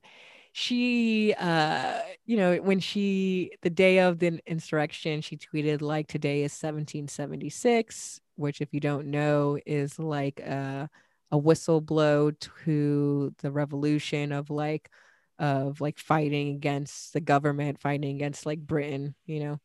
she, 0.54 1.34
uh, 1.40 2.00
you 2.26 2.38
know, 2.38 2.58
when 2.58 2.80
she 2.80 3.52
the 3.62 3.70
day 3.70 4.00
of 4.00 4.20
the 4.20 4.40
insurrection, 4.46 5.22
she 5.22 5.38
tweeted 5.38 5.82
like 5.82 6.08
today 6.08 6.44
is 6.44 6.54
1776, 6.54 8.20
which 8.36 8.62
if 8.62 8.74
you 8.74 8.80
don't 8.80 9.08
know 9.08 9.58
is 9.66 9.98
like 10.00 10.40
a 10.42 10.90
a 11.32 11.38
whistle 11.38 11.80
blow 11.82 12.32
to 12.32 13.34
the 13.40 13.52
revolution 13.52 14.32
of 14.34 14.50
like 14.50 14.90
of 15.40 15.80
like 15.82 15.98
fighting 16.00 16.50
against 16.56 17.14
the 17.14 17.22
government, 17.22 17.80
fighting 17.80 18.16
against 18.16 18.46
like 18.46 18.60
Britain, 18.60 19.16
you 19.26 19.40
know. 19.40 19.60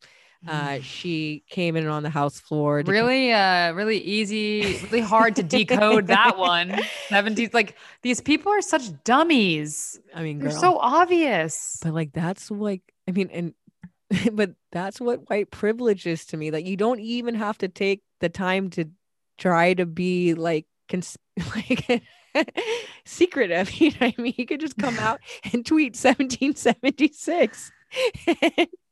Uh, 0.47 0.79
she 0.81 1.43
came 1.49 1.75
in 1.75 1.87
on 1.87 2.03
the 2.03 2.09
house 2.09 2.39
floor. 2.39 2.83
really 2.85 3.31
uh 3.31 3.71
really 3.73 3.97
easy 3.97 4.79
really 4.83 4.99
hard 4.99 5.35
to 5.35 5.43
decode 5.43 6.07
that 6.07 6.37
one 6.55 6.69
70s 7.09 7.53
like 7.53 7.75
these 8.01 8.21
people 8.21 8.51
are 8.51 8.61
such 8.61 8.83
dummies 9.03 9.99
I 10.13 10.21
mean, 10.23 10.39
they're 10.39 10.49
girl. 10.51 10.59
so 10.59 10.77
obvious 10.79 11.79
but 11.81 11.93
like 11.93 12.11
that's 12.13 12.51
like 12.51 12.81
I 13.07 13.13
mean, 13.13 13.29
and 13.31 13.53
but 14.33 14.51
that's 14.71 15.01
what 15.01 15.29
white 15.29 15.51
privilege 15.51 16.05
is 16.07 16.25
to 16.27 16.37
me. 16.37 16.51
Like 16.51 16.65
you 16.65 16.77
don't 16.77 16.99
even 16.99 17.35
have 17.35 17.57
to 17.59 17.67
take 17.67 18.03
the 18.19 18.29
time 18.29 18.69
to 18.71 18.85
try 19.37 19.73
to 19.73 19.85
be 19.85 20.33
like 20.33 20.65
cons- 20.89 21.17
like 21.55 22.03
secretive. 23.05 23.71
You 23.79 23.91
know 23.91 23.97
what 24.07 24.15
I 24.17 24.21
mean? 24.21 24.33
You 24.37 24.45
could 24.45 24.59
just 24.61 24.77
come 24.77 24.97
out 24.99 25.19
and 25.51 25.65
tweet 25.65 25.95
1776. 25.95 27.71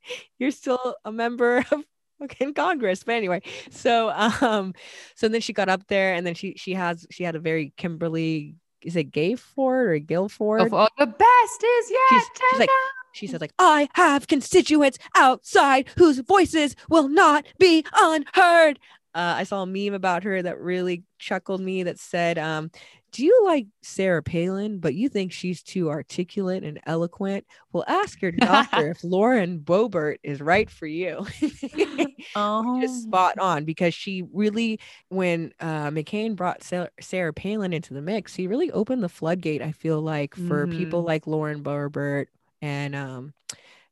You're 0.39 0.51
still 0.51 0.95
a 1.05 1.11
member 1.11 1.57
of 1.71 1.83
fucking 2.19 2.53
Congress. 2.53 3.03
But 3.03 3.15
anyway, 3.15 3.41
so 3.71 4.09
um, 4.41 4.73
so 5.15 5.27
then 5.27 5.41
she 5.41 5.53
got 5.53 5.69
up 5.69 5.87
there 5.87 6.13
and 6.13 6.25
then 6.25 6.33
she 6.33 6.53
she 6.57 6.73
has 6.73 7.05
she 7.11 7.23
had 7.23 7.35
a 7.35 7.39
very 7.39 7.73
Kimberly. 7.77 8.55
Is 8.81 8.95
it 8.95 9.05
Gay 9.05 9.33
Ford 9.35 9.89
or 9.89 9.97
Guilford? 9.99 10.71
oh, 10.71 10.87
the 10.99 11.07
best 11.07 11.63
is 11.63 11.89
yet 11.89 11.99
She's- 12.09 12.29
she's 12.51 12.59
like, 12.59 12.69
she 13.13 13.27
said 13.27 13.39
like 13.41 13.53
i 13.57 13.87
have 13.93 14.27
constituents 14.27 14.97
outside 15.15 15.87
whose 15.97 16.19
voices 16.19 16.75
will 16.89 17.07
not 17.07 17.45
be 17.57 17.83
unheard 17.95 18.77
uh, 19.15 19.35
i 19.37 19.43
saw 19.43 19.63
a 19.63 19.65
meme 19.65 19.93
about 19.93 20.23
her 20.23 20.41
that 20.41 20.59
really 20.59 21.03
chuckled 21.17 21.61
me 21.61 21.81
that 21.83 21.97
said 21.97 22.37
um, 22.37 22.69
do 23.15 23.25
you 23.25 23.43
like 23.45 23.67
sarah 23.81 24.21
palin? 24.21 24.79
But 24.79 24.93
you 24.95 25.07
think 25.09 25.31
she's 25.31 25.63
too 25.63 25.89
articulate 25.89 26.63
and 26.63 26.79
eloquent? 26.85 27.45
Well 27.71 27.85
ask 27.87 28.21
your 28.21 28.31
doctor 28.33 28.89
if 28.91 29.03
lauren 29.03 29.59
boebert 29.59 30.17
is 30.23 30.41
right 30.41 30.69
for 30.69 30.85
you. 30.87 31.25
Oh. 32.35 32.75
just 32.81 33.03
spot 33.03 33.37
on 33.39 33.65
because 33.65 33.93
she 33.93 34.23
really 34.33 34.79
when 35.09 35.53
uh, 35.61 35.89
mccain 35.89 36.35
brought 36.35 36.63
sarah 36.63 37.33
palin 37.33 37.73
into 37.73 37.93
the 37.93 38.01
mix 38.01 38.35
he 38.35 38.47
really 38.47 38.71
opened 38.71 39.03
the 39.03 39.09
floodgate 39.09 39.61
i 39.61 39.71
feel 39.71 40.01
like 40.01 40.35
for 40.35 40.67
people 40.67 41.01
Mhm. 41.01 41.05
like 41.05 41.27
lauren 41.27 41.63
boebert 41.63 42.27
and 42.61 42.95
um 42.95 43.33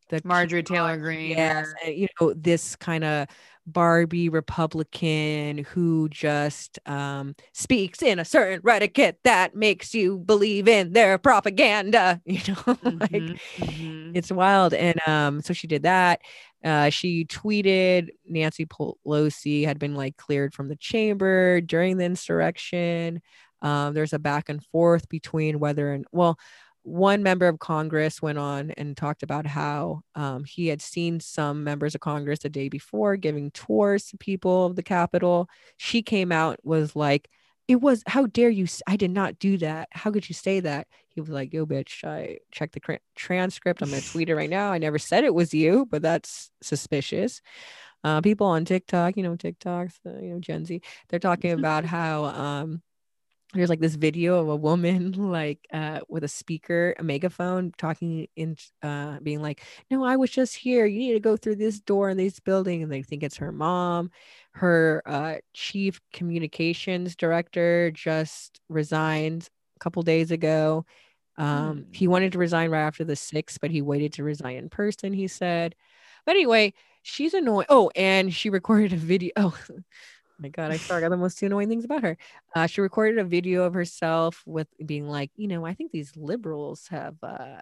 the 0.10 0.22
marjorie 0.24 0.64
taylor 0.64 0.98
greene. 0.98 1.30
Yes 1.30 1.74
and, 1.86 1.96
you 1.96 2.08
know 2.20 2.34
this 2.34 2.76
kind 2.76 3.04
of 3.04 3.28
barbie 3.66 4.30
republican 4.30 5.60
who 5.60 6.10
just 6.10 6.80
um 6.88 7.36
speaks 7.54 8.02
in 8.02 8.20
a 8.20 8.26
certain 8.26 8.62
etiquette 8.70 9.20
that 9.24 9.56
makes 9.56 9.94
you 9.96 10.18
believe 10.20 10.68
in 10.68 10.94
their 10.94 11.18
propaganda 11.18 12.22
you 12.26 12.40
know 12.48 12.78
like 13.12 13.24
Mhm, 13.24 13.40
mhm. 13.58 14.14
it's 14.14 14.32
wild. 14.32 14.74
And 14.74 14.96
um 15.08 15.42
so 15.42 15.54
she 15.54 15.68
did 15.68 15.84
that. 15.84 16.22
Uh 16.64 16.90
she 16.90 17.26
tweeted 17.26 18.10
nancy 18.28 18.66
pelosi 18.66 19.66
had 19.66 19.80
been 19.80 19.96
like 19.96 20.18
cleared 20.18 20.54
from 20.54 20.68
the 20.70 20.76
chamber 20.76 21.62
during 21.62 21.98
the 21.98 22.06
insurrection. 22.06 23.22
Um 23.62 23.94
there's 23.94 24.14
a 24.14 24.20
back 24.20 24.50
and 24.50 24.64
forth 24.66 25.10
between 25.10 25.60
whether 25.60 25.92
and 25.94 26.06
well 26.12 26.38
one 26.84 27.24
member 27.24 27.48
of 27.48 27.60
congress 27.60 28.22
went 28.22 28.38
on 28.38 28.72
and 28.72 28.98
talked 28.98 29.24
about 29.24 29.46
how 29.46 30.02
um, 30.16 30.44
he 30.44 30.68
had 30.68 30.82
seen 30.82 31.20
some 31.20 31.64
members 31.64 31.96
of 31.96 32.02
congress 32.02 32.40
the 32.40 32.50
day 32.50 32.68
before 32.70 33.16
giving 33.16 33.52
tours 33.52 34.06
to 34.08 34.18
people 34.18 34.66
of 34.66 34.76
the 34.76 34.84
capitol. 34.84 35.50
She 35.78 36.02
came 36.02 36.32
out 36.32 36.60
was 36.64 36.96
like 36.96 37.30
it 37.70 37.78
was 37.80 38.04
how 38.08 38.26
dare 38.26 38.50
you 38.50 38.68
I 38.86 38.98
did 38.98 39.12
not 39.12 39.40
do 39.40 39.58
that. 39.60 39.88
How 39.92 40.12
could 40.12 40.28
you 40.28 40.36
say 40.36 40.60
that? 40.60 40.88
He 41.08 41.22
was 41.22 41.30
like 41.30 41.54
yo 41.54 41.66
bitch 41.66 42.04
i 42.04 42.40
checked 42.52 42.74
the 42.74 43.00
transcript. 43.16 43.82
I'm 43.82 43.90
gonna 43.90 44.02
tweet 44.12 44.30
it 44.30 44.36
right 44.36 44.50
now. 44.50 44.72
I 44.72 44.78
never 44.78 45.00
said 45.00 45.24
it 45.24 45.34
was 45.34 45.54
you 45.54 45.88
but 45.90 46.02
that's 46.02 46.52
suspicious. 46.62 47.42
Uh 48.04 48.20
people 48.22 48.48
on 48.48 48.66
tiktok 48.66 49.16
you 49.16 49.24
know 49.24 49.36
tiktok's 49.38 50.00
uh, 50.06 50.20
you 50.22 50.34
know 50.34 50.40
gen 50.40 50.66
z 50.66 50.82
they're 51.10 51.20
talking 51.20 51.52
about 51.60 51.86
how 51.86 52.26
um 52.26 52.82
there's 53.54 53.70
like 53.70 53.80
this 53.80 53.96
video 53.96 54.40
of 54.40 54.50
a 54.50 54.56
woman 54.56 55.12
like 55.32 55.60
uh 55.72 56.00
with 56.10 56.24
a 56.24 56.28
speaker 56.28 56.96
a 56.98 57.04
megaphone 57.04 57.72
talking 57.78 58.28
in 58.36 58.58
uh 58.82 59.20
being 59.22 59.42
like 59.42 59.64
no 59.92 60.04
i 60.04 60.16
was 60.16 60.30
just 60.32 60.56
here. 60.56 60.86
You 60.86 61.00
need 61.00 61.14
to 61.14 61.20
go 61.20 61.38
through 61.38 61.58
this 61.58 61.80
door 61.80 62.10
in 62.10 62.18
this 62.18 62.40
building. 62.40 62.84
And 62.84 62.92
they 62.92 63.04
think 63.04 63.24
it's 63.24 63.38
her 63.38 63.52
mom. 63.52 64.12
Her 64.54 65.02
uh 65.06 65.36
chief 65.54 66.02
communications 66.12 67.16
director 67.16 67.92
just 67.92 68.60
resigned 68.70 69.50
a 69.76 69.80
couple 69.80 70.02
days 70.04 70.32
ago. 70.32 70.86
Um 71.38 71.86
he 71.92 72.08
wanted 72.08 72.32
to 72.34 72.40
resign 72.40 72.72
right 72.72 72.82
after 72.82 73.04
the 73.04 73.16
sixth 73.16 73.60
but 73.62 73.72
he 73.72 73.82
waited 73.82 74.14
to 74.14 74.24
resign 74.24 74.58
in 74.58 74.70
person 74.70 75.14
he 75.14 75.28
said. 75.28 75.76
But 76.26 76.36
anyway 76.36 76.74
she's 77.04 77.34
annoying 77.34 77.68
oh 77.70 77.92
and 77.96 78.34
she 78.34 78.50
recorded 78.50 78.94
a 78.94 78.98
video. 78.98 79.32
oh 79.38 79.58
my 80.44 80.50
god 80.50 80.72
i 80.72 80.78
forgot 80.78 81.10
the 81.10 81.18
most 81.18 81.40
two 81.40 81.46
annoying 81.46 81.70
things 81.70 81.86
about 81.86 82.04
her. 82.04 82.18
Uh, 82.56 82.68
she 82.68 82.82
recorded 82.82 83.18
a 83.18 83.24
video 83.24 83.64
of 83.64 83.74
herself 83.74 84.44
with 84.46 84.68
being 84.86 85.08
like 85.08 85.32
you 85.36 85.48
know 85.48 85.66
i 85.66 85.74
think 85.74 85.92
these 85.92 86.12
liberals 86.16 86.88
have 86.90 87.16
uh 87.24 87.62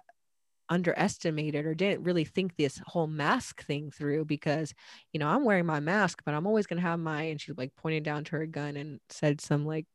underestimated 0.68 1.66
or 1.66 1.74
didn't 1.74 2.02
really 2.02 2.24
think 2.24 2.56
this 2.56 2.80
whole 2.86 3.06
mask 3.06 3.64
thing 3.64 3.90
through 3.90 4.24
because 4.24 4.74
you 5.12 5.20
know 5.20 5.28
i'm 5.28 5.44
wearing 5.44 5.66
my 5.66 5.80
mask 5.80 6.22
but 6.24 6.34
i'm 6.34 6.46
always 6.46 6.66
to 6.66 6.80
have 6.80 6.98
my 6.98 7.22
and 7.24 7.40
she 7.40 7.52
like 7.52 7.74
pointed 7.76 8.02
down 8.02 8.24
to 8.24 8.32
her 8.32 8.46
gun 8.46 8.76
and 8.76 8.98
said 9.10 9.40
some 9.40 9.66
like 9.66 9.86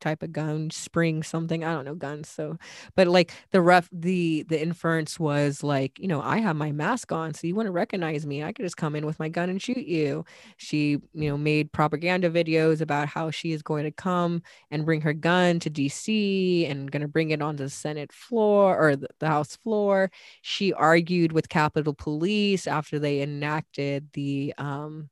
type 0.00 0.22
of 0.22 0.32
gun 0.32 0.70
spring 0.70 1.22
something 1.22 1.64
i 1.64 1.72
don't 1.72 1.84
know 1.84 1.94
guns 1.94 2.28
so 2.28 2.56
but 2.96 3.06
like 3.06 3.32
the 3.52 3.60
ref 3.60 3.88
the 3.92 4.42
the 4.48 4.60
inference 4.60 5.18
was 5.20 5.62
like 5.62 5.98
you 5.98 6.08
know 6.08 6.20
i 6.22 6.38
have 6.38 6.56
my 6.56 6.72
mask 6.72 7.12
on 7.12 7.34
so 7.34 7.46
you 7.46 7.54
want 7.54 7.66
to 7.66 7.72
recognize 7.72 8.26
me. 8.26 8.42
I 8.42 8.52
could 8.52 8.64
just 8.64 8.76
come 8.76 8.94
in 8.96 9.06
with 9.06 9.18
my 9.18 9.28
gun 9.28 9.48
and 9.50 9.60
shoot 9.60 9.86
you. 9.86 10.24
She 10.56 10.98
you 11.14 11.28
know 11.30 11.36
made 11.38 11.72
propaganda 11.72 12.30
videos 12.30 12.80
about 12.80 13.08
how 13.08 13.30
she 13.30 13.52
is 13.52 13.62
going 13.62 13.84
to 13.84 13.90
come 13.90 14.42
and 14.70 14.84
bring 14.84 15.00
her 15.02 15.12
gun 15.12 15.58
to 15.60 15.70
dc 15.70 16.70
and 16.70 16.90
going 16.90 17.02
to 17.02 17.08
bring 17.08 17.30
it 17.30 17.42
onto 17.42 17.64
the 17.64 17.70
senate 17.70 18.12
floor 18.12 18.78
or 18.78 18.96
the, 18.96 19.08
the 19.20 19.26
house 19.28 19.56
floor. 19.56 20.10
She 20.42 20.72
argued 20.72 21.32
with 21.32 21.48
capitol 21.48 21.94
police 21.94 22.66
after 22.66 22.98
they 22.98 23.22
enacted 23.22 24.08
the 24.12 24.54
um 24.58 25.10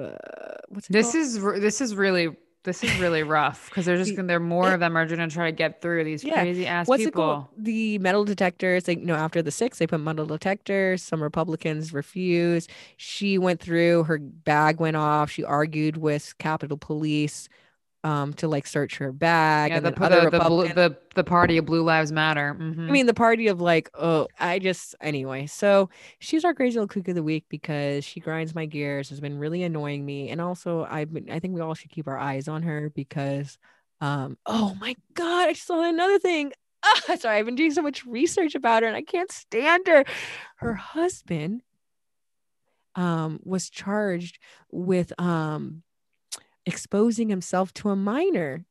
uh, 0.00 0.56
what's 0.68 0.88
This 0.88 1.14
called? 1.14 1.16
is 1.16 1.40
this 1.42 1.80
is 1.80 1.94
really 1.94 2.36
this 2.64 2.82
is 2.82 2.98
really 2.98 3.22
rough 3.22 3.68
because 3.68 3.84
they're 3.86 3.96
just 3.96 4.16
gonna 4.16 4.26
there 4.28 4.40
more 4.40 4.72
of 4.72 4.80
them 4.80 4.96
are 4.96 5.06
gonna 5.06 5.28
try 5.28 5.50
to 5.50 5.56
get 5.56 5.80
through 5.80 6.02
these 6.04 6.24
Yeah. 6.24 6.34
crazy 6.42 6.66
ass 6.66 6.88
What's 6.88 7.02
it 7.02 7.06
people. 7.06 7.22
called? 7.24 7.46
The 7.56 7.98
metal 7.98 8.24
detectors. 8.24 8.84
They, 8.84 8.96
you 8.96 9.06
know, 9.06 9.14
after 9.14 9.40
the 9.42 9.50
six, 9.50 9.78
they 9.78 9.86
put 9.86 10.00
metal 10.00 10.26
detectors. 10.26 11.02
Some 11.02 11.22
Republicans 11.22 11.92
refused. 11.92 12.70
She 12.96 13.38
went 13.38 13.60
through. 13.60 14.04
Her 14.04 14.18
bag 14.18 14.80
went 14.80 14.96
off. 14.96 15.30
She 15.30 15.44
argued 15.44 15.96
with 15.98 16.36
Capitol 16.38 16.76
Police 16.76 17.48
um, 18.04 18.34
to 18.34 18.46
like 18.46 18.66
search 18.66 18.98
her 18.98 19.10
bag. 19.10 19.70
Yeah, 19.70 19.78
and 19.78 19.86
the 19.86 19.90
the, 19.90 20.04
other 20.04 20.30
the, 20.30 20.38
blue, 20.38 20.68
the 20.68 20.96
the 21.14 21.24
party 21.24 21.56
of 21.56 21.64
Blue 21.64 21.82
Lives 21.82 22.12
Matter. 22.12 22.54
mhm. 22.54 22.88
I 22.88 22.92
mean, 22.92 23.06
the 23.06 23.14
party 23.14 23.48
of 23.48 23.62
like, 23.62 23.88
oh, 23.94 24.28
I 24.38 24.58
just 24.58 24.94
anyway. 25.00 25.46
So 25.46 25.88
she's 26.18 26.44
our 26.44 26.54
crazy 26.54 26.74
little 26.78 26.86
kook 26.86 27.08
of 27.08 27.14
the 27.14 27.22
week 27.22 27.46
because 27.48 28.04
she 28.04 28.20
grinds 28.20 28.54
my 28.54 28.66
gears, 28.66 29.08
has 29.08 29.20
been 29.20 29.38
really 29.38 29.62
annoying 29.62 30.04
me, 30.04 30.28
and 30.28 30.40
also 30.40 30.86
I've 30.88 31.12
been. 31.12 31.30
I 31.30 31.40
think 31.40 31.54
we 31.54 31.62
all 31.62 31.74
should 31.74 31.90
keep 31.90 32.06
our 32.06 32.18
eyes 32.18 32.46
on 32.46 32.62
her 32.62 32.90
because, 32.94 33.56
um, 34.02 34.36
oh 34.44 34.76
my 34.78 34.94
god, 35.14 35.48
I 35.48 35.52
just 35.54 35.66
saw 35.66 35.82
another 35.82 36.18
thing. 36.18 36.52
Ah, 36.84 37.16
sorry, 37.18 37.38
I've 37.38 37.46
been 37.46 37.54
doing 37.54 37.72
so 37.72 37.80
much 37.80 38.04
research 38.04 38.54
about 38.54 38.82
her 38.82 38.88
and 38.88 38.96
I 38.96 39.02
can't 39.02 39.32
stand 39.32 39.86
her. 39.86 40.04
Her 40.56 40.74
husband, 40.74 41.62
um, 42.96 43.40
was 43.42 43.70
charged 43.70 44.38
with 44.70 45.18
um 45.18 45.83
exposing 46.66 47.28
himself 47.28 47.72
to 47.74 47.90
a 47.90 47.96
minor 47.96 48.64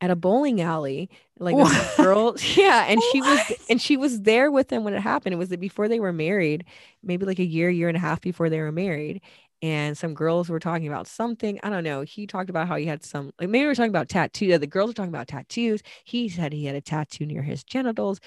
at 0.00 0.10
a 0.10 0.16
bowling 0.16 0.60
alley 0.60 1.10
like 1.38 1.54
a 1.54 2.02
girl 2.02 2.34
yeah 2.56 2.86
and 2.88 3.02
she 3.12 3.20
was 3.20 3.52
and 3.68 3.80
she 3.80 3.96
was 3.96 4.22
there 4.22 4.50
with 4.50 4.72
him 4.72 4.82
when 4.84 4.94
it 4.94 5.00
happened. 5.00 5.34
It 5.34 5.36
was 5.36 5.54
before 5.56 5.88
they 5.88 6.00
were 6.00 6.12
married 6.12 6.64
maybe 7.02 7.26
like 7.26 7.38
a 7.38 7.44
year 7.44 7.70
year 7.70 7.88
and 7.88 7.96
a 7.96 8.00
half 8.00 8.20
before 8.20 8.48
they 8.48 8.60
were 8.60 8.72
married 8.72 9.20
and 9.62 9.96
some 9.96 10.14
girls 10.14 10.48
were 10.48 10.58
talking 10.58 10.88
about 10.88 11.06
something. 11.06 11.60
I 11.62 11.68
don't 11.68 11.84
know. 11.84 12.00
He 12.00 12.26
talked 12.26 12.48
about 12.48 12.66
how 12.66 12.76
he 12.76 12.86
had 12.86 13.04
some 13.04 13.32
like 13.38 13.50
maybe 13.50 13.64
we 13.64 13.70
are 13.70 13.74
talking 13.74 13.90
about 13.90 14.08
tattoo 14.08 14.52
uh, 14.54 14.58
the 14.58 14.66
girls 14.66 14.88
were 14.88 14.94
talking 14.94 15.12
about 15.12 15.28
tattoos. 15.28 15.82
He 16.04 16.28
said 16.28 16.52
he 16.52 16.64
had 16.64 16.76
a 16.76 16.80
tattoo 16.80 17.26
near 17.26 17.42
his 17.42 17.62
genitals 17.62 18.20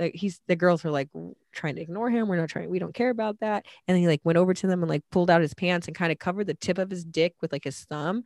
the, 0.00 0.10
he's 0.14 0.40
the 0.48 0.56
girls 0.56 0.82
were 0.82 0.90
like 0.90 1.08
trying 1.52 1.76
to 1.76 1.82
ignore 1.82 2.10
him. 2.10 2.26
We're 2.26 2.36
not 2.36 2.48
trying 2.48 2.70
we 2.70 2.78
don't 2.78 2.94
care 2.94 3.10
about 3.10 3.40
that. 3.40 3.66
And 3.86 3.94
then 3.94 4.00
he 4.00 4.08
like 4.08 4.22
went 4.24 4.38
over 4.38 4.54
to 4.54 4.66
them 4.66 4.82
and 4.82 4.88
like 4.88 5.02
pulled 5.12 5.30
out 5.30 5.42
his 5.42 5.54
pants 5.54 5.86
and 5.86 5.96
kind 5.96 6.10
of 6.10 6.18
covered 6.18 6.46
the 6.46 6.54
tip 6.54 6.78
of 6.78 6.90
his 6.90 7.04
dick 7.04 7.34
with 7.40 7.52
like 7.52 7.64
his 7.64 7.84
thumb 7.84 8.24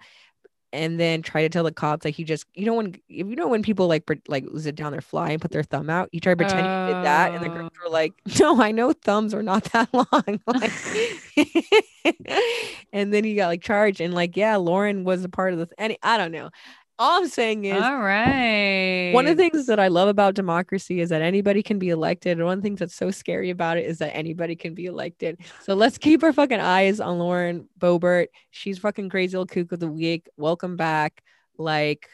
and 0.73 0.99
then 0.99 1.23
try 1.23 1.43
to 1.43 1.49
tell 1.49 1.63
the 1.63 1.73
cops 1.73 2.05
like 2.05 2.15
he 2.17 2.25
just 2.25 2.47
you 2.55 2.67
know 2.67 2.75
when 2.75 2.95
if 3.09 3.27
you 3.29 3.37
know 3.37 3.47
when 3.47 3.63
people 3.63 3.87
like 3.87 4.05
pre- 4.05 4.21
like 4.27 4.45
zip 4.59 4.75
down 4.75 4.91
their 4.91 5.01
fly 5.01 5.31
and 5.31 5.41
put 5.41 5.53
their 5.53 5.63
thumb 5.63 5.89
out 5.89 6.09
you 6.11 6.19
try 6.19 6.33
to 6.33 6.37
pretend 6.37 6.67
you 6.67 6.95
did 6.95 7.05
that 7.05 7.33
and 7.33 7.45
the 7.45 7.49
girls 7.49 7.71
oh. 7.77 7.85
were 7.85 7.93
like 7.93 8.13
no 8.41 8.61
i 8.61 8.73
know 8.73 8.93
thumbs 8.93 9.33
are 9.33 9.43
not 9.43 9.63
that 9.73 9.89
long. 9.95 10.41
Like 10.47 10.73
and 12.93 13.15
then 13.15 13.23
he 13.23 13.37
got 13.37 13.47
like 13.47 13.63
charged 13.63 14.01
and 14.01 14.13
like 14.13 14.37
yeah 14.37 14.57
lauren 14.57 15.05
was 15.05 15.25
a 15.25 15.29
part 15.29 15.53
of 15.53 15.61
the 15.61 15.69
any 15.79 15.97
i 16.03 16.19
don't 16.19 16.33
know 16.33 16.51
all 16.99 17.19
i'm 17.19 17.29
saying 17.29 17.65
is 17.65 17.83
All 17.83 17.99
right. 17.99 19.13
one 19.13 19.27
of 19.27 19.37
the 19.37 19.43
things 19.43 19.67
that 19.67 19.81
I 19.81 19.89
love 19.89 20.09
about 20.09 20.35
democracy 20.35 21.01
is 21.01 21.11
that 21.11 21.23
anybody 21.23 21.63
can 21.63 21.79
be 21.79 21.91
elected. 21.91 22.39
And 22.39 22.45
one 22.45 22.59
of 22.59 22.63
the 22.63 22.67
things 22.67 22.81
that's 22.81 22.95
so 22.95 23.11
scary 23.11 23.51
about 23.51 23.77
it 23.77 23.87
is 23.87 23.99
that 23.99 24.15
anybody 24.15 24.57
can 24.57 24.75
be 24.75 24.87
elected. 24.87 25.41
So 25.63 25.75
let's 25.75 25.99
keep 25.99 26.23
our 26.23 26.33
fucking 26.33 26.61
eyes 26.61 27.01
on 27.01 27.19
Lauren 27.19 27.69
Boebert. 27.79 28.29
She's 28.51 28.79
fucking 28.79 29.09
crazy 29.09 29.37
little 29.37 29.47
kook 29.47 29.73
of 29.73 29.81
the 29.81 29.89
week. 29.89 30.29
Welcome 30.37 30.77
back. 30.77 31.23
Like, 31.59 32.09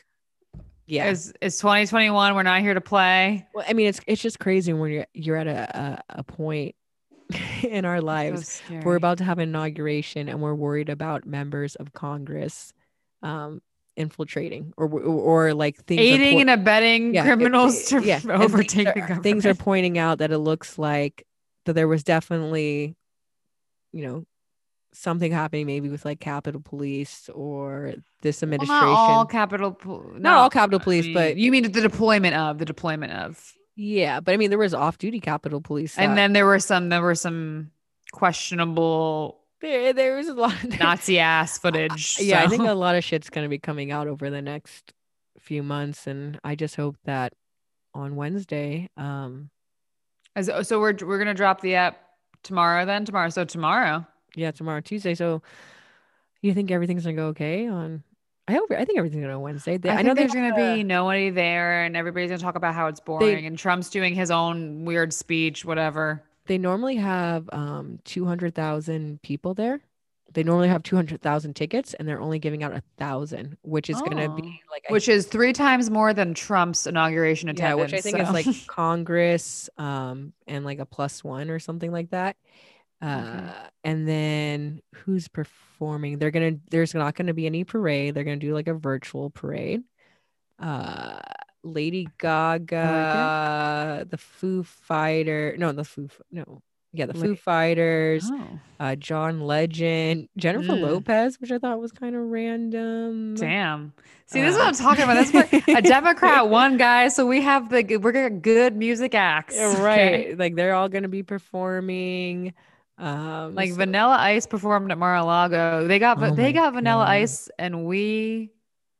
yeah. 0.87 1.11
it's, 1.11 1.33
is 1.41 1.59
2021. 1.59 2.35
We're 2.35 2.43
not 2.43 2.61
here 2.61 2.75
to 2.75 2.81
play. 2.81 3.47
Well, 3.55 3.65
I 3.69 3.73
mean, 3.73 3.87
it's 3.87 4.01
it's 4.07 4.23
just 4.23 4.39
crazy 4.39 4.73
when 4.73 4.91
you're 4.91 5.07
you're 5.15 5.37
at 5.37 5.47
a 5.47 6.03
a, 6.11 6.19
a 6.21 6.25
point 6.25 6.75
in 7.63 7.85
our 7.85 8.01
lives. 8.01 8.49
scary. 8.49 8.83
We're 8.85 8.97
about 8.97 9.19
to 9.19 9.25
have 9.25 9.39
an 9.39 9.49
inauguration, 9.49 10.29
and 10.29 10.41
we're 10.41 10.55
worried 10.55 10.89
about 10.89 11.27
members 11.27 11.77
of 11.77 11.93
Congress 11.93 12.73
um 13.23 13.61
infiltrating 14.01 14.73
or 14.77 14.87
or, 14.87 15.01
or 15.49 15.55
like 15.55 15.77
things 15.85 16.01
aiding 16.01 16.35
po- 16.37 16.41
and 16.41 16.51
abetting 16.51 17.15
Yeah, 17.15 17.23
criminals 17.25 17.81
it- 17.81 17.87
to 18.01 18.07
yeah, 18.07 18.19
things 18.21 18.43
overtake 18.43 18.89
are- 18.89 18.93
the 18.95 19.01
government. 19.01 19.23
Things 19.23 19.47
are 19.47 19.55
pointing 19.55 19.99
out 19.99 20.19
that 20.19 20.31
it 20.33 20.39
looks 20.39 20.79
like 20.79 21.27
that 21.67 21.75
there 21.75 21.87
was 21.89 22.03
definitely, 22.03 22.97
you 23.93 24.03
know, 24.07 24.27
something 24.93 25.31
happening 25.31 25.67
maybe 25.67 25.89
with 25.89 26.05
like 26.05 26.19
Capitol 26.21 26.61
Police 26.61 27.31
or 27.33 27.95
this 28.23 28.41
Well, 28.43 28.47
administration. 28.47 28.75
not 28.87 28.99
all 28.99 29.25
Capitol, 29.27 29.73
Pol- 29.73 30.13
Not 30.17 30.37
all 30.37 30.45
no, 30.47 30.51
Capitol 30.51 30.81
I 30.81 30.85
Police, 30.85 31.05
mean, 31.07 31.15
but- 31.15 31.37
you 31.37 31.53
mean 31.53 31.71
the 31.71 31.81
deployment 31.81 32.35
of 32.35 32.59
the 32.59 32.65
deployment 32.65 33.13
of, 33.13 33.53
yeah, 33.77 34.19
but 34.21 34.33
I 34.35 34.37
mean 34.37 34.51
there 34.51 34.59
was 34.59 34.75
off-duty 34.75 35.21
Capitol 35.21 35.61
Police. 35.61 35.97
and 35.97 36.17
then 36.19 36.33
there 36.33 36.45
were 36.47 36.59
some 36.59 36.89
there 36.89 37.01
were 37.03 37.15
some 37.15 37.71
questionable 38.13 39.39
there, 39.61 39.93
there 39.93 40.17
was 40.17 40.29
a 40.29 40.35
lot. 40.35 40.63
Of 40.65 40.79
Nazi 40.81 41.19
ass 41.19 41.59
footage. 41.59 42.19
yeah, 42.21 42.43
I 42.43 42.47
think 42.47 42.67
a 42.67 42.73
lot 42.73 42.97
of 42.97 43.05
shit's 43.05 43.31
gonna 43.31 43.49
be 43.49 43.59
coming 43.59 43.91
out 43.91 44.09
over 44.09 44.31
the 44.31 44.43
next 44.43 44.93
few 45.39 45.63
months, 45.63 46.07
and 46.07 46.39
I 46.45 46.55
just 46.55 46.77
hope 46.77 46.97
that 47.05 47.33
on 47.95 48.17
Wednesday, 48.17 48.89
um, 48.97 49.51
As- 50.37 50.51
so 50.67 50.81
we're 50.81 50.95
we're 51.03 51.19
gonna 51.19 51.35
drop 51.35 51.61
the 51.61 51.75
app 51.75 51.99
tomorrow. 52.43 52.85
Then 52.85 53.05
tomorrow. 53.05 53.29
So 53.31 53.45
tomorrow. 53.45 54.07
yeah, 54.35 54.51
tomorrow 54.51 54.81
Tuesday. 54.81 55.15
So 55.15 55.43
you 56.43 56.55
think 56.55 56.71
everything's 56.71 57.05
gonna 57.05 57.17
go 57.17 57.29
okay 57.29 57.67
on? 57.69 58.03
I 58.49 58.55
hope. 58.55 58.71
I 58.73 58.85
think 58.85 58.99
everything's 58.99 59.23
gonna 59.23 59.35
go 59.35 59.41
Wednesday. 59.41 59.77
They, 59.77 59.91
I, 59.91 59.99
I, 59.99 60.03
know 60.03 60.15
there's 60.15 60.33
gonna 60.33 60.55
be 60.55 60.83
nobody 60.83 61.31
there, 61.31 61.85
and 61.85 61.97
everybody's 61.97 62.31
gonna 62.31 62.43
talk 62.43 62.57
about 62.57 62.75
how 62.75 62.87
it's 62.87 63.01
boring, 63.01 63.47
and 63.47 63.59
Trump's 63.59 63.91
doing 63.91 64.15
his 64.15 64.31
own 64.31 64.85
weird 64.85 65.13
speech, 65.13 65.65
whatever. 65.65 66.23
They 66.51 66.59
normally 66.59 66.97
have 66.97 67.49
um 67.53 68.01
200,000 68.05 69.23
people 69.23 69.55
there. 69.55 69.79
They 70.33 70.43
normally 70.43 70.67
have 70.69 70.83
200,000 70.83 71.55
tickets 71.55 71.95
and 71.95 72.09
they're 72.09 72.21
only 72.21 72.41
giving 72.41 72.65
out 72.65 72.73
a 72.73 72.83
thousand, 72.99 73.57
which 73.63 73.89
is 73.89 74.01
going 74.01 74.17
to 74.17 74.25
Oh. 74.27 74.35
be 74.35 74.61
like, 74.71 74.85
I 74.89 74.93
Which 74.93 75.09
is 75.09 75.27
three 75.27 75.53
times 75.53 75.91
more 75.91 76.13
than 76.13 76.35
Trump's 76.35 76.89
inauguration 76.89 77.47
yeah, 77.49 77.53
attendance. 77.53 77.93
which 77.93 77.99
I 77.99 78.01
think 78.03 78.17
so- 78.17 78.23
is 78.25 78.31
like 78.47 78.67
Congress 78.67 79.71
um 79.79 80.33
and 80.49 80.65
like 80.65 80.81
a 80.81 80.87
plus 80.87 81.23
one 81.23 81.51
or 81.51 81.61
something 81.61 81.93
like 81.93 82.11
that. 82.11 82.35
Uh, 83.01 83.53
and 83.85 84.07
then 84.09 84.83
who's 84.95 85.29
performing? 85.29 86.19
They're 86.19 86.33
gonna 86.33 86.57
there's 86.71 86.95
not 86.95 87.15
gonna 87.15 87.33
be 87.33 87.47
any 87.47 87.63
parade. 87.63 88.15
They're 88.15 88.25
gonna 88.25 88.37
do 88.49 88.55
like 88.55 88.69
a 88.69 88.75
virtual 88.75 89.31
parade. 89.31 89.83
Uh, 90.59 91.21
Lady 91.63 92.09
Gaga, 92.19 94.07
the 94.09 94.17
Foo 94.19 94.63
Fighter, 94.63 95.55
no, 95.59 95.73
the 95.73 95.85
Foo, 95.85 96.09
no, 96.31 96.63
Yeah, 96.93 97.07
the 97.07 97.15
Foo 97.15 97.37
Fighters, 97.37 98.29
Oh, 98.33 98.59
uh, 98.81 98.97
John 98.97 99.41
Legend, 99.43 100.29
Jennifer 100.37 100.73
Mm. 100.73 100.81
Lopez, 100.83 101.41
which 101.41 101.53
I 101.53 101.59
thought 101.59 101.79
was 101.81 101.93
kind 101.93 102.17
of 102.17 102.23
random. 102.23 103.35
damn. 103.37 103.93
See, 104.27 104.41
this 104.41 104.53
is 104.55 104.59
what 104.59 104.67
Uh, 104.67 104.69
I'm 104.69 104.75
talking 104.75 105.05
about. 105.05 105.15
That's 105.15 105.33
what 105.33 105.69
a 105.79 105.83
Democrat 105.89 106.49
won, 106.49 106.77
guys. 106.77 107.15
So 107.17 107.27
we 107.27 107.41
have 107.43 107.69
the 107.71 107.97
we're 107.99 108.13
gonna 108.13 108.31
good 108.31 108.77
music 108.77 109.15
acts, 109.15 109.57
Yeah, 109.57 109.69
okay? 109.73 109.83
right. 109.83 110.39
Like 110.39 110.55
they're 110.55 110.75
all 110.75 110.89
going 110.89 111.03
to 111.03 111.09
be 111.09 111.23
performing. 111.23 112.55
Um, 112.99 113.55
Like 113.55 113.71
so- 113.71 113.77
Vanilla 113.77 114.17
Ice 114.21 114.47
performed 114.47 114.91
at 114.93 114.99
Mar-a-Lago. 114.99 115.87
They 115.89 115.99
got 115.99 116.23
Oh 116.23 116.35
they 116.35 116.53
got 116.53 116.75
Vanilla 116.75 117.05
God. 117.05 117.11
Ice, 117.11 117.49
and 117.59 117.85
we 117.87 118.51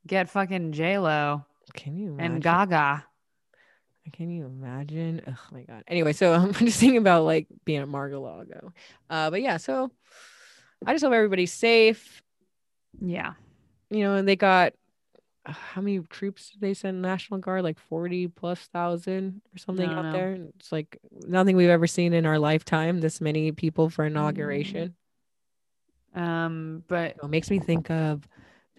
get 0.07 0.29
fucking 0.29 0.71
J 0.73 0.97
Lo 0.97 1.45
Can 1.73 1.95
you 1.97 2.09
imagine? 2.11 2.33
and 2.33 2.43
Gaga. 2.43 3.05
Can 4.13 4.29
you 4.29 4.45
imagine? 4.45 5.21
Oh 5.27 5.37
my 5.51 5.61
god. 5.63 5.83
Anyway, 5.87 6.13
so 6.13 6.33
I'm 6.33 6.53
just 6.53 6.79
thinking 6.79 6.97
about 6.97 7.23
like 7.23 7.47
being 7.65 7.79
at 7.81 7.87
Mar-a-Lago. 7.87 8.73
Uh, 9.09 9.29
but 9.29 9.41
yeah, 9.41 9.57
so 9.57 9.91
I 10.85 10.93
just 10.93 11.03
hope 11.03 11.13
everybody's 11.13 11.53
safe. 11.53 12.21
Yeah. 12.99 13.33
You 13.89 13.99
know, 14.03 14.15
and 14.15 14.27
they 14.27 14.35
got 14.35 14.73
uh, 15.45 15.51
how 15.53 15.81
many 15.81 15.99
troops 15.99 16.51
did 16.51 16.61
they 16.61 16.73
send 16.73 17.01
National 17.01 17.39
Guard? 17.39 17.63
Like 17.63 17.79
40 17.79 18.27
plus 18.27 18.59
thousand 18.59 19.41
or 19.53 19.57
something 19.57 19.87
don't 19.89 19.97
out 19.97 20.11
know. 20.11 20.11
there. 20.11 20.33
It's 20.57 20.71
like 20.71 20.97
nothing 21.11 21.55
we've 21.55 21.69
ever 21.69 21.87
seen 21.87 22.13
in 22.13 22.25
our 22.25 22.39
lifetime. 22.39 23.01
This 23.01 23.21
many 23.21 23.51
people 23.51 23.89
for 23.89 24.03
Mm-hmm. 24.03 24.17
inauguration. 24.17 24.95
Um, 26.15 26.83
but 26.87 27.15
It 27.23 27.29
makes 27.29 27.49
me 27.49 27.59
think 27.59 27.89
of. 27.89 28.27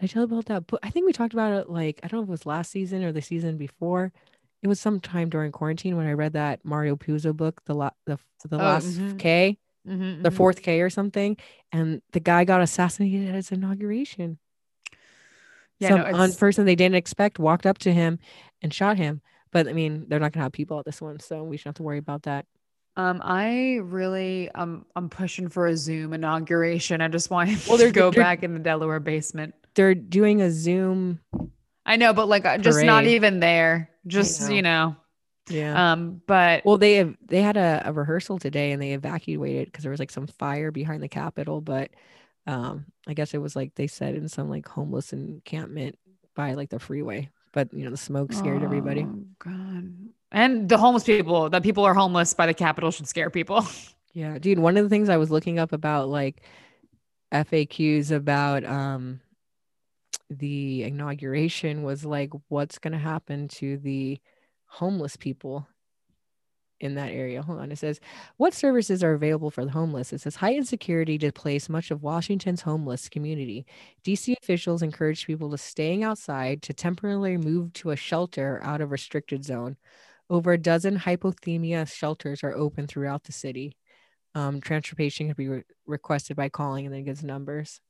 I 0.03 0.07
tell 0.07 0.23
you 0.23 0.25
about 0.25 0.47
that 0.47 0.67
book? 0.67 0.81
I 0.83 0.91
think 0.91 1.07
we 1.07 1.13
talked 1.13 1.33
about 1.33 1.53
it. 1.53 1.71
Like 1.71 2.01
I 2.03 2.09
don't 2.09 2.21
know 2.21 2.25
if 2.25 2.29
it 2.29 2.31
was 2.33 2.47
last 2.47 2.71
season 2.71 3.05
or 3.05 3.13
the 3.13 3.23
season 3.23 3.57
before. 3.57 4.13
It 4.63 4.69
was 4.69 4.79
sometime 4.81 5.29
during 5.29 5.51
quarantine 5.53 5.97
when 5.97 6.07
I 6.07 6.13
read 6.13 6.35
that 6.35 6.65
Mario 6.65 6.95
Puzo 6.97 7.37
book, 7.37 7.63
the 7.65 7.75
la- 7.75 7.91
the 8.07 8.19
the 8.49 8.57
Oh, 8.57 8.59
last 8.65 8.87
mhm. 8.99 9.19
K, 9.19 9.59
mhm, 9.87 10.23
the 10.23 10.31
mhm. 10.31 10.35
fourth 10.35 10.63
K 10.63 10.81
or 10.81 10.91
something, 10.91 11.37
and 11.73 12.01
the 12.13 12.21
guy 12.21 12.45
got 12.45 12.61
assassinated 12.63 13.29
at 13.29 13.35
his 13.35 13.51
inauguration. 13.53 14.39
Yeah, 15.79 15.89
Some 15.89 16.01
no, 16.01 16.07
it's- 16.07 16.37
person 16.37 16.65
they 16.65 16.77
didn't 16.77 16.95
expect 16.97 17.39
walked 17.39 17.67
up 17.67 17.79
to 17.79 17.93
him 17.93 18.19
and 18.61 18.73
shot 18.73 18.97
him. 18.99 19.21
But 19.51 19.69
I 19.69 19.73
mean, 19.73 20.07
they're 20.09 20.21
not 20.21 20.33
gonna 20.33 20.45
have 20.45 20.53
people 20.53 20.79
at 20.79 20.85
this 20.85 21.01
one, 21.03 21.19
so 21.21 21.43
we 21.45 21.57
shouldn't 21.57 21.77
have 21.77 21.81
to 21.81 21.83
worry 21.83 21.99
about 21.99 22.23
that. 22.23 22.47
Um, 22.97 23.21
I 23.25 23.77
really 23.83 24.51
um 24.51 24.87
I'm 24.95 25.09
pushing 25.09 25.49
for 25.49 25.67
a 25.67 25.77
Zoom 25.77 26.13
inauguration. 26.13 27.01
I 27.01 27.09
just 27.09 27.31
want 27.31 27.51
Well, 27.69 27.79
to 27.79 27.91
go 27.91 28.11
back 28.11 28.43
in 28.43 28.55
the 28.55 28.61
Delaware 28.61 29.01
basement. 29.01 29.55
They're 29.75 29.95
doing 29.95 30.43
a 30.43 30.51
Zoom. 30.51 31.21
I 31.85 31.97
know, 31.97 32.13
but 32.13 32.29
like 32.29 32.45
uh, 32.45 32.59
just 32.59 32.83
not 32.85 33.05
even 33.05 33.41
there. 33.41 33.91
Just 34.07 34.49
know. 34.49 34.55
you 34.55 34.63
know. 34.63 34.97
Yeah. 35.49 35.93
Um, 35.93 36.23
but 36.27 36.65
Well, 36.65 36.79
they 36.79 36.95
have 36.95 37.17
they 37.27 37.43
had 37.43 37.57
a, 37.57 37.83
a 37.87 37.93
rehearsal 37.93 38.39
today 38.39 38.73
and 38.73 38.81
they 38.81 38.93
evacuated 38.93 39.67
because 39.67 39.83
there 39.83 39.91
was 39.91 40.01
like 40.01 40.11
some 40.11 40.27
fire 40.27 40.71
behind 40.71 41.03
the 41.03 41.09
Capitol, 41.09 41.61
but 41.61 41.91
um 42.47 42.87
I 43.07 43.15
guess 43.15 43.35
it 43.35 43.39
was 43.39 43.55
like 43.55 43.75
they 43.75 43.87
said 43.87 44.15
in 44.15 44.29
some 44.29 44.49
like 44.49 44.67
homeless 44.67 45.13
encampment 45.13 45.99
by 46.35 46.55
like 46.55 46.71
the 46.71 46.79
freeway. 46.79 47.31
But 47.53 47.73
you 47.75 47.85
know, 47.85 47.91
the 47.91 47.97
smoke 47.97 48.33
scared 48.33 48.63
everybody. 48.63 49.03
Oh, 49.03 49.25
God. 49.39 49.93
And 50.31 50.69
the 50.69 50.79
homeless 50.79 51.05
people, 51.05 51.51
that 51.51 51.63
people 51.63 51.85
are 51.85 51.93
homeless 51.93 52.33
by 52.33 52.47
the 52.47 52.55
Capitol 52.55 52.91
should 52.91 53.09
scare 53.09 53.31
people. 53.31 53.67
Yeah, 54.15 54.39
dude, 54.39 54.59
one 54.59 54.77
of 54.77 54.85
the 54.85 54.91
things 54.91 55.09
I 55.09 55.17
was 55.17 55.31
looking 55.31 55.59
up 55.59 55.73
about 55.73 56.11
like 56.11 56.43
FAQs 57.33 58.11
about 58.11 58.63
um 58.63 59.21
the 60.39 60.85
inauguration 60.85 61.83
was 61.83 62.05
like 62.05 62.31
what's 62.49 62.79
going 62.79 62.93
to 62.93 62.99
happen 62.99 63.49
to 63.49 63.79
the 63.79 64.21
homeless 64.67 65.17
people 65.17 65.67
in 66.83 66.97
that 66.97 67.13
area. 67.13 67.43
Hold 67.43 67.61
on. 67.61 67.73
It 67.73 67.79
says, 67.79 68.01
What 68.37 68.53
services 68.53 69.03
are 69.03 69.15
available 69.15 69.51
for 69.51 69.65
the 69.65 69.71
homeless? 69.71 70.13
It 70.13 70.21
says, 70.21 70.37
Heightened 70.37 70.67
security 70.67 71.17
displaced 71.17 71.71
much 71.71 71.91
of 71.91 72.03
Washington's 72.03 72.63
homeless 72.63 73.09
community. 73.09 73.65
DC 74.05 74.35
officials 74.43 74.83
encouraged 74.83 75.27
people 75.27 75.51
to 75.51 75.59
staying 75.59 76.03
outside 76.03 76.61
to 76.63 76.75
temporarily 76.75 77.37
move 77.37 77.73
to 77.75 77.91
a 77.91 77.97
shelter 77.97 78.61
out 78.63 78.81
of 78.81 78.91
restricted 78.91 79.45
zone. 79.45 79.77
Over 80.29 80.53
a 80.53 80.59
dozen 80.59 80.99
hypothermia 80.99 81.91
shelters 81.91 82.43
are 82.43 82.55
open 82.55 82.87
throughout 82.87 83.25
the 83.25 83.33
city. 83.33 83.77
Um, 84.35 84.61
transportation 84.61 85.27
can 85.27 85.37
be 85.37 85.49
re- 85.49 85.63
requested 85.87 86.37
by 86.37 86.49
calling 86.49 86.87
and 86.87 86.95
then 86.95 87.03
it 87.03 87.05
gives 87.05 87.23
numbers. 87.23 87.81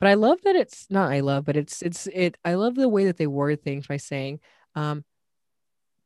But 0.00 0.08
I 0.08 0.14
love 0.14 0.40
that 0.42 0.56
it's 0.56 0.86
not 0.90 1.12
I 1.12 1.20
love, 1.20 1.44
but 1.44 1.56
it's 1.56 1.80
it's 1.82 2.06
it 2.08 2.36
I 2.44 2.54
love 2.54 2.74
the 2.74 2.88
way 2.88 3.04
that 3.04 3.16
they 3.16 3.26
word 3.26 3.62
things 3.62 3.86
by 3.86 3.98
saying 3.98 4.40
um 4.74 5.04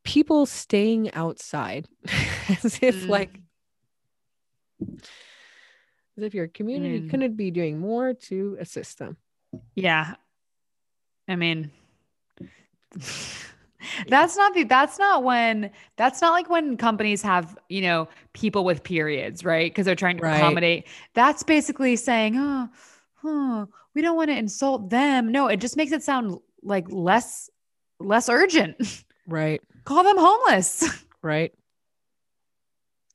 people 0.05 0.47
staying 0.47 1.13
outside 1.15 1.89
as 2.49 2.79
if 2.83 3.07
Mm. 3.07 3.09
like 3.09 3.41
as 6.17 6.25
if 6.25 6.35
your 6.35 6.49
community 6.49 7.01
Mm. 7.01 7.11
couldn't 7.11 7.37
be 7.37 7.51
doing 7.51 7.79
more 7.79 8.15
to 8.15 8.57
assist 8.61 8.99
them. 8.99 9.17
Yeah. 9.75 10.15
I 11.29 11.37
mean, 11.37 11.71
that's 14.09 14.37
not 14.37 14.55
the, 14.55 14.65
that's 14.65 14.99
not 14.99 15.25
when, 15.25 15.71
that's 15.97 16.21
not 16.21 16.31
like 16.33 16.49
when 16.49 16.77
companies 16.77 17.21
have, 17.23 17.59
you 17.69 17.83
know, 17.83 18.09
people 18.33 18.65
with 18.65 18.83
periods, 18.83 19.45
right? 19.45 19.71
Because 19.71 19.87
they're 19.87 19.95
trying 19.95 20.19
to 20.19 20.23
Right. 20.23 20.37
accommodate. 20.37 20.87
That's 21.15 21.43
basically 21.43 21.97
saying, 21.97 22.37
oh, 22.37 22.69
huh, 23.17 23.67
we 23.95 24.03
don't 24.03 24.17
want 24.17 24.31
to 24.31 24.37
insult 24.37 24.91
them. 24.91 25.31
No, 25.33 25.49
it 25.49 25.59
just 25.61 25.77
makes 25.77 25.93
it 25.93 26.03
sound 26.03 26.39
like 26.63 26.87
less, 26.91 27.51
less 28.01 28.29
urgent. 28.29 28.77
Right. 29.27 29.61
Call 29.85 30.03
them 30.05 30.17
homeless. 30.19 30.85
Right. 31.23 31.53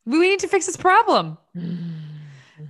we 0.06 0.20
need 0.20 0.39
to 0.39 0.47
fix 0.47 0.66
this 0.66 0.78
problem. 0.78 1.38
Mhm. 1.56 1.89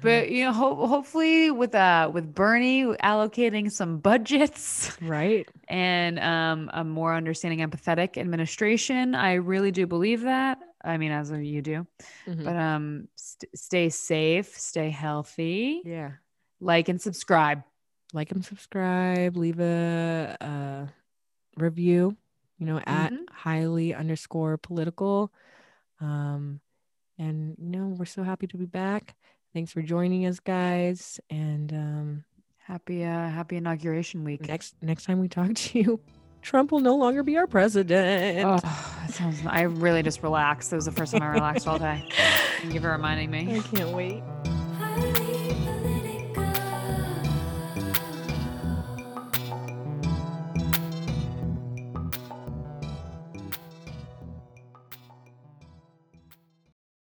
But 0.01 0.31
you 0.31 0.45
know, 0.45 0.53
ho- 0.53 0.87
hopefully 0.87 1.51
with 1.51 1.75
uh 1.75 2.09
with 2.13 2.33
Bernie 2.33 2.85
allocating 3.03 3.69
some 3.71 3.97
budgets 3.99 4.89
right. 5.01 5.47
and 5.67 6.17
um 6.19 6.69
a 6.73 6.83
more 6.83 7.13
understanding, 7.13 7.59
empathetic 7.59 8.17
administration, 8.17 9.15
I 9.15 9.33
really 9.33 9.71
do 9.71 9.85
believe 9.87 10.21
that. 10.21 10.59
I 10.83 10.97
mean, 10.97 11.11
as 11.11 11.29
you 11.31 11.61
do. 11.61 11.85
Mhm. 12.27 12.43
But 12.43 12.55
um, 12.55 13.07
st- 13.15 13.51
stay 13.57 13.89
safe, 13.89 14.57
stay 14.57 14.89
healthy, 14.89 15.81
yeah. 15.85 16.11
Like 16.61 16.87
and 16.87 17.01
subscribe. 17.01 17.63
Like 18.13 18.31
and 18.31 18.43
subscribe, 18.45 19.35
leave 19.37 19.59
a, 19.59 20.37
uh 20.39 20.85
review, 21.57 22.15
you 22.57 22.65
know, 22.65 22.79
at 22.85 23.11
Mhm. 23.11 23.29
highly 23.31 23.93
underscore 23.93 24.57
political. 24.57 25.31
Um, 25.99 26.59
and 27.17 27.55
you 27.59 27.69
know, 27.69 27.87
we're 27.97 28.05
so 28.05 28.23
happy 28.23 28.47
to 28.47 28.57
be 28.57 28.65
back. 28.65 29.15
Thanks 29.53 29.71
for 29.73 29.81
joining 29.81 30.25
us, 30.25 30.39
guys. 30.39 31.19
And 31.29 31.73
um 31.73 32.23
Happy 32.67 33.03
uh 33.03 33.29
happy 33.29 33.57
inauguration 33.57 34.23
week. 34.23 34.47
next 34.47 34.75
next 34.81 35.05
time 35.05 35.19
we 35.19 35.27
talk 35.27 35.53
to 35.55 35.79
you, 35.79 35.99
Trump 36.41 36.71
will 36.71 36.79
no 36.79 36.95
longer 36.95 37.21
be 37.23 37.37
our 37.37 37.47
president. 37.47 38.45
Oh, 38.45 39.05
sounds. 39.09 39.41
I 39.45 39.63
really 39.63 40.03
just 40.03 40.23
relaxed. 40.23 40.71
It 40.71 40.77
was 40.77 40.85
the 40.85 40.91
first 40.91 41.11
time 41.11 41.21
I 41.23 41.27
relaxed 41.27 41.67
all 41.67 41.79
day. 41.79 42.03
Thank 42.61 42.73
you 42.73 42.79
for 42.79 42.91
reminding 42.91 43.29
me. 43.31 43.57
I 43.57 43.59
can't 43.61 43.89
wait. 43.89 44.21